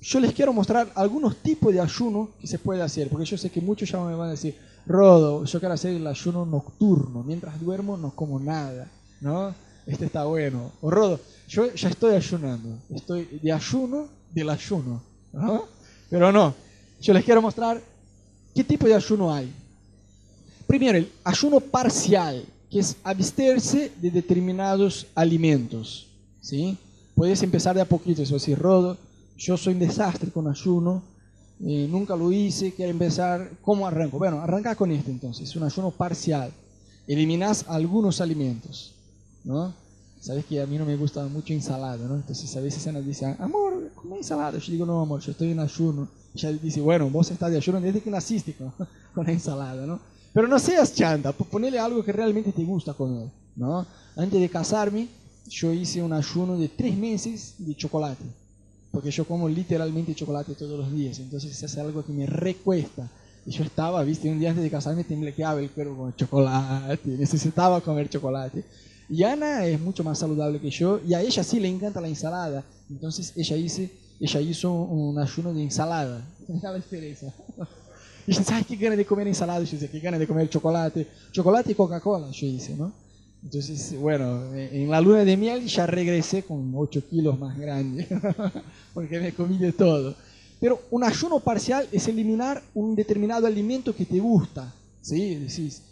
yo 0.00 0.20
les 0.20 0.32
quiero 0.32 0.52
mostrar 0.52 0.90
algunos 0.94 1.36
tipos 1.38 1.72
de 1.72 1.80
ayuno 1.80 2.30
que 2.40 2.46
se 2.46 2.58
puede 2.58 2.82
hacer, 2.82 3.08
porque 3.08 3.24
yo 3.24 3.36
sé 3.36 3.50
que 3.50 3.60
muchos 3.60 3.90
ya 3.90 3.98
me 4.00 4.14
van 4.14 4.28
a 4.28 4.32
decir, 4.32 4.56
Rodo, 4.86 5.44
yo 5.44 5.58
quiero 5.58 5.74
hacer 5.74 5.94
el 5.94 6.06
ayuno 6.06 6.46
nocturno. 6.46 7.22
Mientras 7.22 7.60
duermo 7.60 7.96
no 7.96 8.10
como 8.14 8.38
nada, 8.38 8.90
¿no? 9.20 9.54
Este 9.86 10.06
está 10.06 10.24
bueno. 10.24 10.72
O 10.80 10.90
Rodo, 10.90 11.20
yo 11.48 11.72
ya 11.74 11.88
estoy 11.88 12.14
ayunando. 12.14 12.78
Estoy 12.90 13.24
de 13.42 13.52
ayuno 13.52 14.08
del 14.32 14.50
ayuno, 14.50 15.02
¿no? 15.32 15.64
Pero 16.08 16.32
no. 16.32 16.54
Yo 17.00 17.12
les 17.12 17.24
quiero 17.24 17.40
mostrar 17.40 17.80
qué 18.54 18.64
tipo 18.64 18.86
de 18.86 18.94
ayuno 18.94 19.32
hay. 19.32 19.52
Primero, 20.66 20.98
el 20.98 21.10
ayuno 21.24 21.60
parcial, 21.60 22.44
que 22.70 22.80
es 22.80 22.96
absterse 23.02 23.92
de 24.00 24.10
determinados 24.10 25.06
alimentos, 25.14 26.08
¿sí? 26.40 26.76
Puedes 27.14 27.42
empezar 27.42 27.74
de 27.74 27.80
a 27.80 27.86
poquito, 27.86 28.22
eso 28.22 28.34
decir, 28.34 28.58
Rodo, 28.58 28.96
yo 29.36 29.56
soy 29.56 29.74
un 29.74 29.80
desastre 29.80 30.30
con 30.30 30.46
ayuno, 30.48 31.02
nunca 31.58 32.14
lo 32.14 32.30
hice, 32.30 32.74
quiero 32.74 32.90
empezar, 32.90 33.50
¿cómo 33.62 33.86
arranco? 33.86 34.18
Bueno, 34.18 34.40
arranca 34.40 34.74
con 34.74 34.90
este 34.90 35.10
entonces, 35.10 35.54
un 35.56 35.62
ayuno 35.62 35.90
parcial. 35.90 36.52
Eliminas 37.06 37.64
algunos 37.68 38.20
alimentos, 38.20 38.94
¿no? 39.44 39.72
Sabes 40.20 40.44
que 40.46 40.60
a 40.60 40.66
mí 40.66 40.76
no 40.76 40.84
me 40.84 40.96
gusta 40.96 41.24
mucho 41.26 41.52
ensalada, 41.52 42.06
¿no? 42.06 42.16
Entonces 42.16 42.54
a 42.56 42.60
veces 42.60 42.92
nos 42.92 43.06
dice, 43.06 43.36
amor, 43.38 43.90
come 43.94 44.16
ensalada. 44.16 44.58
Yo 44.58 44.72
digo, 44.72 44.84
no, 44.84 45.00
amor, 45.00 45.20
yo 45.20 45.32
estoy 45.32 45.52
en 45.52 45.60
ayuno. 45.60 46.08
Ella 46.34 46.52
dice, 46.52 46.80
bueno, 46.80 47.08
vos 47.08 47.30
estás 47.30 47.50
de 47.50 47.56
ayuno 47.56 47.80
desde 47.80 48.00
que 48.00 48.10
naciste 48.10 48.54
con, 48.54 48.72
con 49.14 49.26
la 49.26 49.32
ensalada, 49.32 49.86
¿no? 49.86 50.00
Pero 50.32 50.46
no 50.46 50.58
seas 50.58 50.94
chanta, 50.94 51.32
ponele 51.32 51.78
algo 51.78 52.04
que 52.04 52.12
realmente 52.12 52.52
te 52.52 52.62
gusta 52.62 52.92
comer, 52.94 53.28
¿no? 53.56 53.86
Antes 54.16 54.40
de 54.40 54.48
casarme, 54.48 55.08
yo 55.48 55.72
hice 55.72 56.02
un 56.02 56.12
ayuno 56.12 56.58
de 56.58 56.68
tres 56.68 56.96
meses 56.96 57.54
de 57.58 57.74
chocolate, 57.74 58.24
porque 58.90 59.10
yo 59.10 59.24
como 59.26 59.48
literalmente 59.48 60.14
chocolate 60.14 60.54
todos 60.54 60.78
los 60.78 60.92
días, 60.92 61.18
entonces 61.18 61.60
es 61.62 61.78
algo 61.78 62.04
que 62.04 62.12
me 62.12 62.26
recuesta. 62.26 63.08
Y 63.46 63.50
yo 63.50 63.64
estaba, 63.64 64.02
viste, 64.02 64.30
un 64.30 64.38
día 64.38 64.50
antes 64.50 64.62
de 64.62 64.70
casarme 64.70 65.04
temblequeaba 65.04 65.60
el 65.60 65.70
cuerpo 65.70 65.96
con 65.96 66.14
chocolate, 66.14 67.08
necesitaba 67.18 67.80
comer 67.80 68.10
chocolate. 68.10 68.62
Y 69.10 69.22
Ana 69.22 69.64
es 69.64 69.80
mucho 69.80 70.04
más 70.04 70.18
saludable 70.18 70.60
que 70.60 70.70
yo, 70.70 71.00
y 71.06 71.14
a 71.14 71.22
ella 71.22 71.42
sí 71.42 71.58
le 71.58 71.68
encanta 71.68 72.00
la 72.00 72.08
ensalada, 72.08 72.64
entonces 72.90 73.32
ella, 73.36 73.56
hice, 73.56 73.90
ella 74.20 74.40
hizo 74.40 74.72
un 74.72 75.18
ayuno 75.18 75.52
de 75.54 75.62
ensalada. 75.62 76.24
La 76.62 76.74
diferencia. 76.74 77.32
Y 78.26 78.36
dice, 78.36 78.52
ay, 78.52 78.64
qué 78.64 78.76
ganas 78.76 78.98
de 78.98 79.06
comer 79.06 79.26
ensalada. 79.26 79.64
Yo 79.64 79.72
dice, 79.72 79.88
qué 79.88 80.00
ganas 80.00 80.20
de 80.20 80.26
comer 80.26 80.50
chocolate. 80.50 81.06
Chocolate 81.32 81.72
y 81.72 81.74
Coca-Cola, 81.74 82.30
yo 82.30 82.46
dice, 82.46 82.74
¿no? 82.76 82.92
Entonces, 83.42 83.98
bueno, 83.98 84.54
en 84.54 84.90
la 84.90 85.00
luna 85.00 85.24
de 85.24 85.36
miel 85.36 85.66
ya 85.66 85.86
regresé 85.86 86.42
con 86.42 86.72
8 86.74 87.08
kilos 87.08 87.38
más 87.38 87.56
grande, 87.56 88.06
porque 88.94 89.20
me 89.20 89.32
comí 89.32 89.56
de 89.58 89.72
todo. 89.72 90.14
Pero 90.60 90.82
un 90.90 91.04
ayuno 91.04 91.38
parcial 91.38 91.86
es 91.92 92.08
eliminar 92.08 92.62
un 92.74 92.96
determinado 92.96 93.46
alimento 93.46 93.94
que 93.94 94.04
te 94.04 94.18
gusta. 94.18 94.74
¿sí? 95.00 95.36
Decís, 95.36 95.82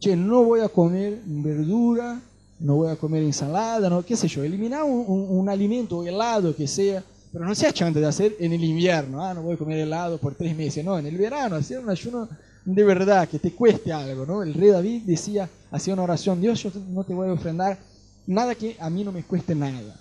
che, 0.00 0.16
no 0.16 0.44
voy 0.44 0.60
a 0.60 0.68
comer 0.68 1.20
verdura, 1.26 2.20
no 2.60 2.76
voy 2.76 2.90
a 2.90 2.96
comer 2.96 3.22
ensalada, 3.22 3.90
no, 3.90 4.04
qué 4.04 4.16
sé 4.16 4.28
yo, 4.28 4.44
eliminar 4.44 4.84
un, 4.84 5.04
un, 5.08 5.48
alimento 5.48 6.04
helado 6.04 6.54
que 6.54 6.66
sea, 6.66 7.02
pero 7.32 7.44
no 7.44 7.54
sea 7.54 7.72
chante 7.72 8.00
de 8.00 8.06
hacer 8.06 8.36
en 8.38 8.52
el 8.52 8.62
invierno, 8.62 9.24
ah, 9.24 9.34
no 9.34 9.42
voy 9.42 9.54
a 9.54 9.58
comer 9.58 9.78
helado 9.78 10.18
por 10.18 10.34
tres 10.34 10.56
meses, 10.56 10.84
no, 10.84 10.98
en 10.98 11.06
el 11.06 11.16
verano, 11.16 11.56
hacer 11.56 11.80
un 11.80 11.90
ayuno 11.90 12.28
de 12.64 12.82
verdad, 12.82 13.28
que 13.28 13.38
te 13.38 13.52
cueste 13.52 13.92
algo, 13.92 14.24
¿no? 14.24 14.42
El 14.42 14.54
rey 14.54 14.70
David 14.70 15.02
decía, 15.04 15.48
hacía 15.70 15.92
una 15.92 16.04
oración, 16.04 16.40
Dios, 16.40 16.62
yo 16.62 16.70
no 16.88 17.04
te 17.04 17.12
voy 17.12 17.28
a 17.28 17.32
ofrendar 17.32 17.78
nada 18.26 18.54
que 18.54 18.76
a 18.80 18.88
mí 18.88 19.04
no 19.04 19.12
me 19.12 19.22
cueste 19.22 19.54
nada. 19.54 20.00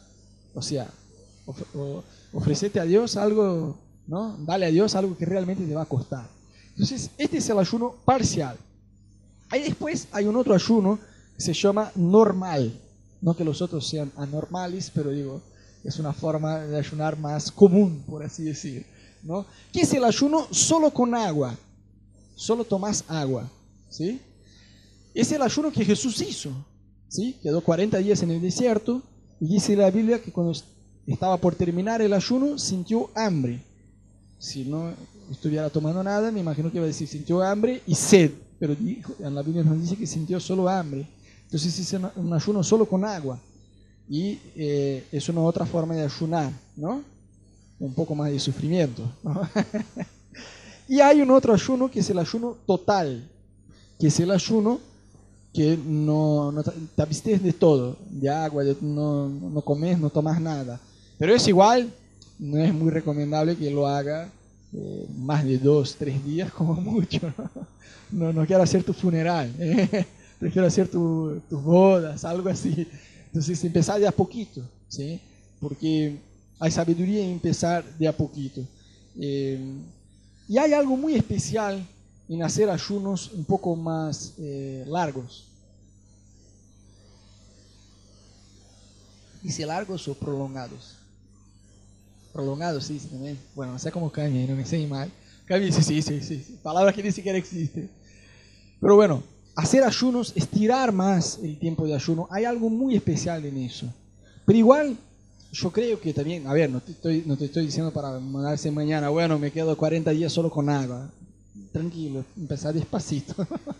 O 0.53 0.61
sea, 0.61 0.87
ofrecete 2.31 2.79
a 2.79 2.85
Dios 2.85 3.17
algo, 3.17 3.77
¿no? 4.07 4.37
Dale 4.39 4.67
a 4.67 4.71
Dios 4.71 4.95
algo 4.95 5.17
que 5.17 5.25
realmente 5.25 5.65
te 5.65 5.75
va 5.75 5.81
a 5.81 5.87
costar. 5.87 6.25
Entonces, 6.69 7.11
este 7.17 7.37
es 7.37 7.49
el 7.49 7.59
ayuno 7.59 7.95
parcial. 8.05 8.57
Ahí 9.49 9.63
después 9.63 10.07
hay 10.11 10.25
un 10.25 10.35
otro 10.35 10.53
ayuno 10.53 10.99
se 11.37 11.53
llama 11.53 11.91
normal. 11.95 12.73
No 13.21 13.35
que 13.35 13.43
los 13.43 13.61
otros 13.61 13.87
sean 13.87 14.11
anormales, 14.17 14.91
pero 14.93 15.11
digo, 15.11 15.41
es 15.83 15.97
una 15.99 16.13
forma 16.13 16.59
de 16.59 16.77
ayunar 16.77 17.17
más 17.17 17.51
común, 17.51 18.03
por 18.07 18.23
así 18.23 18.43
decir. 18.43 18.85
¿no? 19.23 19.45
Que 19.71 19.81
es 19.81 19.93
el 19.93 20.03
ayuno 20.03 20.47
solo 20.51 20.91
con 20.91 21.15
agua 21.15 21.57
solo 22.35 22.63
tomás 22.63 23.03
agua. 23.07 23.49
¿sí? 23.89 24.19
Es 25.13 25.31
el 25.31 25.41
ayuno 25.41 25.71
que 25.71 25.85
Jesús 25.85 26.21
hizo. 26.21 26.51
¿sí? 27.07 27.37
Quedó 27.41 27.61
40 27.61 27.97
días 27.99 28.21
en 28.23 28.31
el 28.31 28.41
desierto 28.41 29.01
y 29.39 29.47
dice 29.47 29.75
la 29.75 29.91
Biblia 29.91 30.21
que 30.21 30.31
cuando 30.31 30.53
estaba 31.07 31.37
por 31.37 31.55
terminar 31.55 32.01
el 32.01 32.13
ayuno 32.13 32.57
sintió 32.57 33.09
hambre. 33.15 33.61
Si 34.39 34.65
no 34.65 34.93
estuviera 35.31 35.69
tomando 35.69 36.03
nada, 36.03 36.31
me 36.31 36.41
imagino 36.41 36.69
que 36.69 36.77
iba 36.77 36.85
a 36.85 36.87
decir 36.87 37.07
sintió 37.07 37.41
hambre 37.41 37.81
y 37.87 37.95
sed, 37.95 38.31
pero 38.59 38.73
en 38.73 39.35
la 39.35 39.41
Biblia 39.41 39.63
nos 39.63 39.79
dice 39.81 39.95
que 39.95 40.07
sintió 40.07 40.39
solo 40.39 40.67
hambre. 40.67 41.07
Entonces 41.53 41.93
es 41.93 42.01
un 42.15 42.33
ayuno 42.33 42.63
solo 42.63 42.87
con 42.87 43.05
agua. 43.05 43.37
Y 44.09 44.39
eh, 44.55 45.05
es 45.11 45.29
una 45.29 45.41
otra 45.41 45.67
forma 45.67 45.93
de 45.93 46.01
ayunar, 46.01 46.51
¿no? 46.75 47.03
Un 47.79 47.93
poco 47.93 48.15
más 48.15 48.31
de 48.31 48.39
sufrimiento. 48.39 49.03
¿no? 49.21 49.47
Y 50.89 50.99
hay 50.99 51.21
un 51.21 51.29
otro 51.29 51.53
ayuno 51.53 51.89
que 51.89 51.99
es 51.99 52.09
el 52.09 52.17
ayuno 52.17 52.57
total, 52.65 53.29
que 53.99 54.07
es 54.07 54.19
el 54.19 54.31
ayuno 54.31 54.79
que 55.53 55.77
no, 55.77 56.51
no 56.51 56.63
te 56.63 57.01
abstes 57.01 57.41
de 57.41 57.53
todo, 57.53 57.97
de 58.09 58.29
agua, 58.29 58.63
no, 58.81 59.29
no 59.29 59.61
comes, 59.61 59.97
no 59.97 60.09
tomas 60.09 60.41
nada. 60.41 60.79
Pero 61.17 61.33
es 61.35 61.47
igual, 61.47 61.89
no 62.37 62.57
es 62.57 62.73
muy 62.73 62.89
recomendable 62.89 63.55
que 63.55 63.69
lo 63.69 63.87
haga 63.87 64.27
eh, 64.73 65.07
más 65.19 65.45
de 65.45 65.57
dos, 65.59 65.95
tres 65.97 66.25
días 66.25 66.51
como 66.51 66.73
mucho. 66.81 67.31
No, 68.11 68.33
no, 68.33 68.45
quiero 68.45 68.63
hacer 68.63 68.83
tu 68.83 68.91
funeral, 68.91 69.53
¿eh? 69.59 70.05
Quiero 70.51 70.67
hacer 70.67 70.87
tus 70.87 71.41
bodas, 71.49 72.23
algo 72.25 72.49
así. 72.49 72.87
Entonces 73.27 73.63
empezar 73.63 73.99
de 73.99 74.07
a 74.07 74.11
poquito, 74.11 74.61
¿sí? 74.87 75.19
porque 75.63 76.19
hay 76.59 76.71
sabiduría 76.71 77.23
en 77.23 77.31
empezar 77.31 77.83
de 77.97 78.07
a 78.07 78.15
poquito. 78.15 78.61
Eh, 79.17 79.59
y 80.47 80.57
hay 80.57 80.73
algo 80.73 80.97
muy 80.97 81.15
especial 81.15 81.87
en 82.27 82.43
hacer 82.43 82.69
ayunos 82.69 83.31
un 83.31 83.45
poco 83.45 83.75
más 83.75 84.33
eh, 84.37 84.83
largos. 84.87 85.45
Dice 89.41 89.65
largos 89.65 90.07
o 90.07 90.13
prolongados. 90.13 90.95
Prolongados, 92.33 92.85
sí, 92.85 92.99
también. 92.99 93.39
Bueno, 93.55 93.73
no 93.73 93.79
sé 93.79 93.91
cómo 93.91 94.11
cambia, 94.11 94.45
no 94.47 94.55
me 94.55 94.65
sé 94.65 94.85
mal. 94.87 95.09
Cambia, 95.45 95.71
sí, 95.71 95.81
sí, 95.81 96.01
sí, 96.01 96.21
sí. 96.21 96.59
Palabra 96.61 96.93
que 96.93 97.03
ni 97.03 97.11
siquiera 97.11 97.37
existe. 97.37 97.89
Pero 98.79 98.95
bueno, 98.95 99.23
hacer 99.55 99.83
ayunos, 99.83 100.33
estirar 100.35 100.91
más 100.91 101.39
el 101.43 101.57
tiempo 101.59 101.85
de 101.85 101.93
ayuno, 101.93 102.27
hay 102.31 102.45
algo 102.45 102.69
muy 102.69 102.95
especial 102.95 103.45
en 103.45 103.57
eso. 103.57 103.87
Pero 104.45 104.57
igual 104.57 104.97
yo 105.51 105.71
creo 105.71 105.99
que 105.99 106.13
también, 106.13 106.47
a 106.47 106.53
ver, 106.53 106.69
no 106.69 106.81
te, 106.81 106.91
estoy, 106.91 107.65
diciendo 107.65 107.91
para 107.91 108.19
mandarse 108.19 108.71
mañana, 108.71 109.09
bueno, 109.09 109.37
me 109.37 109.51
quedo 109.51 109.77
40 109.77 110.11
días 110.11 110.33
solo 110.33 110.49
con 110.49 110.69
agua. 110.69 111.09
Tranquilo, 111.71 112.25
empezar 112.35 112.73
despacito. 112.73 113.35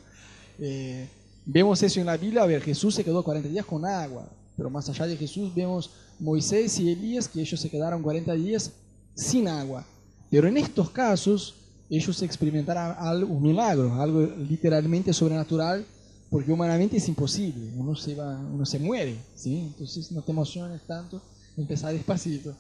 eh, 0.60 1.08
vemos 1.46 1.82
eso 1.82 2.00
en 2.00 2.06
la 2.06 2.18
Biblia, 2.18 2.44
a 2.44 2.46
ver, 2.46 2.62
Jesús 2.62 2.94
se 2.94 3.04
quedó 3.04 3.24
40 3.24 3.50
días 3.50 3.66
con 3.66 3.84
agua, 3.86 4.30
pero 4.56 4.70
más 4.70 4.88
allá 4.90 5.08
de 5.08 5.18
Jesús 5.18 5.54
vemos 5.56 5.90
Moisés 6.20 6.80
y 6.80 6.92
Elías 6.92 7.28
que 7.28 7.42
ellos 7.42 7.60
se 7.60 7.70
quedaron 7.70 8.04
40 8.04 8.34
días 8.34 8.72
sin 9.16 9.48
agua. 9.48 9.84
Pero 10.30 10.48
en 10.48 10.58
estos 10.58 10.92
casos 10.92 11.56
ellos 11.90 12.22
experimentaron 12.22 12.96
algo, 12.98 13.34
un 13.34 13.44
milagro, 13.44 13.94
algo 14.02 14.22
literalmente 14.22 15.14
sobrenatural, 15.14 15.86
porque 16.30 16.52
humanamente 16.52 16.98
es 16.98 17.08
imposible, 17.08 17.70
uno 17.76 17.96
se, 17.96 18.16
va, 18.16 18.40
uno 18.52 18.66
se 18.66 18.80
muere, 18.80 19.16
¿sí? 19.36 19.60
entonces 19.60 20.12
no 20.12 20.22
te 20.22 20.32
emociones 20.32 20.82
tanto 20.88 21.22
empezar 21.56 21.94
despacito. 21.94 22.56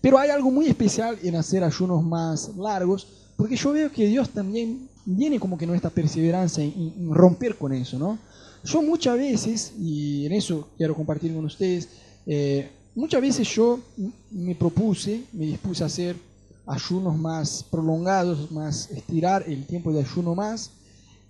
Pero 0.00 0.18
hay 0.18 0.30
algo 0.30 0.50
muy 0.50 0.66
especial 0.66 1.16
en 1.22 1.36
hacer 1.36 1.62
ayunos 1.62 2.02
más 2.02 2.50
largos, 2.56 3.06
porque 3.36 3.56
yo 3.56 3.72
veo 3.72 3.90
que 3.92 4.06
Dios 4.06 4.28
también 4.30 4.88
viene 5.04 5.38
como 5.38 5.56
que 5.56 5.66
nuestra 5.66 5.90
perseverancia 5.90 6.64
en, 6.64 7.14
romper 7.14 7.56
con 7.56 7.72
eso, 7.72 7.98
¿no? 7.98 8.18
Yo 8.64 8.82
muchas 8.82 9.16
veces, 9.16 9.72
y 9.78 10.26
en 10.26 10.32
eso 10.32 10.68
quiero 10.76 10.94
compartir 10.94 11.34
con 11.34 11.44
ustedes, 11.44 11.88
eh, 12.26 12.70
muchas 12.94 13.20
veces 13.20 13.48
yo 13.48 13.80
me 14.30 14.54
propuse, 14.54 15.22
me 15.32 15.46
dispuse 15.46 15.82
a 15.82 15.86
hacer 15.86 16.16
ayunos 16.66 17.16
más 17.16 17.64
prolongados, 17.70 18.50
más 18.50 18.90
estirar 18.90 19.44
el 19.46 19.66
tiempo 19.66 19.92
de 19.92 20.00
ayuno 20.00 20.34
más, 20.34 20.70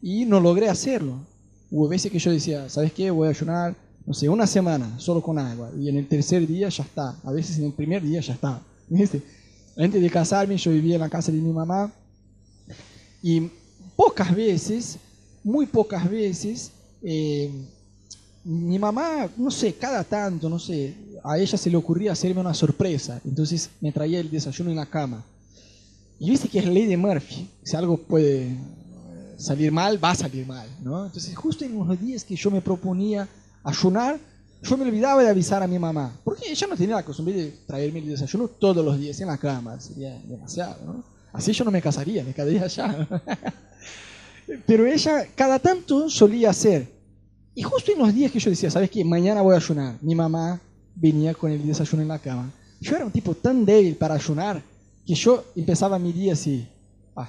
y 0.01 0.25
no 0.25 0.41
logré 0.41 0.69
hacerlo. 0.69 1.15
Hubo 1.71 1.89
veces 1.89 2.11
que 2.11 2.19
yo 2.19 2.31
decía, 2.31 2.69
¿sabes 2.69 2.93
qué? 2.93 3.11
Voy 3.11 3.29
a 3.29 3.31
ayunar 3.31 3.75
no 4.07 4.15
sé, 4.15 4.29
una 4.29 4.47
semana 4.47 4.99
solo 4.99 5.23
con 5.23 5.39
agua 5.39 5.71
y 5.79 5.89
en 5.89 5.97
el 5.97 6.09
tercer 6.09 6.47
día 6.47 6.69
ya 6.69 6.83
está. 6.83 7.17
A 7.25 7.33
veces 7.33 7.59
en 7.59 7.67
el 7.67 7.73
primer 7.73 8.03
día 8.03 8.21
ya 8.21 8.35
está. 8.35 8.61
¿viste? 8.89 9.23
Antes 9.77 10.03
de 10.03 10.11
casarme 10.11 10.57
yo 10.57 10.71
vivía 10.71 10.97
en 10.97 11.01
la 11.01 11.09
casa 11.09 11.33
de 11.33 11.39
mi 11.39 11.53
mamá 11.53 11.93
y 13.23 13.49
pocas 13.97 14.35
veces, 14.35 14.99
muy 15.45 15.67
pocas 15.67 16.09
veces, 16.11 16.73
eh, 17.03 17.51
mi 18.45 18.79
mamá, 18.79 19.29
no 19.37 19.51
sé, 19.51 19.75
cada 19.75 20.03
tanto, 20.05 20.49
no 20.49 20.59
sé, 20.59 20.95
a 21.23 21.39
ella 21.39 21.57
se 21.57 21.71
le 21.71 21.77
ocurría 21.77 22.13
hacerme 22.13 22.41
una 22.41 22.55
sorpresa. 22.55 23.21
Entonces 23.25 23.71
me 23.81 23.93
traía 23.93 24.21
el 24.21 24.31
desayuno 24.31 24.71
en 24.71 24.77
la 24.77 24.87
cama. 24.87 25.25
Y 26.19 26.31
viste 26.31 26.49
que 26.49 26.59
es 26.59 26.67
ley 26.67 26.97
Murphy. 26.97 27.49
Si 27.63 27.77
algo 27.77 27.97
puede 27.97 28.57
salir 29.37 29.73
mal, 29.73 30.03
va 30.03 30.11
a 30.11 30.15
salir 30.15 30.47
mal. 30.47 30.69
¿no? 30.83 31.07
Entonces 31.07 31.35
justo 31.37 31.65
en 31.65 31.77
unos 31.77 32.01
días 32.01 32.25
que 32.25 32.37
yo 32.37 32.51
me 32.51 32.61
proponía 32.61 33.29
ayunar, 33.65 34.19
yo 34.63 34.77
me 34.77 34.85
olvidaba 34.85 35.23
de 35.23 35.29
avisar 35.29 35.63
a 35.63 35.67
mi 35.67 35.79
mamá, 35.79 36.13
porque 36.23 36.49
ella 36.49 36.67
no 36.69 36.77
tenía 36.77 36.95
la 36.95 37.05
costumbre 37.05 37.35
de 37.35 37.51
traerme 37.67 37.99
el 37.99 38.09
desayuno 38.11 38.47
todos 38.47 38.85
los 38.85 38.99
días 38.99 39.21
en 39.21 39.27
la 39.27 39.37
cama, 39.37 39.81
sería 39.81 40.17
demasiado. 40.25 41.03
Así 41.33 41.53
yo 41.53 41.65
no 41.65 41.73
me 41.73 41.83
casaría, 41.83 42.23
me 42.23 42.33
quedaría 42.33 42.63
allá. 42.63 43.09
Pero 44.67 44.87
ella 44.87 45.27
cada 45.35 45.59
tanto 45.59 46.09
solía 46.09 46.51
hacer. 46.51 47.02
Y 47.55 47.63
justo 47.63 47.93
en 47.93 47.99
los 47.99 48.15
días 48.15 48.33
que 48.33 48.39
yo 48.39 48.51
decía, 48.51 48.71
¿sabes 48.71 48.91
qué? 48.91 49.05
Mañana 49.05 49.43
voy 49.43 49.55
a 49.55 49.59
ayunar. 49.59 49.97
Mi 50.01 50.15
mamá 50.15 50.61
venía 50.95 51.35
con 51.35 51.51
el 51.51 51.67
desayuno 51.67 52.03
en 52.03 52.09
la 52.09 52.19
cama. 52.19 52.51
Yo 52.81 52.97
era 52.97 53.05
un 53.05 53.13
tipo 53.13 53.35
tan 53.35 53.65
débil 53.65 53.97
para 53.97 54.15
ayunar 54.15 54.63
que 55.07 55.15
yo 55.15 55.45
empezaba 55.55 55.99
mi 55.99 56.13
día 56.13 56.33
así. 56.33 56.67
Ah, 57.15 57.29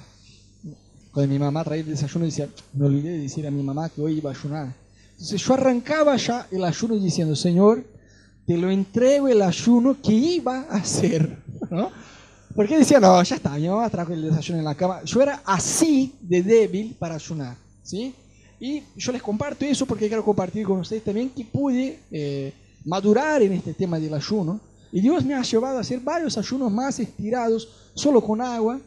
cuando 1.12 1.32
mi 1.32 1.38
mamá 1.38 1.62
traía 1.62 1.82
el 1.82 1.90
desayuno 1.90 2.24
decía, 2.24 2.48
me 2.72 2.86
olvidé 2.86 3.10
de 3.10 3.18
decir 3.18 3.46
a 3.46 3.50
mi 3.50 3.62
mamá 3.62 3.88
que 3.88 4.00
hoy 4.00 4.18
iba 4.18 4.30
a 4.30 4.34
ayunar. 4.34 4.72
Entonces 5.12 5.40
yo 5.42 5.54
arrancaba 5.54 6.16
ya 6.16 6.46
el 6.50 6.64
ayuno 6.64 6.96
diciendo, 6.96 7.36
Señor, 7.36 7.84
te 8.46 8.56
lo 8.56 8.70
entrego 8.70 9.28
el 9.28 9.42
ayuno 9.42 9.96
que 10.02 10.12
iba 10.12 10.60
a 10.70 10.76
hacer. 10.76 11.38
¿no? 11.70 11.90
Porque 12.54 12.78
decía, 12.78 12.98
no, 12.98 13.22
ya 13.22 13.36
está, 13.36 13.50
mi 13.50 13.68
mamá 13.68 13.90
trajo 13.90 14.12
el 14.12 14.22
desayuno 14.22 14.58
en 14.60 14.64
la 14.64 14.74
cama. 14.74 15.02
Yo 15.04 15.20
era 15.20 15.42
así 15.44 16.14
de 16.20 16.42
débil 16.42 16.96
para 16.98 17.16
ayunar. 17.16 17.56
¿sí? 17.82 18.14
Y 18.64 18.82
yo 18.96 19.12
les 19.12 19.20
comparto 19.20 19.62
eso 19.66 19.84
porque 19.84 20.08
quiero 20.08 20.24
compartir 20.24 20.64
con 20.64 20.80
ustedes 20.80 21.04
también 21.04 21.28
que 21.28 21.44
pude 21.44 21.98
eh, 22.10 22.50
madurar 22.86 23.42
en 23.42 23.52
este 23.52 23.74
tema 23.74 24.00
del 24.00 24.14
ayuno. 24.14 24.58
Y 24.90 25.02
Dios 25.02 25.22
me 25.22 25.34
ha 25.34 25.42
llevado 25.42 25.76
a 25.76 25.80
hacer 25.82 26.00
varios 26.00 26.38
ayunos 26.38 26.72
más 26.72 26.98
estirados, 26.98 27.68
solo 27.94 28.22
con 28.22 28.40
agua. 28.40 28.80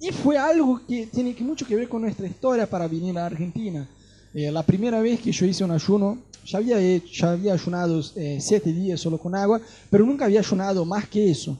Y 0.00 0.10
fue 0.10 0.36
algo 0.36 0.80
que 0.84 1.06
tiene 1.06 1.32
mucho 1.42 1.64
que 1.64 1.76
ver 1.76 1.88
con 1.88 2.02
nuestra 2.02 2.26
historia 2.26 2.68
para 2.68 2.88
venir 2.88 3.16
a 3.18 3.26
Argentina. 3.26 3.88
Eh, 4.34 4.50
la 4.50 4.64
primera 4.64 5.00
vez 5.00 5.20
que 5.20 5.30
yo 5.30 5.46
hice 5.46 5.62
un 5.62 5.70
ayuno, 5.70 6.18
ya 6.44 6.58
había, 6.58 6.80
ya 6.80 7.30
había 7.30 7.52
ayunado 7.52 8.02
eh, 8.16 8.38
siete 8.40 8.72
días 8.72 9.00
solo 9.00 9.16
con 9.16 9.36
agua, 9.36 9.60
pero 9.90 10.04
nunca 10.04 10.24
había 10.24 10.40
ayunado 10.40 10.84
más 10.84 11.08
que 11.08 11.30
eso. 11.30 11.56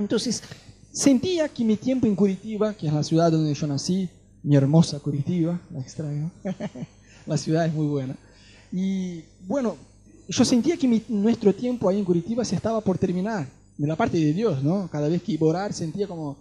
Entonces, 0.00 0.42
sentía 0.90 1.48
que 1.48 1.62
mi 1.62 1.76
tiempo 1.76 2.08
en 2.08 2.16
Curitiba, 2.16 2.74
que 2.74 2.88
es 2.88 2.92
la 2.92 3.04
ciudad 3.04 3.30
donde 3.30 3.54
yo 3.54 3.68
nací, 3.68 4.08
mi 4.42 4.56
hermosa 4.56 4.98
Curitiba, 5.00 5.60
la 5.72 5.80
extraño, 5.80 6.30
la 7.26 7.36
ciudad 7.36 7.66
es 7.66 7.74
muy 7.74 7.86
buena. 7.86 8.16
Y 8.72 9.22
bueno, 9.46 9.76
yo 10.28 10.44
sentía 10.44 10.76
que 10.76 11.02
nuestro 11.08 11.54
tiempo 11.54 11.88
ahí 11.88 11.98
en 11.98 12.04
Curitiba 12.04 12.44
se 12.44 12.56
estaba 12.56 12.80
por 12.80 12.98
terminar, 12.98 13.48
de 13.76 13.86
la 13.86 13.96
parte 13.96 14.18
de 14.18 14.32
Dios, 14.32 14.62
¿no? 14.62 14.88
Cada 14.90 15.08
vez 15.08 15.22
que 15.22 15.32
iba 15.32 15.46
a 15.46 15.50
orar 15.50 15.72
sentía 15.72 16.06
como, 16.06 16.36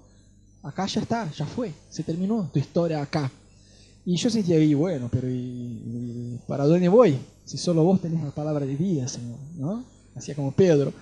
acá 0.64 0.86
ya 0.88 1.02
está, 1.02 1.32
ya 1.32 1.45
fue, 1.45 1.72
se 1.89 2.04
terminó 2.04 2.50
tu 2.52 2.60
historia 2.60 3.02
acá. 3.02 3.32
Y 4.06 4.16
yo 4.16 4.30
sentía, 4.30 4.58
y 4.60 4.74
bueno, 4.74 5.10
pero 5.12 5.30
¿y, 5.30 6.39
para 6.48 6.66
dónde 6.66 6.88
voy? 6.88 7.18
Si 7.45 7.58
solo 7.58 7.84
vos 7.84 8.02
tenés 8.02 8.24
la 8.24 8.32
palabra 8.32 8.66
de 8.66 8.76
vida, 8.76 9.08
Señor, 9.08 9.38
¿no? 9.58 9.84
Hacía 10.16 10.34
como 10.34 10.52
Pedro. 10.52 10.93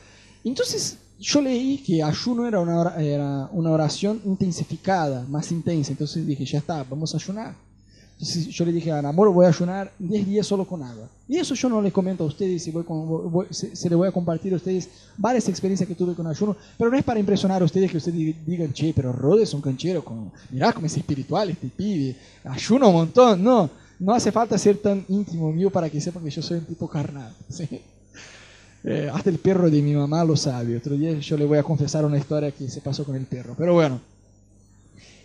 Entonces 0.44 0.98
yo 1.20 1.42
leí 1.42 1.78
que 1.80 2.04
ayuno 2.04 2.48
era 2.48 2.60
una, 2.60 2.96
era 2.98 3.50
una 3.52 3.72
oración 3.72 4.22
intensificada, 4.26 5.26
más 5.30 5.52
intensa. 5.52 5.92
Entonces 5.92 6.26
dije, 6.26 6.46
ya 6.46 6.60
está, 6.60 6.84
vamos 6.84 7.14
a 7.14 7.18
ayunar. 7.18 7.56
Entonces 8.18 8.48
yo 8.48 8.64
le 8.64 8.72
dije 8.72 8.92
a 8.92 9.00
Amor, 9.00 9.30
voy 9.34 9.46
a 9.46 9.50
ayunar 9.50 9.92
10 10.00 10.26
días 10.26 10.48
solo 10.48 10.66
con 10.66 10.82
agua. 10.82 11.10
Y 11.28 11.38
eso 11.38 11.54
yo 11.54 11.68
no 11.68 11.82
les 11.82 11.92
comento 11.92 12.24
a 12.24 12.28
ustedes, 12.28 12.66
y 12.66 12.72
voy 12.72 12.86
voy, 12.88 13.48
se, 13.50 13.76
se, 13.76 13.90
le 13.90 13.96
voy 13.96 14.08
a 14.08 14.12
compartir 14.12 14.54
a 14.54 14.56
ustedes 14.56 14.90
varias 15.18 15.50
experiencias 15.50 15.88
que 15.88 15.96
tuve 15.96 16.14
con 16.14 16.26
ayuno, 16.26 16.56
pero 16.78 16.90
no 16.90 16.98
es 16.98 17.04
para 17.04 17.20
impresionar 17.20 17.62
a 17.62 17.66
ustedes 17.66 17.92
que 17.92 17.98
ustedes 17.98 18.46
digan, 18.46 18.72
che, 18.72 18.94
pero 18.96 19.12
Rode 19.12 19.44
es 19.44 19.54
un 19.54 19.60
canchero, 19.60 20.04
como, 20.06 20.32
mirá 20.50 20.72
cómo 20.72 20.86
es 20.88 20.96
espiritual 20.96 21.50
este 21.50 21.68
pibe, 21.68 22.16
ayuno 22.46 22.88
un 22.88 22.96
montón. 22.96 23.44
No, 23.44 23.70
no 24.00 24.14
hace 24.14 24.32
falta 24.32 24.58
ser 24.58 24.78
tan 24.78 25.04
íntimo 25.10 25.52
mío 25.52 25.70
para 25.70 25.90
que 25.90 26.00
sepan 26.00 26.24
que 26.24 26.30
yo 26.30 26.42
soy 26.42 26.60
un 26.60 26.66
tipo 26.66 26.88
carnal. 26.88 27.34
¿sí? 27.50 27.68
Eh, 28.88 29.10
hasta 29.12 29.32
el 29.32 29.40
perro 29.40 29.68
de 29.68 29.82
mi 29.82 29.96
mamá 29.96 30.24
lo 30.24 30.38
sabe. 30.38 30.78
Otro 30.78 30.96
día 30.96 31.18
yo 31.18 31.38
le 31.38 31.46
voy 31.46 31.58
a 31.58 31.64
confesar 31.64 32.06
una 32.06 32.20
historia 32.20 32.52
que 32.52 32.70
se 32.70 32.82
pasó 32.82 33.04
con 33.04 33.16
el 33.16 33.26
perro. 33.26 33.56
Pero 33.58 33.74
bueno, 33.74 34.00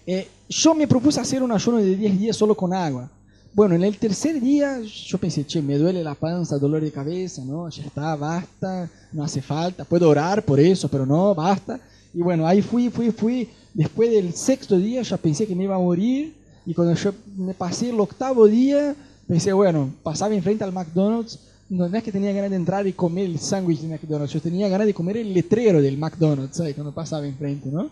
eh, 0.07 0.27
yo 0.49 0.75
me 0.75 0.89
propuse 0.89 1.21
hacer 1.21 1.43
un 1.43 1.53
ayuno 1.53 1.77
de 1.77 1.95
10 1.95 2.19
días 2.19 2.37
solo 2.37 2.55
con 2.55 2.73
agua. 2.73 3.11
Bueno, 3.53 3.75
en 3.75 3.83
el 3.83 3.99
tercer 3.99 4.41
día 4.41 4.81
yo 4.81 5.19
pensé, 5.19 5.45
che, 5.45 5.61
me 5.61 5.77
duele 5.77 6.03
la 6.03 6.15
panza, 6.15 6.57
dolor 6.57 6.81
de 6.81 6.91
cabeza, 6.91 7.45
¿no? 7.45 7.69
Ya 7.69 7.83
está, 7.83 8.17
basta, 8.17 8.89
no 9.13 9.25
hace 9.25 9.43
falta. 9.43 9.85
Puedo 9.85 10.09
orar 10.09 10.43
por 10.43 10.59
eso, 10.59 10.89
pero 10.89 11.05
no, 11.05 11.35
basta. 11.35 11.79
Y 12.15 12.23
bueno, 12.23 12.47
ahí 12.47 12.63
fui, 12.63 12.89
fui, 12.89 13.11
fui. 13.11 13.47
Después 13.75 14.11
del 14.11 14.33
sexto 14.33 14.79
día 14.79 15.03
ya 15.03 15.19
pensé 15.19 15.47
que 15.47 15.55
me 15.55 15.65
iba 15.65 15.75
a 15.75 15.79
morir. 15.79 16.35
Y 16.65 16.73
cuando 16.73 16.95
yo 16.95 17.13
me 17.37 17.53
pasé 17.53 17.91
el 17.91 18.01
octavo 18.01 18.47
día, 18.47 18.95
pensé, 19.29 19.53
bueno, 19.53 19.91
pasaba 20.03 20.35
enfrente 20.35 20.65
al 20.65 20.73
McDonald's 20.73 21.39
no, 21.71 21.87
es 21.87 22.03
que 22.03 22.13
tenía 22.13 22.33
ganas 22.33 22.51
de 22.51 22.57
entrar 22.57 22.87
y 22.87 22.93
comer 22.93 23.27
el 23.27 23.39
sándwich 23.39 23.81
de 23.81 23.89
McDonald's, 23.89 24.33
yo 24.35 24.41
tenía 24.41 24.69
ganas 24.69 24.89
de 24.89 24.95
comer 24.95 25.17
el 25.17 25.33
letrero 25.33 25.81
del 25.81 25.97
McDonald's, 25.97 26.57
¿sabes? 26.57 26.75
Cuando 26.75 26.93
pasaba 26.93 27.27
enfrente, 27.27 27.71
¿no? 27.71 27.89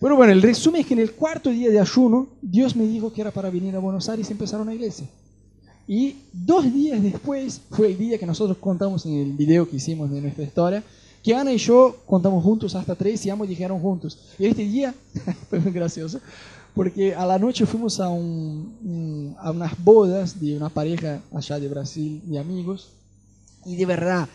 Pero 0.00 0.16
bueno, 0.16 0.32
el 0.32 0.42
resumen 0.42 0.80
es 0.80 0.86
que 0.88 0.94
en 0.94 1.00
el 1.00 1.12
cuarto 1.12 1.50
día 1.50 1.70
de 1.70 1.78
ayuno, 1.78 2.26
Dios 2.42 2.74
me 2.76 2.84
dijo 2.84 3.12
que 3.12 3.20
era 3.20 3.30
para 3.30 3.48
venir 3.48 3.74
a 3.76 3.78
Buenos 3.78 4.08
Aires 4.08 4.28
y 4.28 4.32
empezar 4.32 4.60
una 4.60 4.74
iglesia. 4.74 5.06
Y 5.86 6.16
dos 6.32 6.64
días 6.72 7.00
después 7.00 7.60
fue 7.70 7.92
el 7.92 7.98
día 7.98 8.18
que 8.18 8.26
nosotros 8.26 8.58
contamos 8.58 9.06
en 9.06 9.14
el 9.14 9.32
video 9.32 9.70
que 9.70 9.76
hicimos 9.76 10.10
de 10.10 10.20
nuestra 10.20 10.42
historia, 10.42 10.82
que 11.22 11.34
Ana 11.34 11.52
y 11.52 11.58
yo 11.58 11.96
contamos 12.06 12.42
juntos 12.42 12.74
hasta 12.74 12.96
tres 12.96 13.24
y 13.24 13.30
ambos 13.30 13.48
dijeron 13.48 13.80
juntos. 13.80 14.18
Y 14.38 14.46
este 14.46 14.64
día 14.64 14.92
fue 15.48 15.60
muy 15.60 15.72
gracioso, 15.72 16.20
porque 16.76 17.14
a 17.14 17.24
la 17.24 17.38
noche 17.38 17.64
fuimos 17.64 17.98
a, 18.00 18.10
un, 18.10 19.34
a 19.40 19.50
unas 19.50 19.82
bodas 19.82 20.38
de 20.38 20.54
una 20.58 20.68
pareja 20.68 21.22
allá 21.32 21.58
de 21.58 21.68
Brasil 21.68 22.20
de 22.26 22.38
amigos, 22.38 22.90
y 23.64 23.76
de 23.76 23.86
verdad 23.86 24.28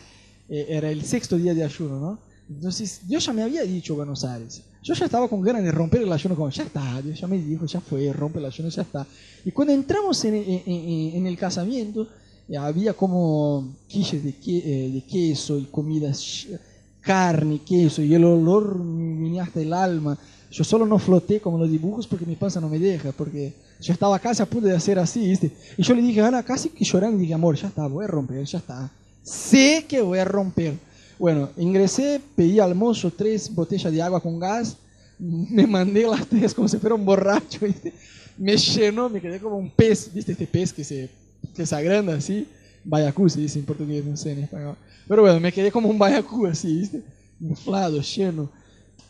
eh, 0.48 0.66
era 0.68 0.90
el 0.90 1.04
sexto 1.04 1.38
día 1.38 1.54
de 1.54 1.62
ayuno, 1.62 2.00
¿no? 2.00 2.18
Entonces 2.50 3.02
Dios 3.06 3.24
ya 3.24 3.32
me 3.32 3.44
había 3.44 3.62
dicho 3.62 3.94
Buenos 3.94 4.24
Aires. 4.24 4.60
Yo 4.82 4.92
ya 4.92 5.04
estaba 5.04 5.28
con 5.28 5.40
ganas 5.40 5.62
de 5.62 5.70
romper 5.70 6.02
el 6.02 6.12
ayuno, 6.12 6.34
como 6.34 6.50
ya 6.50 6.64
está, 6.64 7.00
Dios 7.00 7.20
ya 7.20 7.28
me 7.28 7.38
dijo, 7.38 7.64
ya 7.64 7.80
fue, 7.80 8.12
rompe 8.12 8.40
el 8.40 8.46
ayuno, 8.46 8.68
ya 8.68 8.82
está. 8.82 9.06
Y 9.44 9.52
cuando 9.52 9.72
entramos 9.72 10.24
en, 10.24 10.34
en, 10.34 10.62
en 11.14 11.26
el 11.28 11.38
casamiento, 11.38 12.08
eh, 12.48 12.56
había 12.56 12.92
como 12.94 13.76
quiches 13.86 14.24
de, 14.24 14.34
que, 14.34 14.58
eh, 14.58 14.90
de, 14.90 15.02
queso 15.02 15.56
y 15.58 15.66
comidas, 15.66 16.48
carne, 17.00 17.60
queso, 17.64 18.02
y 18.02 18.12
el 18.12 18.24
olor 18.24 18.76
me 18.80 19.22
venía 19.22 19.44
hasta 19.44 19.60
el 19.60 19.72
alma. 19.72 20.18
Yo 20.52 20.62
solo 20.62 20.86
no 20.86 20.98
floté 20.98 21.40
como 21.40 21.58
los 21.58 21.68
dibujos 21.68 22.06
porque 22.06 22.24
mi 22.24 22.36
panza 22.36 22.60
no 22.60 22.68
me 22.68 22.78
deja, 22.78 23.10
porque 23.10 23.54
yo 23.80 23.92
estaba 23.92 24.18
casi 24.20 24.42
a 24.42 24.46
punto 24.46 24.68
de 24.68 24.76
hacer 24.76 24.98
así, 24.98 25.26
¿viste? 25.26 25.50
Y 25.76 25.82
yo 25.82 25.94
le 25.94 26.02
dije 26.02 26.20
Ana, 26.20 26.44
casi 26.44 26.68
que 26.68 26.84
llorando, 26.84 27.18
y 27.18 27.22
dije, 27.22 27.34
amor, 27.34 27.56
ya 27.56 27.68
está, 27.68 27.86
voy 27.88 28.04
a 28.04 28.08
romper, 28.08 28.44
ya 28.44 28.58
está 28.58 28.90
sé 29.22 29.84
que 29.88 30.00
voy 30.00 30.18
a 30.18 30.24
romper. 30.24 30.74
Bueno, 31.18 31.50
ingresé, 31.56 32.20
pedí 32.34 32.58
al 32.58 32.74
mozo 32.74 33.10
tres 33.10 33.52
botellas 33.54 33.92
de 33.92 34.02
agua 34.02 34.20
con 34.20 34.38
gas, 34.38 34.76
me 35.18 35.66
mandé 35.66 36.06
las 36.06 36.26
tres 36.26 36.52
como 36.52 36.68
si 36.68 36.78
fuera 36.78 36.94
un 36.94 37.04
borracho, 37.04 37.64
¿viste? 37.64 37.92
me 38.36 38.56
llenó, 38.56 39.08
me 39.08 39.20
quedé 39.20 39.38
como 39.38 39.56
un 39.56 39.70
pez, 39.70 40.12
¿viste? 40.12 40.32
Este 40.32 40.46
pez 40.46 40.72
que 40.72 40.82
se, 40.82 41.08
que 41.54 41.64
se 41.64 41.74
agranda 41.74 42.14
así, 42.14 42.46
bayacú 42.82 43.28
se 43.28 43.40
dice 43.40 43.58
en 43.58 43.64
portugués, 43.64 44.04
no 44.04 44.16
sé 44.16 44.32
en 44.32 44.40
español. 44.40 44.76
Pero 45.06 45.22
bueno, 45.22 45.38
me 45.38 45.52
quedé 45.52 45.70
como 45.70 45.88
un 45.88 45.98
bayacú 45.98 46.46
así, 46.46 46.78
¿viste? 46.80 47.02
inflado, 47.40 48.00
lleno. 48.00 48.50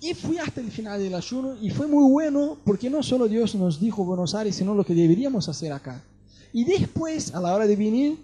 Y 0.02 0.14
fui 0.14 0.36
hasta 0.36 0.60
el 0.60 0.72
final 0.72 1.00
del 1.00 1.14
ayuno 1.14 1.54
y 1.62 1.70
fue 1.70 1.86
muy 1.86 2.10
bueno 2.10 2.58
porque 2.64 2.90
no 2.90 3.04
solo 3.04 3.28
Dios 3.28 3.54
nos 3.54 3.78
dijo 3.78 4.04
Buenos 4.04 4.34
Aires, 4.34 4.56
sino 4.56 4.74
lo 4.74 4.84
que 4.84 4.94
deberíamos 4.94 5.48
hacer 5.48 5.72
acá. 5.72 6.02
Y 6.52 6.64
después, 6.64 7.32
a 7.32 7.40
la 7.40 7.54
hora 7.54 7.68
de 7.68 7.76
venir, 7.76 8.18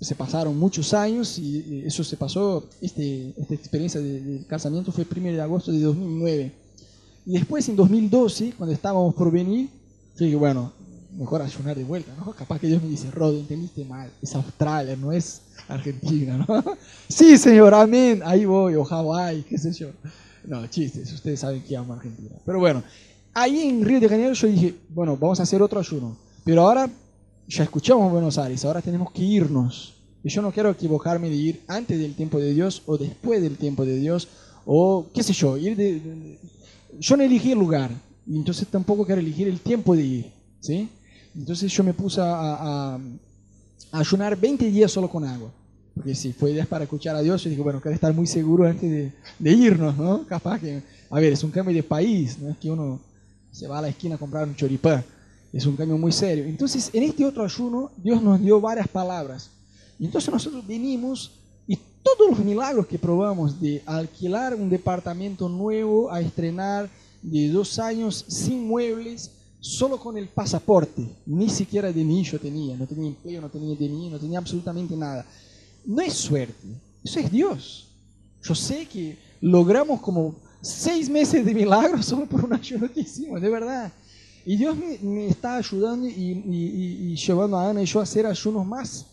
se 0.00 0.16
pasaron 0.16 0.58
muchos 0.58 0.92
años 0.92 1.38
y 1.38 1.84
eso 1.86 2.02
se 2.02 2.16
pasó, 2.16 2.68
este, 2.80 3.32
esta 3.36 3.54
experiencia 3.54 4.00
de, 4.00 4.44
casamiento 4.48 4.90
fue 4.90 5.06
el 5.08 5.18
1 5.18 5.32
de 5.32 5.40
agosto 5.40 5.70
de 5.70 5.78
2009. 5.78 6.52
Y 7.24 7.32
después 7.34 7.68
en 7.68 7.76
2012, 7.76 8.54
cuando 8.58 8.74
estábamos 8.74 9.14
por 9.14 9.30
venir, 9.30 9.68
dije, 10.18 10.34
bueno, 10.34 10.72
mejor 11.16 11.40
ayunar 11.40 11.76
de 11.76 11.84
vuelta, 11.84 12.12
¿no? 12.18 12.32
Capaz 12.32 12.58
que 12.58 12.66
Dios 12.66 12.82
me 12.82 12.88
dice, 12.88 13.12
Rod, 13.12 13.36
entendiste 13.36 13.84
mal, 13.84 14.10
es 14.20 14.34
Australia, 14.34 14.96
no 14.96 15.12
es 15.12 15.40
Argentina, 15.68 16.44
¿no? 16.48 16.64
sí, 17.08 17.38
señor, 17.38 17.74
amén, 17.74 18.22
ahí 18.24 18.44
voy, 18.44 18.74
o 18.74 18.82
Hawái, 18.82 19.44
qué 19.44 19.56
sé 19.56 19.72
yo. 19.72 19.90
No, 20.44 20.66
chistes, 20.66 21.12
ustedes 21.12 21.40
saben 21.40 21.62
que 21.62 21.76
amo 21.76 21.94
Argentina. 21.94 22.36
Pero 22.44 22.58
bueno, 22.58 22.82
ahí 23.34 23.68
en 23.68 23.84
Río 23.84 24.00
de 24.00 24.08
Janeiro 24.08 24.32
yo 24.32 24.48
dije, 24.48 24.74
bueno, 24.88 25.16
vamos 25.16 25.40
a 25.40 25.42
hacer 25.42 25.62
otro 25.62 25.80
ayuno. 25.80 26.16
Pero 26.44 26.62
ahora 26.62 26.90
ya 27.46 27.64
escuchamos 27.64 28.10
Buenos 28.10 28.38
Aires, 28.38 28.64
ahora 28.64 28.80
tenemos 28.80 29.12
que 29.12 29.22
irnos. 29.22 29.94
Y 30.22 30.28
yo 30.28 30.42
no 30.42 30.52
quiero 30.52 30.70
equivocarme 30.70 31.30
de 31.30 31.36
ir 31.36 31.60
antes 31.66 31.98
del 31.98 32.14
tiempo 32.14 32.38
de 32.38 32.52
Dios 32.52 32.82
o 32.86 32.98
después 32.98 33.40
del 33.40 33.56
tiempo 33.56 33.84
de 33.84 33.96
Dios, 33.96 34.28
o 34.66 35.06
qué 35.14 35.22
sé 35.22 35.32
yo, 35.32 35.56
ir 35.56 35.76
de, 35.76 36.38
yo 36.98 37.16
no 37.16 37.22
elegí 37.22 37.52
el 37.52 37.58
lugar, 37.58 37.90
entonces 38.28 38.68
tampoco 38.68 39.04
quiero 39.06 39.20
elegir 39.20 39.48
el 39.48 39.60
tiempo 39.60 39.96
de 39.96 40.02
ir, 40.02 40.32
¿sí? 40.60 40.88
Entonces 41.34 41.72
yo 41.72 41.82
me 41.82 41.94
puse 41.94 42.20
a, 42.20 42.94
a, 42.94 43.00
ayunar 43.92 44.36
20 44.36 44.70
días 44.70 44.92
solo 44.92 45.08
con 45.08 45.24
agua, 45.24 45.50
porque 46.00 46.14
si 46.14 46.32
fue 46.32 46.50
días 46.54 46.66
para 46.66 46.84
escuchar 46.84 47.14
a 47.14 47.20
Dios, 47.20 47.44
yo 47.44 47.50
dije, 47.50 47.60
bueno, 47.60 47.78
quiero 47.78 47.94
estar 47.94 48.14
muy 48.14 48.26
seguro 48.26 48.66
antes 48.66 48.90
de, 48.90 49.12
de 49.38 49.52
irnos, 49.52 49.98
¿no? 49.98 50.26
Capaz 50.26 50.58
que, 50.58 50.82
a 51.10 51.20
ver, 51.20 51.34
es 51.34 51.44
un 51.44 51.50
cambio 51.50 51.74
de 51.76 51.82
país, 51.82 52.38
no 52.38 52.48
es 52.48 52.56
que 52.56 52.70
uno 52.70 52.98
se 53.52 53.68
va 53.68 53.80
a 53.80 53.82
la 53.82 53.88
esquina 53.88 54.14
a 54.14 54.18
comprar 54.18 54.48
un 54.48 54.56
choripán. 54.56 55.04
Es 55.52 55.66
un 55.66 55.76
cambio 55.76 55.98
muy 55.98 56.10
serio. 56.10 56.44
Entonces, 56.44 56.88
en 56.94 57.02
este 57.02 57.22
otro 57.22 57.44
ayuno, 57.44 57.90
Dios 57.98 58.22
nos 58.22 58.40
dio 58.40 58.58
varias 58.62 58.88
palabras. 58.88 59.50
Y 59.98 60.06
entonces 60.06 60.32
nosotros 60.32 60.66
venimos 60.66 61.32
y 61.68 61.76
todos 62.02 62.30
los 62.30 62.38
milagros 62.38 62.86
que 62.86 62.98
probamos 62.98 63.60
de 63.60 63.82
alquilar 63.84 64.54
un 64.54 64.70
departamento 64.70 65.50
nuevo 65.50 66.10
a 66.10 66.22
estrenar 66.22 66.88
de 67.20 67.50
dos 67.50 67.78
años 67.78 68.24
sin 68.26 68.66
muebles, 68.66 69.32
solo 69.60 69.98
con 69.98 70.16
el 70.16 70.28
pasaporte, 70.28 71.06
ni 71.26 71.50
siquiera 71.50 71.92
de 71.92 72.02
mi 72.02 72.24
yo 72.24 72.40
tenía, 72.40 72.74
no 72.74 72.86
tenía 72.86 73.08
empleo, 73.08 73.42
no 73.42 73.50
tenía 73.50 73.76
DNI, 73.76 74.08
no 74.08 74.18
tenía 74.18 74.38
absolutamente 74.38 74.96
nada. 74.96 75.26
No 75.84 76.02
es 76.02 76.14
suerte, 76.14 76.66
eso 77.02 77.20
es 77.20 77.30
Dios. 77.30 77.88
Yo 78.42 78.54
sé 78.54 78.86
que 78.86 79.18
logramos 79.40 80.00
como 80.00 80.34
seis 80.60 81.08
meses 81.08 81.44
de 81.44 81.54
milagros 81.54 82.06
solo 82.06 82.26
por 82.26 82.44
un 82.44 82.52
ayuno 82.52 82.90
que 82.92 83.00
hicimos, 83.00 83.40
de 83.40 83.48
verdad. 83.48 83.92
Y 84.44 84.56
Dios 84.56 84.76
me, 85.02 85.26
está 85.26 85.56
ayudando 85.56 86.08
y, 86.08 87.14
llevando 87.14 87.58
a 87.58 87.70
Ana 87.70 87.82
y 87.82 87.86
yo 87.86 88.00
a 88.00 88.04
hacer 88.04 88.26
ayunos 88.26 88.66
más, 88.66 89.06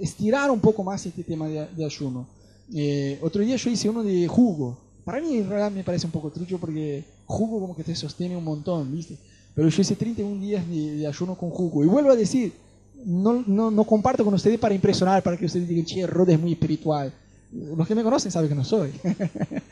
estirar 0.00 0.50
un 0.50 0.60
poco 0.60 0.82
más 0.82 1.04
este 1.04 1.22
tema 1.22 1.46
de, 1.46 1.66
de 1.66 1.84
ayuno. 1.84 2.26
Eh, 2.74 3.18
otro 3.22 3.42
día 3.42 3.56
yo 3.56 3.70
hice 3.70 3.88
uno 3.88 4.02
de 4.02 4.26
jugo. 4.26 4.78
Para 5.04 5.20
mí 5.20 5.36
en 5.36 5.48
realidad 5.48 5.70
me 5.70 5.84
parece 5.84 6.06
un 6.06 6.12
poco 6.12 6.30
trucho 6.30 6.58
porque 6.58 7.04
jugo 7.26 7.60
como 7.60 7.76
que 7.76 7.84
te 7.84 7.94
sostiene 7.94 8.36
un 8.36 8.44
montón, 8.44 8.90
¿viste? 8.92 9.18
Pero 9.54 9.68
yo 9.68 9.82
hice 9.82 9.94
31 9.94 10.40
días 10.40 10.66
de, 10.66 10.96
de 10.96 11.06
ayuno 11.06 11.36
con 11.36 11.50
jugo. 11.50 11.84
Y 11.84 11.88
vuelvo 11.88 12.10
a 12.10 12.16
decir, 12.16 12.52
no, 13.04 13.44
no, 13.46 13.70
no 13.70 13.84
comparto 13.84 14.24
con 14.24 14.34
ustedes 14.34 14.58
para 14.58 14.74
impresionar, 14.74 15.22
para 15.22 15.36
que 15.36 15.46
ustedes 15.46 15.68
digan, 15.68 15.84
che, 15.84 16.06
Rodo 16.06 16.32
es 16.32 16.40
muy 16.40 16.52
espiritual. 16.52 17.12
Los 17.52 17.86
que 17.86 17.94
me 17.94 18.02
conocen 18.02 18.30
saben 18.30 18.48
que 18.48 18.54
no 18.54 18.64
soy. 18.64 18.92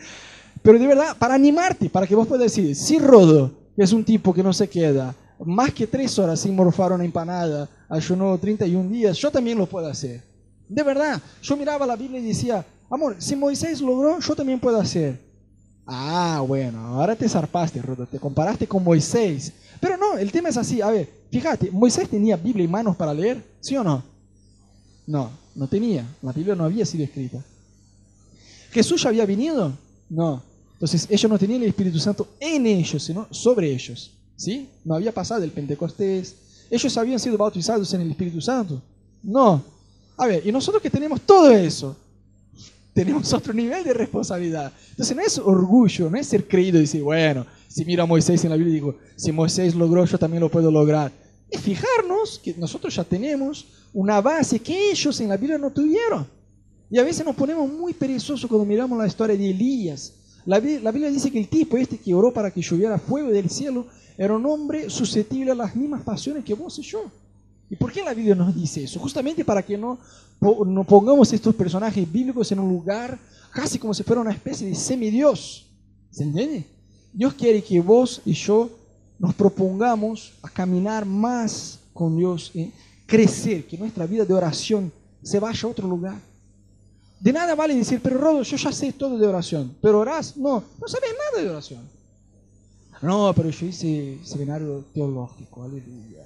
Pero 0.62 0.78
de 0.78 0.86
verdad, 0.86 1.16
para 1.18 1.34
animarte, 1.34 1.88
para 1.88 2.06
que 2.06 2.14
vos 2.14 2.26
puedas 2.26 2.44
decir, 2.44 2.74
si 2.76 2.98
Rodo, 2.98 3.50
es 3.76 3.92
un 3.92 4.04
tipo 4.04 4.34
que 4.34 4.42
no 4.42 4.52
se 4.52 4.68
queda 4.68 5.14
más 5.44 5.72
que 5.72 5.86
tres 5.86 6.18
horas 6.18 6.40
sin 6.40 6.54
morfar 6.54 6.92
una 6.92 7.04
empanada, 7.04 7.68
ayunó 7.88 8.36
31 8.38 8.90
días, 8.90 9.16
yo 9.16 9.30
también 9.30 9.58
lo 9.58 9.66
puedo 9.66 9.86
hacer. 9.86 10.22
De 10.68 10.82
verdad, 10.82 11.20
yo 11.42 11.56
miraba 11.56 11.86
la 11.86 11.96
Biblia 11.96 12.20
y 12.20 12.26
decía, 12.26 12.64
amor, 12.90 13.16
si 13.18 13.34
Moisés 13.36 13.80
logró, 13.80 14.20
yo 14.20 14.36
también 14.36 14.60
puedo 14.60 14.78
hacer. 14.78 15.18
Ah, 15.86 16.42
bueno, 16.46 16.78
ahora 16.86 17.16
te 17.16 17.28
zarpaste, 17.28 17.82
Rodo, 17.82 18.06
te 18.06 18.18
comparaste 18.18 18.66
con 18.66 18.84
Moisés. 18.84 19.52
Pero 19.80 19.96
no, 19.96 20.18
el 20.18 20.30
tema 20.30 20.50
es 20.50 20.56
así, 20.56 20.80
a 20.80 20.90
ver, 20.90 21.08
fíjate, 21.30 21.70
Moisés 21.70 22.08
tenía 22.08 22.36
Biblia 22.36 22.64
en 22.64 22.70
manos 22.70 22.96
para 22.96 23.14
leer, 23.14 23.42
¿sí 23.60 23.76
o 23.76 23.84
no? 23.84 24.02
No, 25.06 25.30
no 25.54 25.66
tenía, 25.66 26.06
la 26.22 26.32
Biblia 26.32 26.54
no 26.54 26.64
había 26.64 26.86
sido 26.86 27.04
escrita. 27.04 27.42
¿Jesús 28.70 29.02
ya 29.02 29.08
había 29.08 29.26
venido? 29.26 29.72
No. 30.08 30.42
Entonces 30.74 31.06
ellos 31.10 31.30
no 31.30 31.38
tenían 31.38 31.62
el 31.62 31.68
Espíritu 31.68 31.98
Santo 31.98 32.28
en 32.38 32.66
ellos, 32.66 33.02
sino 33.02 33.26
sobre 33.30 33.70
ellos. 33.70 34.12
¿Sí? 34.36 34.68
No 34.84 34.94
había 34.94 35.12
pasado 35.12 35.44
el 35.44 35.50
Pentecostés. 35.50 36.34
¿Ellos 36.70 36.96
habían 36.96 37.18
sido 37.18 37.36
bautizados 37.36 37.92
en 37.92 38.00
el 38.00 38.10
Espíritu 38.10 38.40
Santo? 38.40 38.80
No. 39.22 39.62
A 40.16 40.26
ver, 40.26 40.46
y 40.46 40.52
nosotros 40.52 40.82
que 40.82 40.88
tenemos 40.88 41.20
todo 41.22 41.50
eso, 41.50 41.96
tenemos 42.94 43.32
otro 43.34 43.52
nivel 43.52 43.84
de 43.84 43.92
responsabilidad. 43.92 44.72
Entonces 44.90 45.16
no 45.16 45.22
es 45.22 45.38
orgullo, 45.38 46.08
no 46.08 46.16
es 46.16 46.26
ser 46.26 46.46
creído 46.46 46.78
y 46.78 46.82
decir, 46.82 47.02
bueno, 47.02 47.44
si 47.68 47.84
miro 47.84 48.02
a 48.02 48.06
Moisés 48.06 48.42
en 48.44 48.50
la 48.50 48.56
Biblia 48.56 48.72
y 48.72 48.74
digo, 48.76 48.96
si 49.16 49.32
Moisés 49.32 49.74
logró, 49.74 50.04
yo 50.04 50.18
también 50.18 50.40
lo 50.40 50.50
puedo 50.50 50.70
lograr. 50.70 51.12
Es 51.50 51.60
fijarnos 51.60 52.38
que 52.38 52.54
nosotros 52.54 52.94
ya 52.94 53.04
tenemos 53.04 53.66
una 53.92 54.20
base 54.20 54.60
que 54.60 54.90
ellos 54.90 55.20
en 55.20 55.28
la 55.28 55.36
Biblia 55.36 55.58
no 55.58 55.70
tuvieron. 55.70 56.26
Y 56.90 56.98
a 56.98 57.04
veces 57.04 57.24
nos 57.24 57.36
ponemos 57.36 57.70
muy 57.72 57.92
perezosos 57.92 58.48
cuando 58.48 58.64
miramos 58.64 58.98
la 58.98 59.06
historia 59.06 59.36
de 59.36 59.50
Elías. 59.50 60.14
La, 60.44 60.58
Biblia 60.58 61.10
dice 61.10 61.30
que 61.30 61.38
el 61.38 61.48
tipo 61.48 61.76
este 61.76 61.98
que 61.98 62.14
oró 62.14 62.32
para 62.32 62.50
que 62.50 62.62
lloviera 62.62 62.98
fuego 62.98 63.28
del 63.30 63.50
cielo 63.50 63.86
era 64.16 64.34
un 64.34 64.44
hombre 64.46 64.90
susceptible 64.90 65.52
a 65.52 65.54
las 65.54 65.76
mismas 65.76 66.02
pasiones 66.02 66.44
que 66.44 66.54
vos 66.54 66.78
y 66.78 66.82
yo. 66.82 67.04
¿Y 67.68 67.76
por 67.76 67.92
qué 67.92 68.02
la 68.02 68.14
Biblia 68.14 68.34
nos 68.34 68.54
dice 68.54 68.82
eso? 68.84 68.98
Justamente 68.98 69.44
para 69.44 69.62
que 69.62 69.78
no, 69.78 69.98
no 70.40 70.84
pongamos 70.84 71.32
estos 71.32 71.54
personajes 71.54 72.10
bíblicos 72.10 72.50
en 72.50 72.58
un 72.58 72.68
lugar 72.68 73.18
casi 73.52 73.78
como 73.78 73.94
si 73.94 74.02
fuera 74.02 74.22
una 74.22 74.32
especie 74.32 74.66
de 74.66 74.74
semidios. 74.74 75.66
¿Se 76.10 76.24
entiende? 76.24 76.66
Dios 77.12 77.34
quiere 77.34 77.62
que 77.62 77.80
vos 77.80 78.20
y 78.24 78.32
yo 78.32 78.70
nos 79.20 79.34
propongamos 79.34 80.32
a 80.42 80.48
caminar 80.48 81.04
más 81.04 81.78
con 81.92 82.16
Dios, 82.16 82.50
y 82.54 82.72
crecer, 83.06 83.66
que 83.66 83.76
nuestra 83.76 84.06
vida 84.06 84.24
de 84.24 84.32
oración 84.32 84.90
se 85.22 85.38
vaya 85.38 85.60
a 85.62 85.70
otro 85.70 85.86
lugar. 85.86 86.18
De 87.20 87.30
nada 87.30 87.54
vale 87.54 87.74
decir, 87.74 88.00
pero 88.02 88.16
Rodo, 88.16 88.42
yo 88.42 88.56
ya 88.56 88.72
sé 88.72 88.92
todo 88.94 89.18
de 89.18 89.26
oración. 89.26 89.76
¿Pero 89.82 89.98
orás? 89.98 90.38
No, 90.38 90.64
no 90.80 90.88
sabes 90.88 91.10
nada 91.12 91.44
de 91.44 91.50
oración. 91.50 91.82
No, 93.02 93.32
pero 93.36 93.50
yo 93.50 93.66
hice 93.66 94.18
seminario 94.24 94.86
teológico, 94.94 95.64
aleluya. 95.64 96.24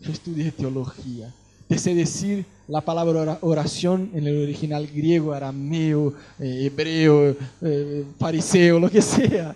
Yo 0.00 0.10
estudié 0.10 0.50
teología. 0.50 1.32
Te 1.68 1.78
sé 1.78 1.94
decir 1.94 2.44
la 2.66 2.80
palabra 2.80 3.38
oración 3.42 4.10
en 4.12 4.26
el 4.26 4.42
original 4.42 4.88
griego, 4.88 5.32
arameo, 5.32 6.14
eh, 6.40 6.66
hebreo, 6.66 7.36
eh, 7.62 8.04
fariseo, 8.18 8.80
lo 8.80 8.90
que 8.90 9.02
sea. 9.02 9.54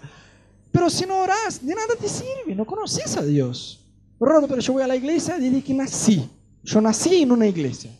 Pero 0.78 0.90
si 0.90 1.04
no 1.06 1.22
orás, 1.22 1.60
de 1.60 1.74
nada 1.74 1.96
te 2.00 2.08
sirve, 2.08 2.54
no 2.54 2.64
conoces 2.64 3.16
a 3.16 3.22
Dios. 3.24 3.80
Rodo, 4.20 4.46
pero 4.46 4.60
yo 4.60 4.74
voy 4.74 4.82
a 4.84 4.86
la 4.86 4.94
iglesia 4.94 5.36
desde 5.36 5.60
que 5.60 5.74
nací. 5.74 6.30
Yo 6.62 6.80
nací 6.80 7.16
en 7.22 7.32
una 7.32 7.48
iglesia. 7.48 7.90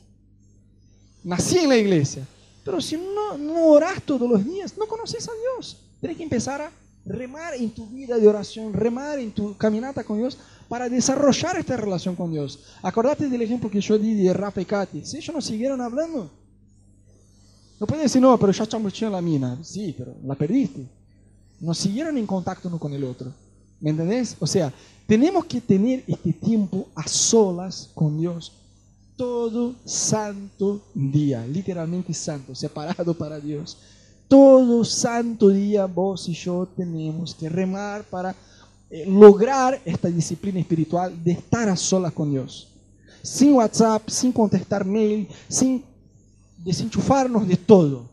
Nací 1.25 1.59
en 1.59 1.71
la 1.71 1.77
iglesia. 1.77 2.25
Pero 2.65 2.81
si 2.81 2.97
no, 2.97 3.37
no 3.37 3.67
oras 3.67 4.01
todos 4.05 4.31
los 4.31 4.45
días, 4.45 4.79
no 4.79 4.87
conoces 4.87 5.29
a 5.29 5.33
Dios. 5.33 5.77
Tienes 5.99 6.17
que 6.17 6.23
empezar 6.23 6.63
a 6.63 6.71
remar 7.05 7.55
en 7.55 7.69
tu 7.71 7.85
vida 7.89 8.17
de 8.17 8.29
oración, 8.29 8.73
remar 8.73 9.19
en 9.19 9.33
tu 9.33 9.57
caminata 9.57 10.05
con 10.05 10.19
Dios 10.19 10.39
para 10.69 10.89
desarrollar 10.89 11.59
esta 11.59 11.77
relación 11.77 12.15
con 12.15 12.31
Dios. 12.31 12.61
Acordate 12.81 13.29
del 13.29 13.43
ejemplo 13.43 13.69
que 13.69 13.81
yo 13.81 13.99
di 13.99 14.15
de 14.15 14.33
Rafa 14.33 14.61
y 14.61 14.65
Katy. 14.67 15.05
Si 15.05 15.17
ellos 15.17 15.35
no 15.35 15.41
siguieron 15.41 15.81
hablando, 15.81 16.31
no 17.81 17.87
pueden 17.89 18.05
decir, 18.05 18.23
no, 18.23 18.39
pero 18.39 18.53
ya 18.53 18.69
chamucheó 18.69 19.11
la 19.11 19.21
mina. 19.21 19.59
Sí, 19.65 19.93
pero 19.99 20.15
la 20.25 20.37
perdiste. 20.37 20.98
No 21.61 21.75
siguieron 21.75 22.17
en 22.19 22.27
contacto 22.27 22.69
uno 22.69 22.79
con 22.79 22.93
el 22.93 23.05
otro. 23.05 23.33
¿Me 23.81 23.91
entendés? 23.91 24.37
O 24.41 24.47
sea, 24.47 24.73
tenemos 25.07 25.45
que 25.45 25.61
tener 25.61 26.05
este 26.07 26.33
tiempo 26.33 26.89
a 26.95 27.07
solas 27.07 27.91
con 27.95 28.19
Dios 28.19 28.53
todo 29.19 29.75
santo 29.85 30.81
día, 30.95 31.45
literalmente 31.45 32.15
santo, 32.15 32.55
separado 32.55 33.13
para 33.15 33.41
Dios. 33.41 33.77
Todo 34.29 34.85
santo 34.85 35.49
día 35.49 35.87
vos 35.87 36.29
y 36.29 36.35
yo 36.35 36.69
tenemos 36.77 37.35
que 37.35 37.49
remar 37.49 38.05
para 38.05 38.35
eh, 38.89 39.05
lograr 39.07 39.83
esta 39.85 40.09
disciplina 40.09 40.61
espiritual 40.61 41.13
de 41.25 41.33
estar 41.33 41.69
a 41.69 41.77
solas 41.77 42.13
con 42.13 42.31
Dios. 42.31 42.69
Sin 43.21 43.55
WhatsApp, 43.55 44.09
sin 44.09 44.31
contestar 44.31 44.85
mail, 44.85 45.29
sin 45.49 45.85
desenchufarnos 46.59 47.49
de 47.49 47.57
todo. 47.57 48.09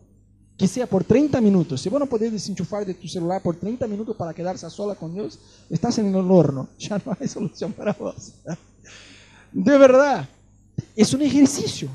Que 0.57 0.67
sea 0.67 0.87
por 0.87 1.03
30 1.03 1.41
minutos. 1.41 1.81
Si 1.81 1.89
vos 1.89 1.99
no 1.99 2.05
podés 2.05 2.31
desenchufar 2.31 2.85
de 2.85 2.93
tu 2.93 3.07
celular 3.07 3.41
por 3.41 3.55
30 3.55 3.87
minutos 3.87 4.15
para 4.15 4.33
quedarse 4.33 4.65
a 4.65 4.69
solas 4.69 4.97
con 4.97 5.13
Dios, 5.13 5.37
estás 5.69 5.97
en 5.97 6.07
el 6.07 6.31
horno. 6.31 6.69
Ya 6.77 7.01
no 7.05 7.15
hay 7.19 7.27
solución 7.27 7.73
para 7.73 7.93
vos. 7.93 8.33
De 9.51 9.77
verdad 9.77 10.27
es 10.95 11.13
un 11.13 11.21
ejercicio. 11.21 11.89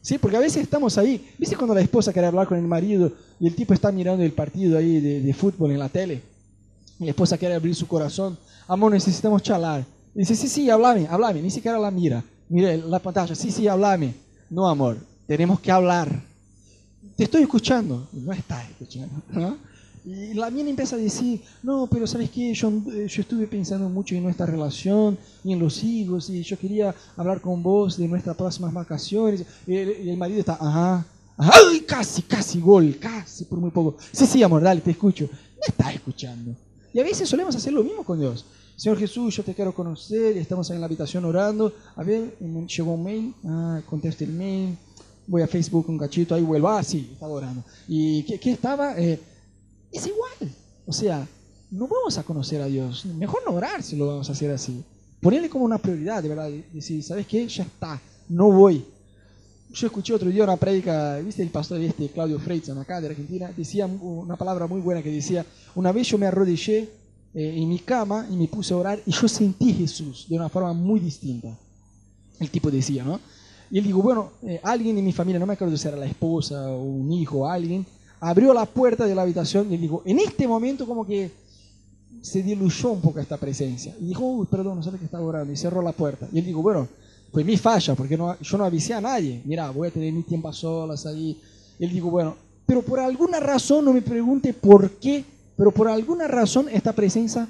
¿sí? 0.00 0.18
Porque 0.18 0.36
a 0.36 0.40
veces 0.40 0.62
estamos 0.62 0.96
ahí. 0.98 1.28
¿Viste 1.38 1.56
cuando 1.56 1.74
la 1.74 1.80
esposa 1.80 2.12
quiere 2.12 2.28
hablar 2.28 2.46
con 2.46 2.58
el 2.58 2.66
marido 2.66 3.12
y 3.38 3.46
el 3.46 3.54
tipo 3.54 3.74
está 3.74 3.92
mirando 3.92 4.24
el 4.24 4.32
partido 4.32 4.78
ahí 4.78 5.00
de, 5.00 5.34
fútbol 5.34 5.72
en 5.72 5.78
la 5.78 5.88
tele? 5.88 6.22
Y 6.98 7.04
la 7.04 7.10
esposa 7.10 7.38
quiere 7.38 7.54
abrir 7.54 7.74
su 7.74 7.86
corazón. 7.86 8.38
Amor, 8.66 8.92
necesitamos 8.92 9.42
charlar. 9.42 9.84
dice, 10.14 10.34
sí, 10.34 10.48
sí, 10.48 10.70
háblame, 10.70 11.06
háblame. 11.08 11.42
Ni 11.42 11.50
siquiera 11.50 11.78
la 11.78 11.90
mira. 11.90 12.24
Mira 12.48 12.76
la 12.76 12.98
pantalla. 12.98 13.34
Sí, 13.34 13.50
sí, 13.50 13.68
háblame. 13.68 14.14
No, 14.50 14.68
amor, 14.68 14.96
tenemos 15.26 15.60
que 15.60 15.70
hablar. 15.70 16.27
Te 17.18 17.24
estoy 17.24 17.42
escuchando. 17.42 18.06
No 18.12 18.32
estás 18.32 18.70
escuchando. 18.70 19.20
¿no? 19.32 19.58
Y 20.04 20.34
la 20.34 20.50
mía 20.50 20.68
empieza 20.68 20.94
a 20.94 21.00
decir, 21.00 21.42
no, 21.64 21.88
pero 21.90 22.06
¿sabes 22.06 22.30
qué? 22.30 22.54
Yo, 22.54 22.70
yo, 22.70 23.22
estuve 23.22 23.48
pensando 23.48 23.88
mucho 23.88 24.14
en 24.14 24.22
nuestra 24.22 24.46
relación 24.46 25.18
y 25.42 25.52
en 25.52 25.58
los 25.58 25.82
hijos 25.82 26.30
y 26.30 26.44
yo 26.44 26.56
quería 26.56 26.94
hablar 27.16 27.40
con 27.40 27.60
vos 27.60 27.96
de 27.96 28.06
nuestras 28.06 28.36
próximas 28.36 28.72
vacaciones. 28.72 29.44
Y 29.66 29.74
el, 29.74 30.16
marido 30.16 30.38
está, 30.38 30.58
ajá, 30.60 31.04
¡ay! 31.36 31.80
Casi, 31.80 32.22
casi 32.22 32.60
gol, 32.60 32.96
casi, 33.00 33.46
por 33.46 33.58
muy 33.58 33.72
poco. 33.72 33.96
Sí, 34.12 34.24
sí, 34.24 34.40
amor, 34.44 34.62
dale, 34.62 34.80
te 34.80 34.92
escucho. 34.92 35.24
No 35.24 35.62
está 35.66 35.92
escuchando. 35.92 36.54
Y 36.94 37.00
a 37.00 37.02
veces 37.02 37.28
solemos 37.28 37.56
hacer 37.56 37.72
lo 37.72 37.82
mismo 37.82 38.04
con 38.04 38.20
Dios. 38.20 38.44
Señor 38.76 38.96
Jesús, 38.96 39.34
yo 39.34 39.42
te 39.42 39.54
quiero 39.54 39.74
conocer 39.74 40.36
estamos 40.36 40.70
ahí 40.70 40.76
en 40.76 40.82
la 40.82 40.86
habitación 40.86 41.24
orando. 41.24 41.72
A 41.96 42.04
ver, 42.04 42.38
llegó 42.38 42.94
un 42.94 43.02
mail, 43.02 43.34
ah, 43.44 43.80
conteste 43.86 44.24
el 44.24 44.30
mail, 44.30 44.78
voy 45.28 45.42
a 45.42 45.46
Facebook 45.46 45.88
un 45.88 45.98
cachito, 45.98 46.34
ahí 46.34 46.42
vuelvo, 46.42 46.68
ah, 46.68 46.82
sí, 46.82 47.10
estaba 47.12 47.32
orando. 47.32 47.62
¿Y 47.86 48.24
qué, 48.24 48.40
qué 48.40 48.50
estaba? 48.52 48.96
Es 48.96 50.06
igual. 50.06 50.52
O 50.86 50.92
sea, 50.92 51.26
no 51.70 51.86
vamos 51.86 52.16
a 52.18 52.22
conocer 52.22 52.60
a 52.62 52.66
Dios. 52.66 53.04
Mejor 53.04 53.42
no 53.46 53.54
orar 53.54 53.82
si 53.82 53.96
lo 53.96 54.06
vamos 54.06 54.28
a 54.28 54.32
hacer 54.32 54.50
así. 54.50 54.82
Ponerle 55.20 55.50
como 55.50 55.64
una 55.64 55.78
prioridad, 55.78 56.22
de 56.22 56.28
verdad. 56.28 56.50
Decir, 56.72 57.02
¿sabes 57.02 57.26
qué? 57.26 57.46
Ya 57.46 57.64
está, 57.64 58.00
no 58.28 58.50
voy. 58.50 58.84
Yo 59.70 59.86
escuché 59.86 60.14
otro 60.14 60.30
día 60.30 60.44
una 60.44 60.56
prédica, 60.56 61.18
¿viste 61.18 61.42
el 61.42 61.50
pastor 61.50 61.80
este, 61.80 62.08
Claudio 62.08 62.38
Freitzon, 62.38 62.78
acá 62.78 63.00
de 63.02 63.08
Argentina? 63.08 63.52
Decía 63.54 63.86
una 63.86 64.36
palabra 64.36 64.66
muy 64.66 64.80
buena 64.80 65.02
que 65.02 65.12
decía, 65.12 65.44
una 65.74 65.92
vez 65.92 66.08
yo 66.08 66.16
me 66.16 66.26
arrodillé 66.26 66.88
eh, 67.34 67.54
en 67.56 67.68
mi 67.68 67.78
cama 67.80 68.26
y 68.30 68.36
me 68.36 68.48
puse 68.48 68.72
a 68.72 68.78
orar 68.78 69.02
y 69.04 69.10
yo 69.10 69.28
sentí 69.28 69.74
Jesús 69.74 70.26
de 70.26 70.36
una 70.36 70.48
forma 70.48 70.72
muy 70.72 71.00
distinta. 71.00 71.54
El 72.40 72.50
tipo 72.50 72.70
decía, 72.70 73.04
¿no? 73.04 73.20
Y 73.70 73.78
él 73.78 73.84
dijo, 73.84 74.02
bueno, 74.02 74.30
eh, 74.42 74.60
alguien 74.62 74.96
en 74.98 75.04
mi 75.04 75.12
familia, 75.12 75.38
no 75.38 75.46
me 75.46 75.54
acuerdo 75.54 75.76
si 75.76 75.86
era 75.88 75.96
la 75.96 76.06
esposa 76.06 76.70
o 76.70 76.82
un 76.82 77.12
hijo 77.12 77.48
alguien, 77.48 77.84
abrió 78.20 78.52
la 78.54 78.66
puerta 78.66 79.06
de 79.06 79.14
la 79.14 79.22
habitación 79.22 79.72
y 79.72 79.76
dijo, 79.76 80.02
en 80.04 80.18
este 80.18 80.48
momento 80.48 80.86
como 80.86 81.06
que 81.06 81.30
se 82.20 82.42
diluyó 82.42 82.90
un 82.90 83.00
poco 83.00 83.20
esta 83.20 83.36
presencia. 83.36 83.94
Y 84.00 84.06
dijo, 84.06 84.24
uy, 84.24 84.46
perdón, 84.46 84.76
no 84.76 84.82
sabía 84.82 84.98
que 84.98 85.04
estaba 85.04 85.24
orando. 85.24 85.52
Y 85.52 85.56
cerró 85.56 85.82
la 85.82 85.92
puerta. 85.92 86.28
Y 86.32 86.38
él 86.38 86.46
dijo, 86.46 86.62
bueno, 86.62 86.88
fue 87.32 87.44
mi 87.44 87.56
falla, 87.56 87.94
porque 87.94 88.16
yo 88.16 88.58
no 88.58 88.64
avisé 88.64 88.94
a 88.94 89.00
nadie. 89.00 89.40
Mira, 89.44 89.70
voy 89.70 89.88
a 89.88 89.90
tener 89.90 90.12
mi 90.12 90.22
tiempo 90.22 90.48
a 90.48 90.52
solas 90.52 91.06
ahí. 91.06 91.40
Y 91.78 91.84
él 91.84 91.90
dijo, 91.90 92.10
bueno, 92.10 92.34
pero 92.66 92.82
por 92.82 93.00
alguna 93.00 93.40
razón, 93.40 93.84
no 93.84 93.92
me 93.92 94.02
pregunte 94.02 94.52
por 94.52 94.90
qué, 94.92 95.24
pero 95.56 95.70
por 95.70 95.88
alguna 95.88 96.26
razón 96.26 96.68
esta 96.70 96.92
presencia, 96.92 97.48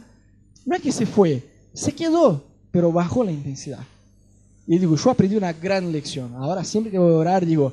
no 0.64 0.76
es 0.76 0.82
que 0.82 0.92
se 0.92 1.06
fue, 1.06 1.42
se 1.72 1.92
quedó, 1.92 2.42
pero 2.70 2.92
bajó 2.92 3.24
la 3.24 3.32
intensidad. 3.32 3.80
Y 4.68 4.74
él 4.74 4.80
dijo, 4.82 4.94
yo 4.94 5.10
aprendí 5.10 5.34
una 5.34 5.52
gran 5.52 5.90
lección. 5.90 6.34
Ahora 6.36 6.62
siempre 6.62 6.92
que 6.92 6.98
voy 6.98 7.12
a 7.12 7.16
orar, 7.16 7.44
digo, 7.44 7.72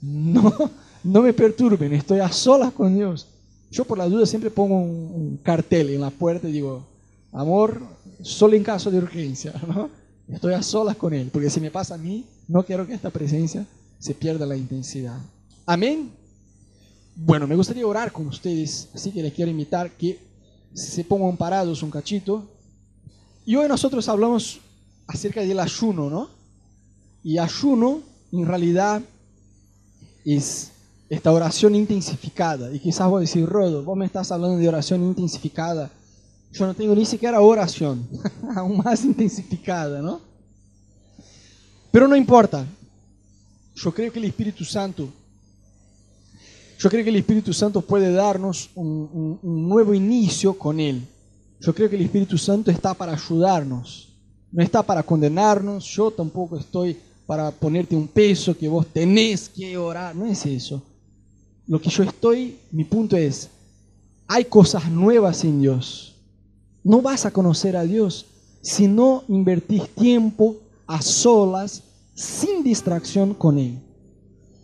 no 0.00 0.70
no 1.06 1.22
me 1.22 1.32
perturben, 1.32 1.92
estoy 1.92 2.18
a 2.18 2.30
solas 2.32 2.72
con 2.72 2.92
Dios. 2.92 3.28
Yo 3.70 3.84
por 3.84 3.96
la 3.96 4.08
duda 4.08 4.26
siempre 4.26 4.50
pongo 4.50 4.76
un, 4.76 5.38
cartel 5.42 5.90
en 5.90 6.00
la 6.00 6.10
puerta 6.10 6.48
y 6.48 6.52
digo, 6.52 6.84
amor, 7.32 7.80
solo 8.22 8.56
en 8.56 8.64
caso 8.64 8.90
de 8.90 8.98
urgencia, 8.98 9.54
¿no? 9.68 9.88
Estoy 10.28 10.54
a 10.54 10.62
solas 10.62 10.96
con 10.96 11.14
Él, 11.14 11.30
porque 11.32 11.48
si 11.48 11.60
me 11.60 11.70
pasa 11.70 11.94
a 11.94 11.98
mí, 11.98 12.24
no 12.48 12.64
quiero 12.64 12.84
que 12.84 12.94
esta 12.94 13.10
presencia 13.10 13.64
se 14.00 14.14
pierda 14.14 14.44
la 14.44 14.56
intensidad. 14.56 15.16
Amén. 15.64 16.10
Bueno, 17.14 17.46
me 17.46 17.54
gustaría 17.54 17.86
orar 17.86 18.10
con 18.10 18.26
ustedes, 18.26 18.88
así 18.92 19.12
que 19.12 19.22
les 19.22 19.32
quiero 19.32 19.50
invitar 19.50 19.92
que 19.92 20.18
se 20.74 21.04
pongan 21.04 21.36
parados 21.36 21.84
un 21.84 21.90
cachito. 21.90 22.44
Y 23.44 23.54
hoy 23.54 23.68
nosotros 23.68 24.08
hablamos 24.08 24.58
acerca 25.06 25.40
del 25.40 25.60
ayuno, 25.60 26.10
¿no? 26.10 26.28
Y 27.22 27.38
ayuno, 27.38 28.00
en 28.32 28.46
realidad, 28.46 29.02
es 30.24 30.72
esta 31.08 31.32
oración 31.32 31.74
intensificada. 31.74 32.72
Y 32.72 32.80
quizás 32.80 33.08
vos 33.08 33.20
decir, 33.20 33.46
Rodo, 33.46 33.82
vos 33.82 33.96
me 33.96 34.06
estás 34.06 34.30
hablando 34.32 34.58
de 34.58 34.68
oración 34.68 35.04
intensificada. 35.04 35.90
Yo 36.52 36.66
no 36.66 36.74
tengo 36.74 36.94
ni 36.94 37.04
siquiera 37.04 37.40
oración, 37.40 38.08
aún 38.56 38.78
más 38.78 39.04
intensificada, 39.04 40.00
¿no? 40.00 40.20
Pero 41.90 42.08
no 42.08 42.16
importa. 42.16 42.66
Yo 43.74 43.92
creo 43.92 44.10
que 44.10 44.18
el 44.18 44.24
Espíritu 44.24 44.64
Santo, 44.64 45.08
yo 46.78 46.90
creo 46.90 47.04
que 47.04 47.10
el 47.10 47.16
Espíritu 47.16 47.52
Santo 47.52 47.82
puede 47.82 48.10
darnos 48.12 48.70
un 48.74 49.38
nuevo 49.42 49.92
inicio 49.94 50.58
con 50.58 50.80
Él. 50.80 51.06
Yo 51.60 51.74
creo 51.74 51.88
que 51.88 51.96
el 51.96 52.02
Espíritu 52.02 52.36
Santo 52.38 52.70
está 52.70 52.94
para 52.94 53.12
ayudarnos, 53.12 54.08
no 54.52 54.62
está 54.62 54.82
para 54.82 55.02
condenarnos. 55.02 55.84
Yo 55.84 56.10
tampoco 56.10 56.58
estoy 56.58 56.96
para 57.26 57.50
ponerte 57.50 57.96
un 57.96 58.06
peso 58.06 58.56
que 58.56 58.68
vos 58.68 58.86
tenés 58.86 59.48
que 59.48 59.76
orar, 59.76 60.14
no 60.14 60.26
es 60.26 60.46
eso. 60.46 60.82
Lo 61.66 61.80
que 61.80 61.90
yo 61.90 62.04
estoy, 62.04 62.58
mi 62.70 62.84
punto 62.84 63.16
es, 63.16 63.50
hay 64.28 64.44
cosas 64.44 64.88
nuevas 64.90 65.42
en 65.44 65.60
Dios. 65.60 66.14
No 66.84 67.02
vas 67.02 67.26
a 67.26 67.32
conocer 67.32 67.76
a 67.76 67.82
Dios 67.82 68.26
si 68.62 68.86
no 68.86 69.24
invertís 69.28 69.88
tiempo 69.90 70.56
a 70.86 71.02
solas, 71.02 71.82
sin 72.14 72.62
distracción 72.62 73.34
con 73.34 73.58
Él. 73.58 73.78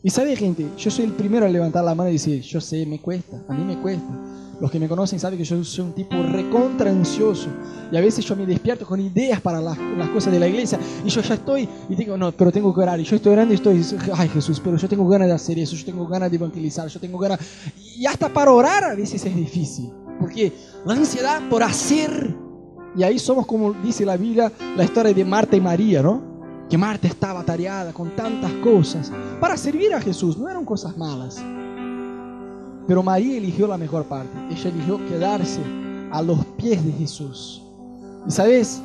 Y 0.04 0.10
sabe 0.10 0.36
gente, 0.36 0.68
yo 0.76 0.90
soy 0.90 1.04
el 1.04 1.12
primero 1.12 1.46
a 1.46 1.48
levantar 1.48 1.84
la 1.84 1.94
mano 1.94 2.10
y 2.10 2.14
decir, 2.14 2.40
yo 2.42 2.60
sé, 2.60 2.86
me 2.86 3.00
cuesta, 3.00 3.40
a 3.48 3.54
mí 3.54 3.64
me 3.64 3.80
cuesta. 3.80 4.41
Los 4.60 4.70
que 4.70 4.78
me 4.78 4.88
conocen 4.88 5.18
saben 5.18 5.38
que 5.38 5.44
yo 5.44 5.62
soy 5.64 5.84
un 5.84 5.92
tipo 5.92 6.14
recontra 6.22 6.90
ansioso. 6.90 7.48
Y 7.90 7.96
a 7.96 8.00
veces 8.00 8.24
yo 8.24 8.36
me 8.36 8.46
despierto 8.46 8.86
con 8.86 9.00
ideas 9.00 9.40
para 9.40 9.60
las, 9.60 9.76
las, 9.78 10.08
cosas 10.10 10.32
de 10.32 10.38
la 10.38 10.46
iglesia. 10.46 10.78
Y 11.04 11.08
yo 11.08 11.20
ya 11.20 11.34
estoy 11.34 11.68
y 11.88 11.94
digo, 11.94 12.16
no, 12.16 12.32
pero 12.32 12.52
tengo 12.52 12.72
que 12.72 12.80
orar. 12.80 13.00
Y 13.00 13.04
yo 13.04 13.16
estoy 13.16 13.32
orando 13.32 13.52
y 13.52 13.56
estoy, 13.56 13.84
ay 14.14 14.28
Jesús, 14.28 14.60
pero 14.62 14.76
yo 14.76 14.88
tengo 14.88 15.08
ganas 15.08 15.28
de 15.28 15.34
hacer 15.34 15.58
eso. 15.58 15.74
Yo 15.74 15.84
tengo 15.84 16.06
ganas 16.06 16.30
de 16.30 16.36
evangelizar. 16.36 16.86
Yo 16.88 17.00
tengo 17.00 17.18
ganas. 17.18 17.40
Y 17.96 18.06
hasta 18.06 18.28
para 18.28 18.52
orar 18.52 18.84
a 18.84 18.94
veces 18.94 19.24
es 19.24 19.34
difícil. 19.34 19.90
Porque 20.20 20.52
la 20.84 20.94
ansiedad 20.94 21.42
por 21.48 21.62
hacer. 21.62 22.34
Y 22.96 23.02
ahí 23.02 23.18
somos 23.18 23.46
como 23.46 23.72
dice 23.72 24.04
la 24.04 24.16
Biblia, 24.16 24.52
la 24.76 24.84
historia 24.84 25.12
de 25.12 25.24
Marta 25.24 25.56
y 25.56 25.60
María, 25.60 26.02
¿no? 26.02 26.22
Que 26.68 26.78
Marta 26.78 27.08
estaba 27.08 27.42
tareada 27.42 27.92
con 27.92 28.14
tantas 28.14 28.52
cosas 28.54 29.10
para 29.40 29.56
servir 29.56 29.92
a 29.94 30.00
Jesús. 30.00 30.38
No 30.38 30.48
eran 30.48 30.64
cosas 30.64 30.96
malas. 30.96 31.42
Pero 32.86 33.02
María 33.02 33.36
eligió 33.36 33.66
la 33.66 33.78
mejor 33.78 34.04
parte. 34.04 34.36
Ella 34.50 34.70
eligió 34.70 34.98
quedarse 35.06 35.60
a 36.10 36.20
los 36.22 36.44
pies 36.56 36.84
de 36.84 36.92
Jesús. 36.92 37.62
Y 38.26 38.30
sabes, 38.30 38.82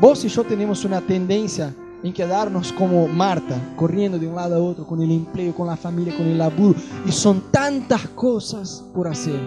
vos 0.00 0.24
y 0.24 0.28
yo 0.28 0.44
tenemos 0.44 0.84
una 0.84 1.00
tendencia 1.00 1.74
en 2.02 2.12
quedarnos 2.12 2.72
como 2.72 3.06
Marta, 3.08 3.58
corriendo 3.76 4.18
de 4.18 4.26
un 4.26 4.36
lado 4.36 4.56
a 4.56 4.58
otro, 4.58 4.86
con 4.86 5.02
el 5.02 5.10
empleo, 5.10 5.54
con 5.54 5.66
la 5.66 5.76
familia, 5.76 6.16
con 6.16 6.26
el 6.26 6.38
laburo. 6.38 6.78
Y 7.06 7.12
son 7.12 7.42
tantas 7.50 8.08
cosas 8.08 8.84
por 8.94 9.08
hacer. 9.08 9.40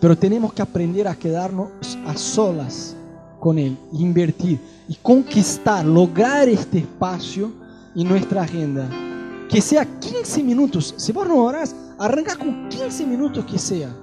Pero 0.00 0.16
tenemos 0.16 0.52
que 0.52 0.62
aprender 0.62 1.06
a 1.06 1.14
quedarnos 1.14 1.70
a 2.06 2.16
solas 2.16 2.96
con 3.38 3.58
Él, 3.58 3.76
invertir 3.92 4.60
y 4.88 4.96
conquistar, 4.96 5.84
lograr 5.84 6.48
este 6.48 6.78
espacio 6.78 7.52
en 7.94 8.08
nuestra 8.08 8.42
agenda. 8.42 8.88
Que 9.48 9.60
sea 9.60 9.84
15 9.84 10.42
minutos. 10.42 10.94
Si 10.96 11.12
vos 11.12 11.28
no 11.28 11.44
orás, 11.44 11.74
arranca 12.02 12.34
con 12.34 12.68
15 12.68 13.06
minutos 13.06 13.44
que 13.44 13.58
sea. 13.58 13.94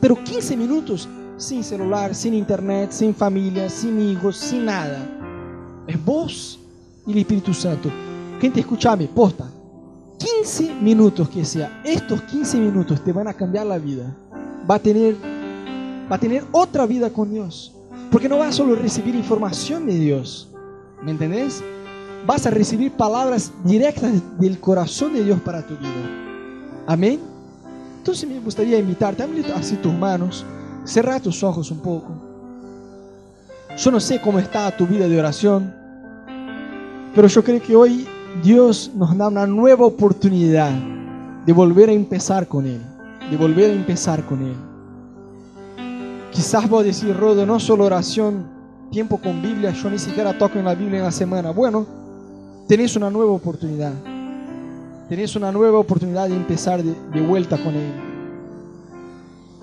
Pero 0.00 0.22
15 0.22 0.56
minutos 0.56 1.08
sin 1.38 1.64
celular, 1.64 2.14
sin 2.14 2.34
internet, 2.34 2.90
sin 2.92 3.14
familia, 3.14 3.70
sin 3.70 3.98
hijos, 4.00 4.36
sin 4.36 4.66
nada. 4.66 4.98
Es 5.86 6.02
vos 6.04 6.60
y 7.06 7.12
el 7.12 7.18
Espíritu 7.18 7.54
Santo. 7.54 7.90
Gente, 8.38 8.60
escúchame, 8.60 9.08
posta. 9.08 9.50
15 10.18 10.74
minutos 10.74 11.28
que 11.30 11.44
sea. 11.44 11.80
Estos 11.84 12.20
15 12.22 12.58
minutos 12.58 13.02
te 13.02 13.12
van 13.12 13.28
a 13.28 13.34
cambiar 13.34 13.66
la 13.66 13.78
vida. 13.78 14.14
Va 14.68 14.74
a 14.74 14.78
tener, 14.78 15.16
va 16.10 16.16
a 16.16 16.20
tener 16.20 16.44
otra 16.52 16.84
vida 16.84 17.08
con 17.10 17.30
Dios. 17.30 17.74
Porque 18.10 18.28
no 18.28 18.38
vas 18.38 18.54
solo 18.54 18.74
a 18.74 18.78
recibir 18.78 19.14
información 19.14 19.86
de 19.86 19.94
Dios. 19.94 20.50
¿Me 21.02 21.12
entendés? 21.12 21.62
Vas 22.26 22.46
a 22.46 22.50
recibir 22.50 22.92
palabras 22.92 23.52
directas 23.64 24.12
del 24.38 24.60
corazón 24.60 25.14
de 25.14 25.24
Dios 25.24 25.40
para 25.40 25.66
tu 25.66 25.76
vida. 25.76 26.35
Amén. 26.86 27.20
Entonces 27.98 28.28
me 28.28 28.38
gustaría 28.38 28.78
invitarte, 28.78 29.22
abre 29.22 29.44
así 29.52 29.74
tus 29.76 29.92
manos, 29.92 30.44
cerrar 30.84 31.20
tus 31.20 31.42
ojos 31.42 31.70
un 31.72 31.80
poco. 31.80 32.12
Yo 33.76 33.90
no 33.90 33.98
sé 33.98 34.20
cómo 34.20 34.38
está 34.38 34.74
tu 34.76 34.86
vida 34.86 35.08
de 35.08 35.18
oración, 35.18 35.74
pero 37.14 37.26
yo 37.26 37.42
creo 37.42 37.60
que 37.60 37.74
hoy 37.74 38.06
Dios 38.42 38.92
nos 38.94 39.16
da 39.18 39.26
una 39.28 39.46
nueva 39.46 39.86
oportunidad 39.86 40.70
de 41.44 41.52
volver 41.52 41.88
a 41.88 41.92
empezar 41.92 42.46
con 42.46 42.66
Él, 42.66 42.80
de 43.28 43.36
volver 43.36 43.70
a 43.70 43.74
empezar 43.74 44.24
con 44.24 44.42
Él. 44.42 44.54
Quizás 46.30 46.68
vos 46.68 46.84
decís, 46.84 47.16
Rodo, 47.16 47.44
no 47.44 47.58
solo 47.58 47.86
oración, 47.86 48.46
tiempo 48.92 49.18
con 49.18 49.42
Biblia, 49.42 49.72
yo 49.72 49.90
ni 49.90 49.98
siquiera 49.98 50.38
toco 50.38 50.58
en 50.58 50.66
la 50.66 50.74
Biblia 50.74 50.98
en 50.98 51.04
la 51.04 51.12
semana. 51.12 51.50
Bueno, 51.50 51.84
tenés 52.68 52.94
una 52.94 53.10
nueva 53.10 53.32
oportunidad 53.32 53.92
tenés 55.08 55.36
una 55.36 55.52
nueva 55.52 55.78
oportunidad 55.78 56.28
de 56.28 56.36
empezar 56.36 56.82
de, 56.82 57.20
vuelta 57.20 57.56
con 57.56 57.74
Él. 57.74 57.92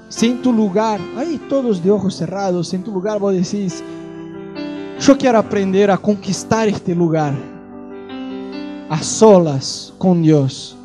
Si 0.10 0.28
en 0.28 0.42
tu 0.42 0.54
lugar, 0.54 1.00
ahí 1.18 1.40
todos 1.50 1.84
de 1.84 1.92
ojos 1.92 2.16
cerrados, 2.16 2.74
en 2.74 2.84
tu 2.84 2.92
lugar 2.92 3.20
vos 3.20 3.34
decís, 3.34 3.84
yo 5.00 5.18
quiero 5.18 5.40
aprender 5.40 5.92
a 5.92 5.98
conquistar 5.98 6.68
este 6.68 6.96
lugar, 6.96 7.34
a 8.90 9.02
solas 9.02 9.94
con 9.98 10.22
Dios. 10.22 10.78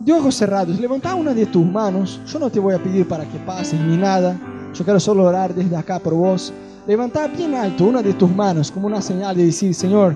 De 0.00 0.12
ojos 0.12 0.34
cerrados, 0.34 0.78
levanta 0.78 1.14
una 1.14 1.32
de 1.32 1.46
tus 1.46 1.64
manos, 1.64 2.20
yo 2.26 2.38
no 2.38 2.50
te 2.50 2.60
voy 2.60 2.74
a 2.74 2.82
pedir 2.82 3.08
para 3.08 3.24
que 3.24 3.38
pases 3.38 3.80
ni 3.80 3.96
nada, 3.96 4.36
yo 4.74 4.84
quiero 4.84 5.00
solo 5.00 5.22
orar 5.22 5.54
desde 5.54 5.76
acá 5.76 5.98
por 5.98 6.14
vos. 6.14 6.52
Levanta 6.86 7.26
bien 7.28 7.54
alto 7.54 7.84
una 7.84 8.02
de 8.02 8.12
tus 8.12 8.30
manos 8.30 8.70
como 8.70 8.88
una 8.88 9.00
señal 9.00 9.36
de 9.36 9.46
decir, 9.46 9.72
Señor, 9.72 10.14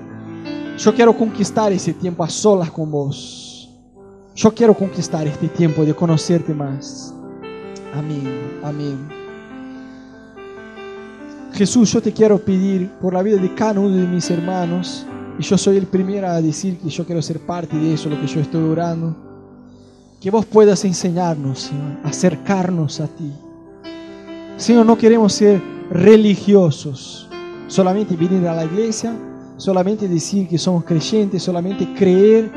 yo 0.76 0.94
quiero 0.94 1.16
conquistar 1.16 1.72
ese 1.72 1.94
tiempo 1.94 2.22
a 2.22 2.28
solas 2.28 2.70
con 2.70 2.90
vos. 2.90 3.47
Yo 4.38 4.54
quiero 4.54 4.72
conquistar 4.72 5.26
este 5.26 5.48
tiempo 5.48 5.84
de 5.84 5.92
conocerte 5.92 6.54
más. 6.54 7.12
Amén, 7.92 8.60
amén. 8.62 9.08
Jesús, 11.54 11.92
yo 11.92 12.00
te 12.00 12.12
quiero 12.12 12.38
pedir 12.38 12.88
por 13.00 13.14
la 13.14 13.22
vida 13.24 13.36
de 13.38 13.52
cada 13.56 13.80
uno 13.80 13.96
de 13.96 14.06
mis 14.06 14.30
hermanos, 14.30 15.04
y 15.40 15.42
yo 15.42 15.58
soy 15.58 15.78
el 15.78 15.86
primero 15.86 16.28
a 16.28 16.40
decir 16.40 16.78
que 16.78 16.88
yo 16.88 17.04
quiero 17.04 17.20
ser 17.20 17.40
parte 17.40 17.76
de 17.76 17.94
eso, 17.94 18.08
lo 18.08 18.20
que 18.20 18.28
yo 18.28 18.40
estoy 18.40 18.62
orando, 18.62 19.16
que 20.20 20.30
vos 20.30 20.46
puedas 20.46 20.84
enseñarnos, 20.84 21.62
Señor, 21.62 21.96
acercarnos 22.04 23.00
a 23.00 23.08
ti. 23.08 23.32
Señor, 24.56 24.86
no 24.86 24.96
queremos 24.96 25.32
ser 25.32 25.60
religiosos, 25.90 27.28
solamente 27.66 28.14
venir 28.14 28.46
a 28.46 28.54
la 28.54 28.66
iglesia, 28.66 29.16
solamente 29.56 30.06
decir 30.06 30.46
que 30.46 30.58
somos 30.58 30.84
creyentes, 30.84 31.42
solamente 31.42 31.92
creer. 31.94 32.52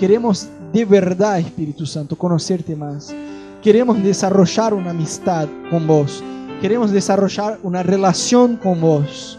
Queremos 0.00 0.48
de 0.72 0.84
verdad, 0.84 1.38
Espíritu 1.38 1.86
Santo, 1.86 2.16
conocerte 2.16 2.74
más. 2.76 3.14
Queremos 3.62 4.02
desarrollar 4.02 4.74
una 4.74 4.90
amistad 4.90 5.48
con 5.70 5.86
vos. 5.86 6.22
Queremos 6.60 6.90
desarrollar 6.90 7.58
una 7.62 7.82
relación 7.82 8.56
con 8.56 8.80
vos. 8.80 9.38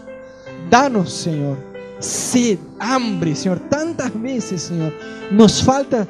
Danos, 0.69 1.11
Señor, 1.11 1.57
sed, 1.99 2.59
hambre, 2.79 3.35
Señor. 3.35 3.59
Tantas 3.69 4.11
veces, 4.21 4.63
Señor, 4.63 4.93
nos 5.31 5.63
falta 5.63 6.07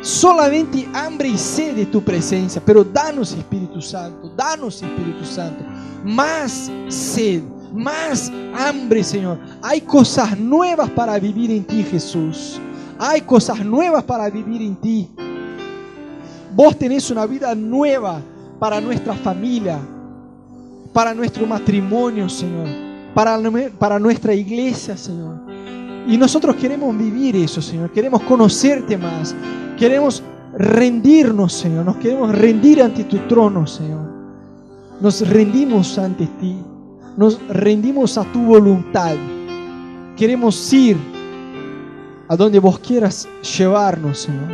solamente 0.00 0.86
hambre 0.92 1.28
y 1.28 1.38
sed 1.38 1.74
de 1.76 1.86
tu 1.86 2.02
presencia. 2.02 2.62
Pero 2.64 2.84
danos, 2.84 3.32
Espíritu 3.32 3.80
Santo, 3.80 4.32
danos, 4.36 4.82
Espíritu 4.82 5.24
Santo, 5.24 5.64
más 6.04 6.70
sed, 6.88 7.42
más 7.72 8.30
hambre, 8.56 9.02
Señor. 9.02 9.38
Hay 9.62 9.80
cosas 9.80 10.38
nuevas 10.38 10.90
para 10.90 11.18
vivir 11.18 11.50
en 11.50 11.64
ti, 11.64 11.82
Jesús. 11.82 12.60
Hay 12.98 13.22
cosas 13.22 13.64
nuevas 13.64 14.04
para 14.04 14.30
vivir 14.30 14.62
en 14.62 14.76
ti. 14.76 15.10
Vos 16.54 16.78
tenés 16.78 17.10
una 17.10 17.26
vida 17.26 17.54
nueva 17.54 18.20
para 18.58 18.80
nuestra 18.80 19.14
familia, 19.14 19.78
para 20.92 21.12
nuestro 21.12 21.46
matrimonio, 21.46 22.28
Señor, 22.28 22.68
para, 23.12 23.38
para 23.78 23.98
nuestra 23.98 24.32
iglesia, 24.32 24.96
Señor. 24.96 25.40
Y 26.06 26.16
nosotros 26.16 26.54
queremos 26.56 26.96
vivir 26.96 27.34
eso, 27.36 27.60
Señor. 27.60 27.90
Queremos 27.90 28.22
conocerte 28.22 28.96
más. 28.96 29.34
Queremos 29.78 30.22
rendirnos, 30.56 31.52
Señor. 31.52 31.84
Nos 31.84 31.96
queremos 31.96 32.32
rendir 32.36 32.82
ante 32.82 33.04
tu 33.04 33.18
trono, 33.26 33.66
Señor. 33.66 34.12
Nos 35.00 35.28
rendimos 35.28 35.98
ante 35.98 36.26
ti. 36.40 36.56
Nos 37.16 37.40
rendimos 37.48 38.16
a 38.18 38.24
tu 38.24 38.40
voluntad. 38.42 39.16
Queremos 40.16 40.72
ir 40.72 40.96
a 42.28 42.36
donde 42.36 42.58
vos 42.58 42.78
quieras 42.78 43.28
llevarnos, 43.56 44.20
Señor. 44.20 44.50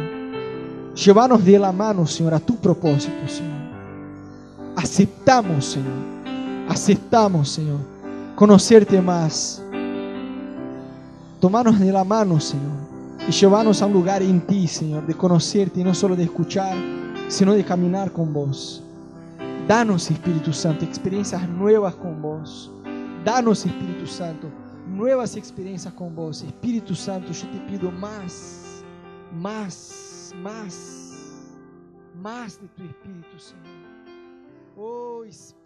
Llevarnos 0.94 1.44
de 1.44 1.58
la 1.58 1.72
mano, 1.72 2.06
Señor, 2.06 2.34
a 2.34 2.40
tu 2.40 2.56
propósito, 2.56 3.28
Señor. 3.28 3.60
Aceptamos, 4.76 5.64
Señor. 5.64 6.20
Aceptamos, 6.68 7.48
Señor, 7.48 7.80
conocerte 8.36 9.00
más. 9.00 9.60
Tomarnos 11.40 11.80
de 11.80 11.90
la 11.90 12.04
mano, 12.04 12.38
Señor, 12.38 12.76
y 13.26 13.32
llevarnos 13.32 13.82
a 13.82 13.86
un 13.86 13.92
lugar 13.92 14.22
en 14.22 14.40
ti, 14.42 14.68
Señor, 14.68 15.04
de 15.06 15.14
conocerte 15.14 15.80
y 15.80 15.84
no 15.84 15.94
solo 15.94 16.14
de 16.14 16.24
escuchar, 16.24 16.76
sino 17.28 17.54
de 17.54 17.64
caminar 17.64 18.12
con 18.12 18.32
vos. 18.32 18.84
Danos, 19.66 20.10
Espíritu 20.10 20.52
Santo, 20.52 20.84
experiencias 20.84 21.48
nuevas 21.48 21.96
con 21.96 22.22
vos. 22.22 22.70
Danos, 23.24 23.66
Espíritu 23.66 24.06
Santo, 24.06 24.48
nuevas 25.00 25.34
experiencias 25.34 25.94
con 25.94 26.14
vos. 26.14 26.42
Espíritu 26.42 26.94
Santo, 26.94 27.32
yo 27.32 27.48
te 27.48 27.58
pido 27.60 27.90
más, 27.90 28.84
más, 29.32 30.34
más, 30.36 31.56
más 32.16 32.60
de 32.60 32.68
tu 32.68 32.82
Espíritu, 32.84 33.38
Señor. 33.38 33.64
Oh, 34.76 35.24
Espíritu. 35.24 35.59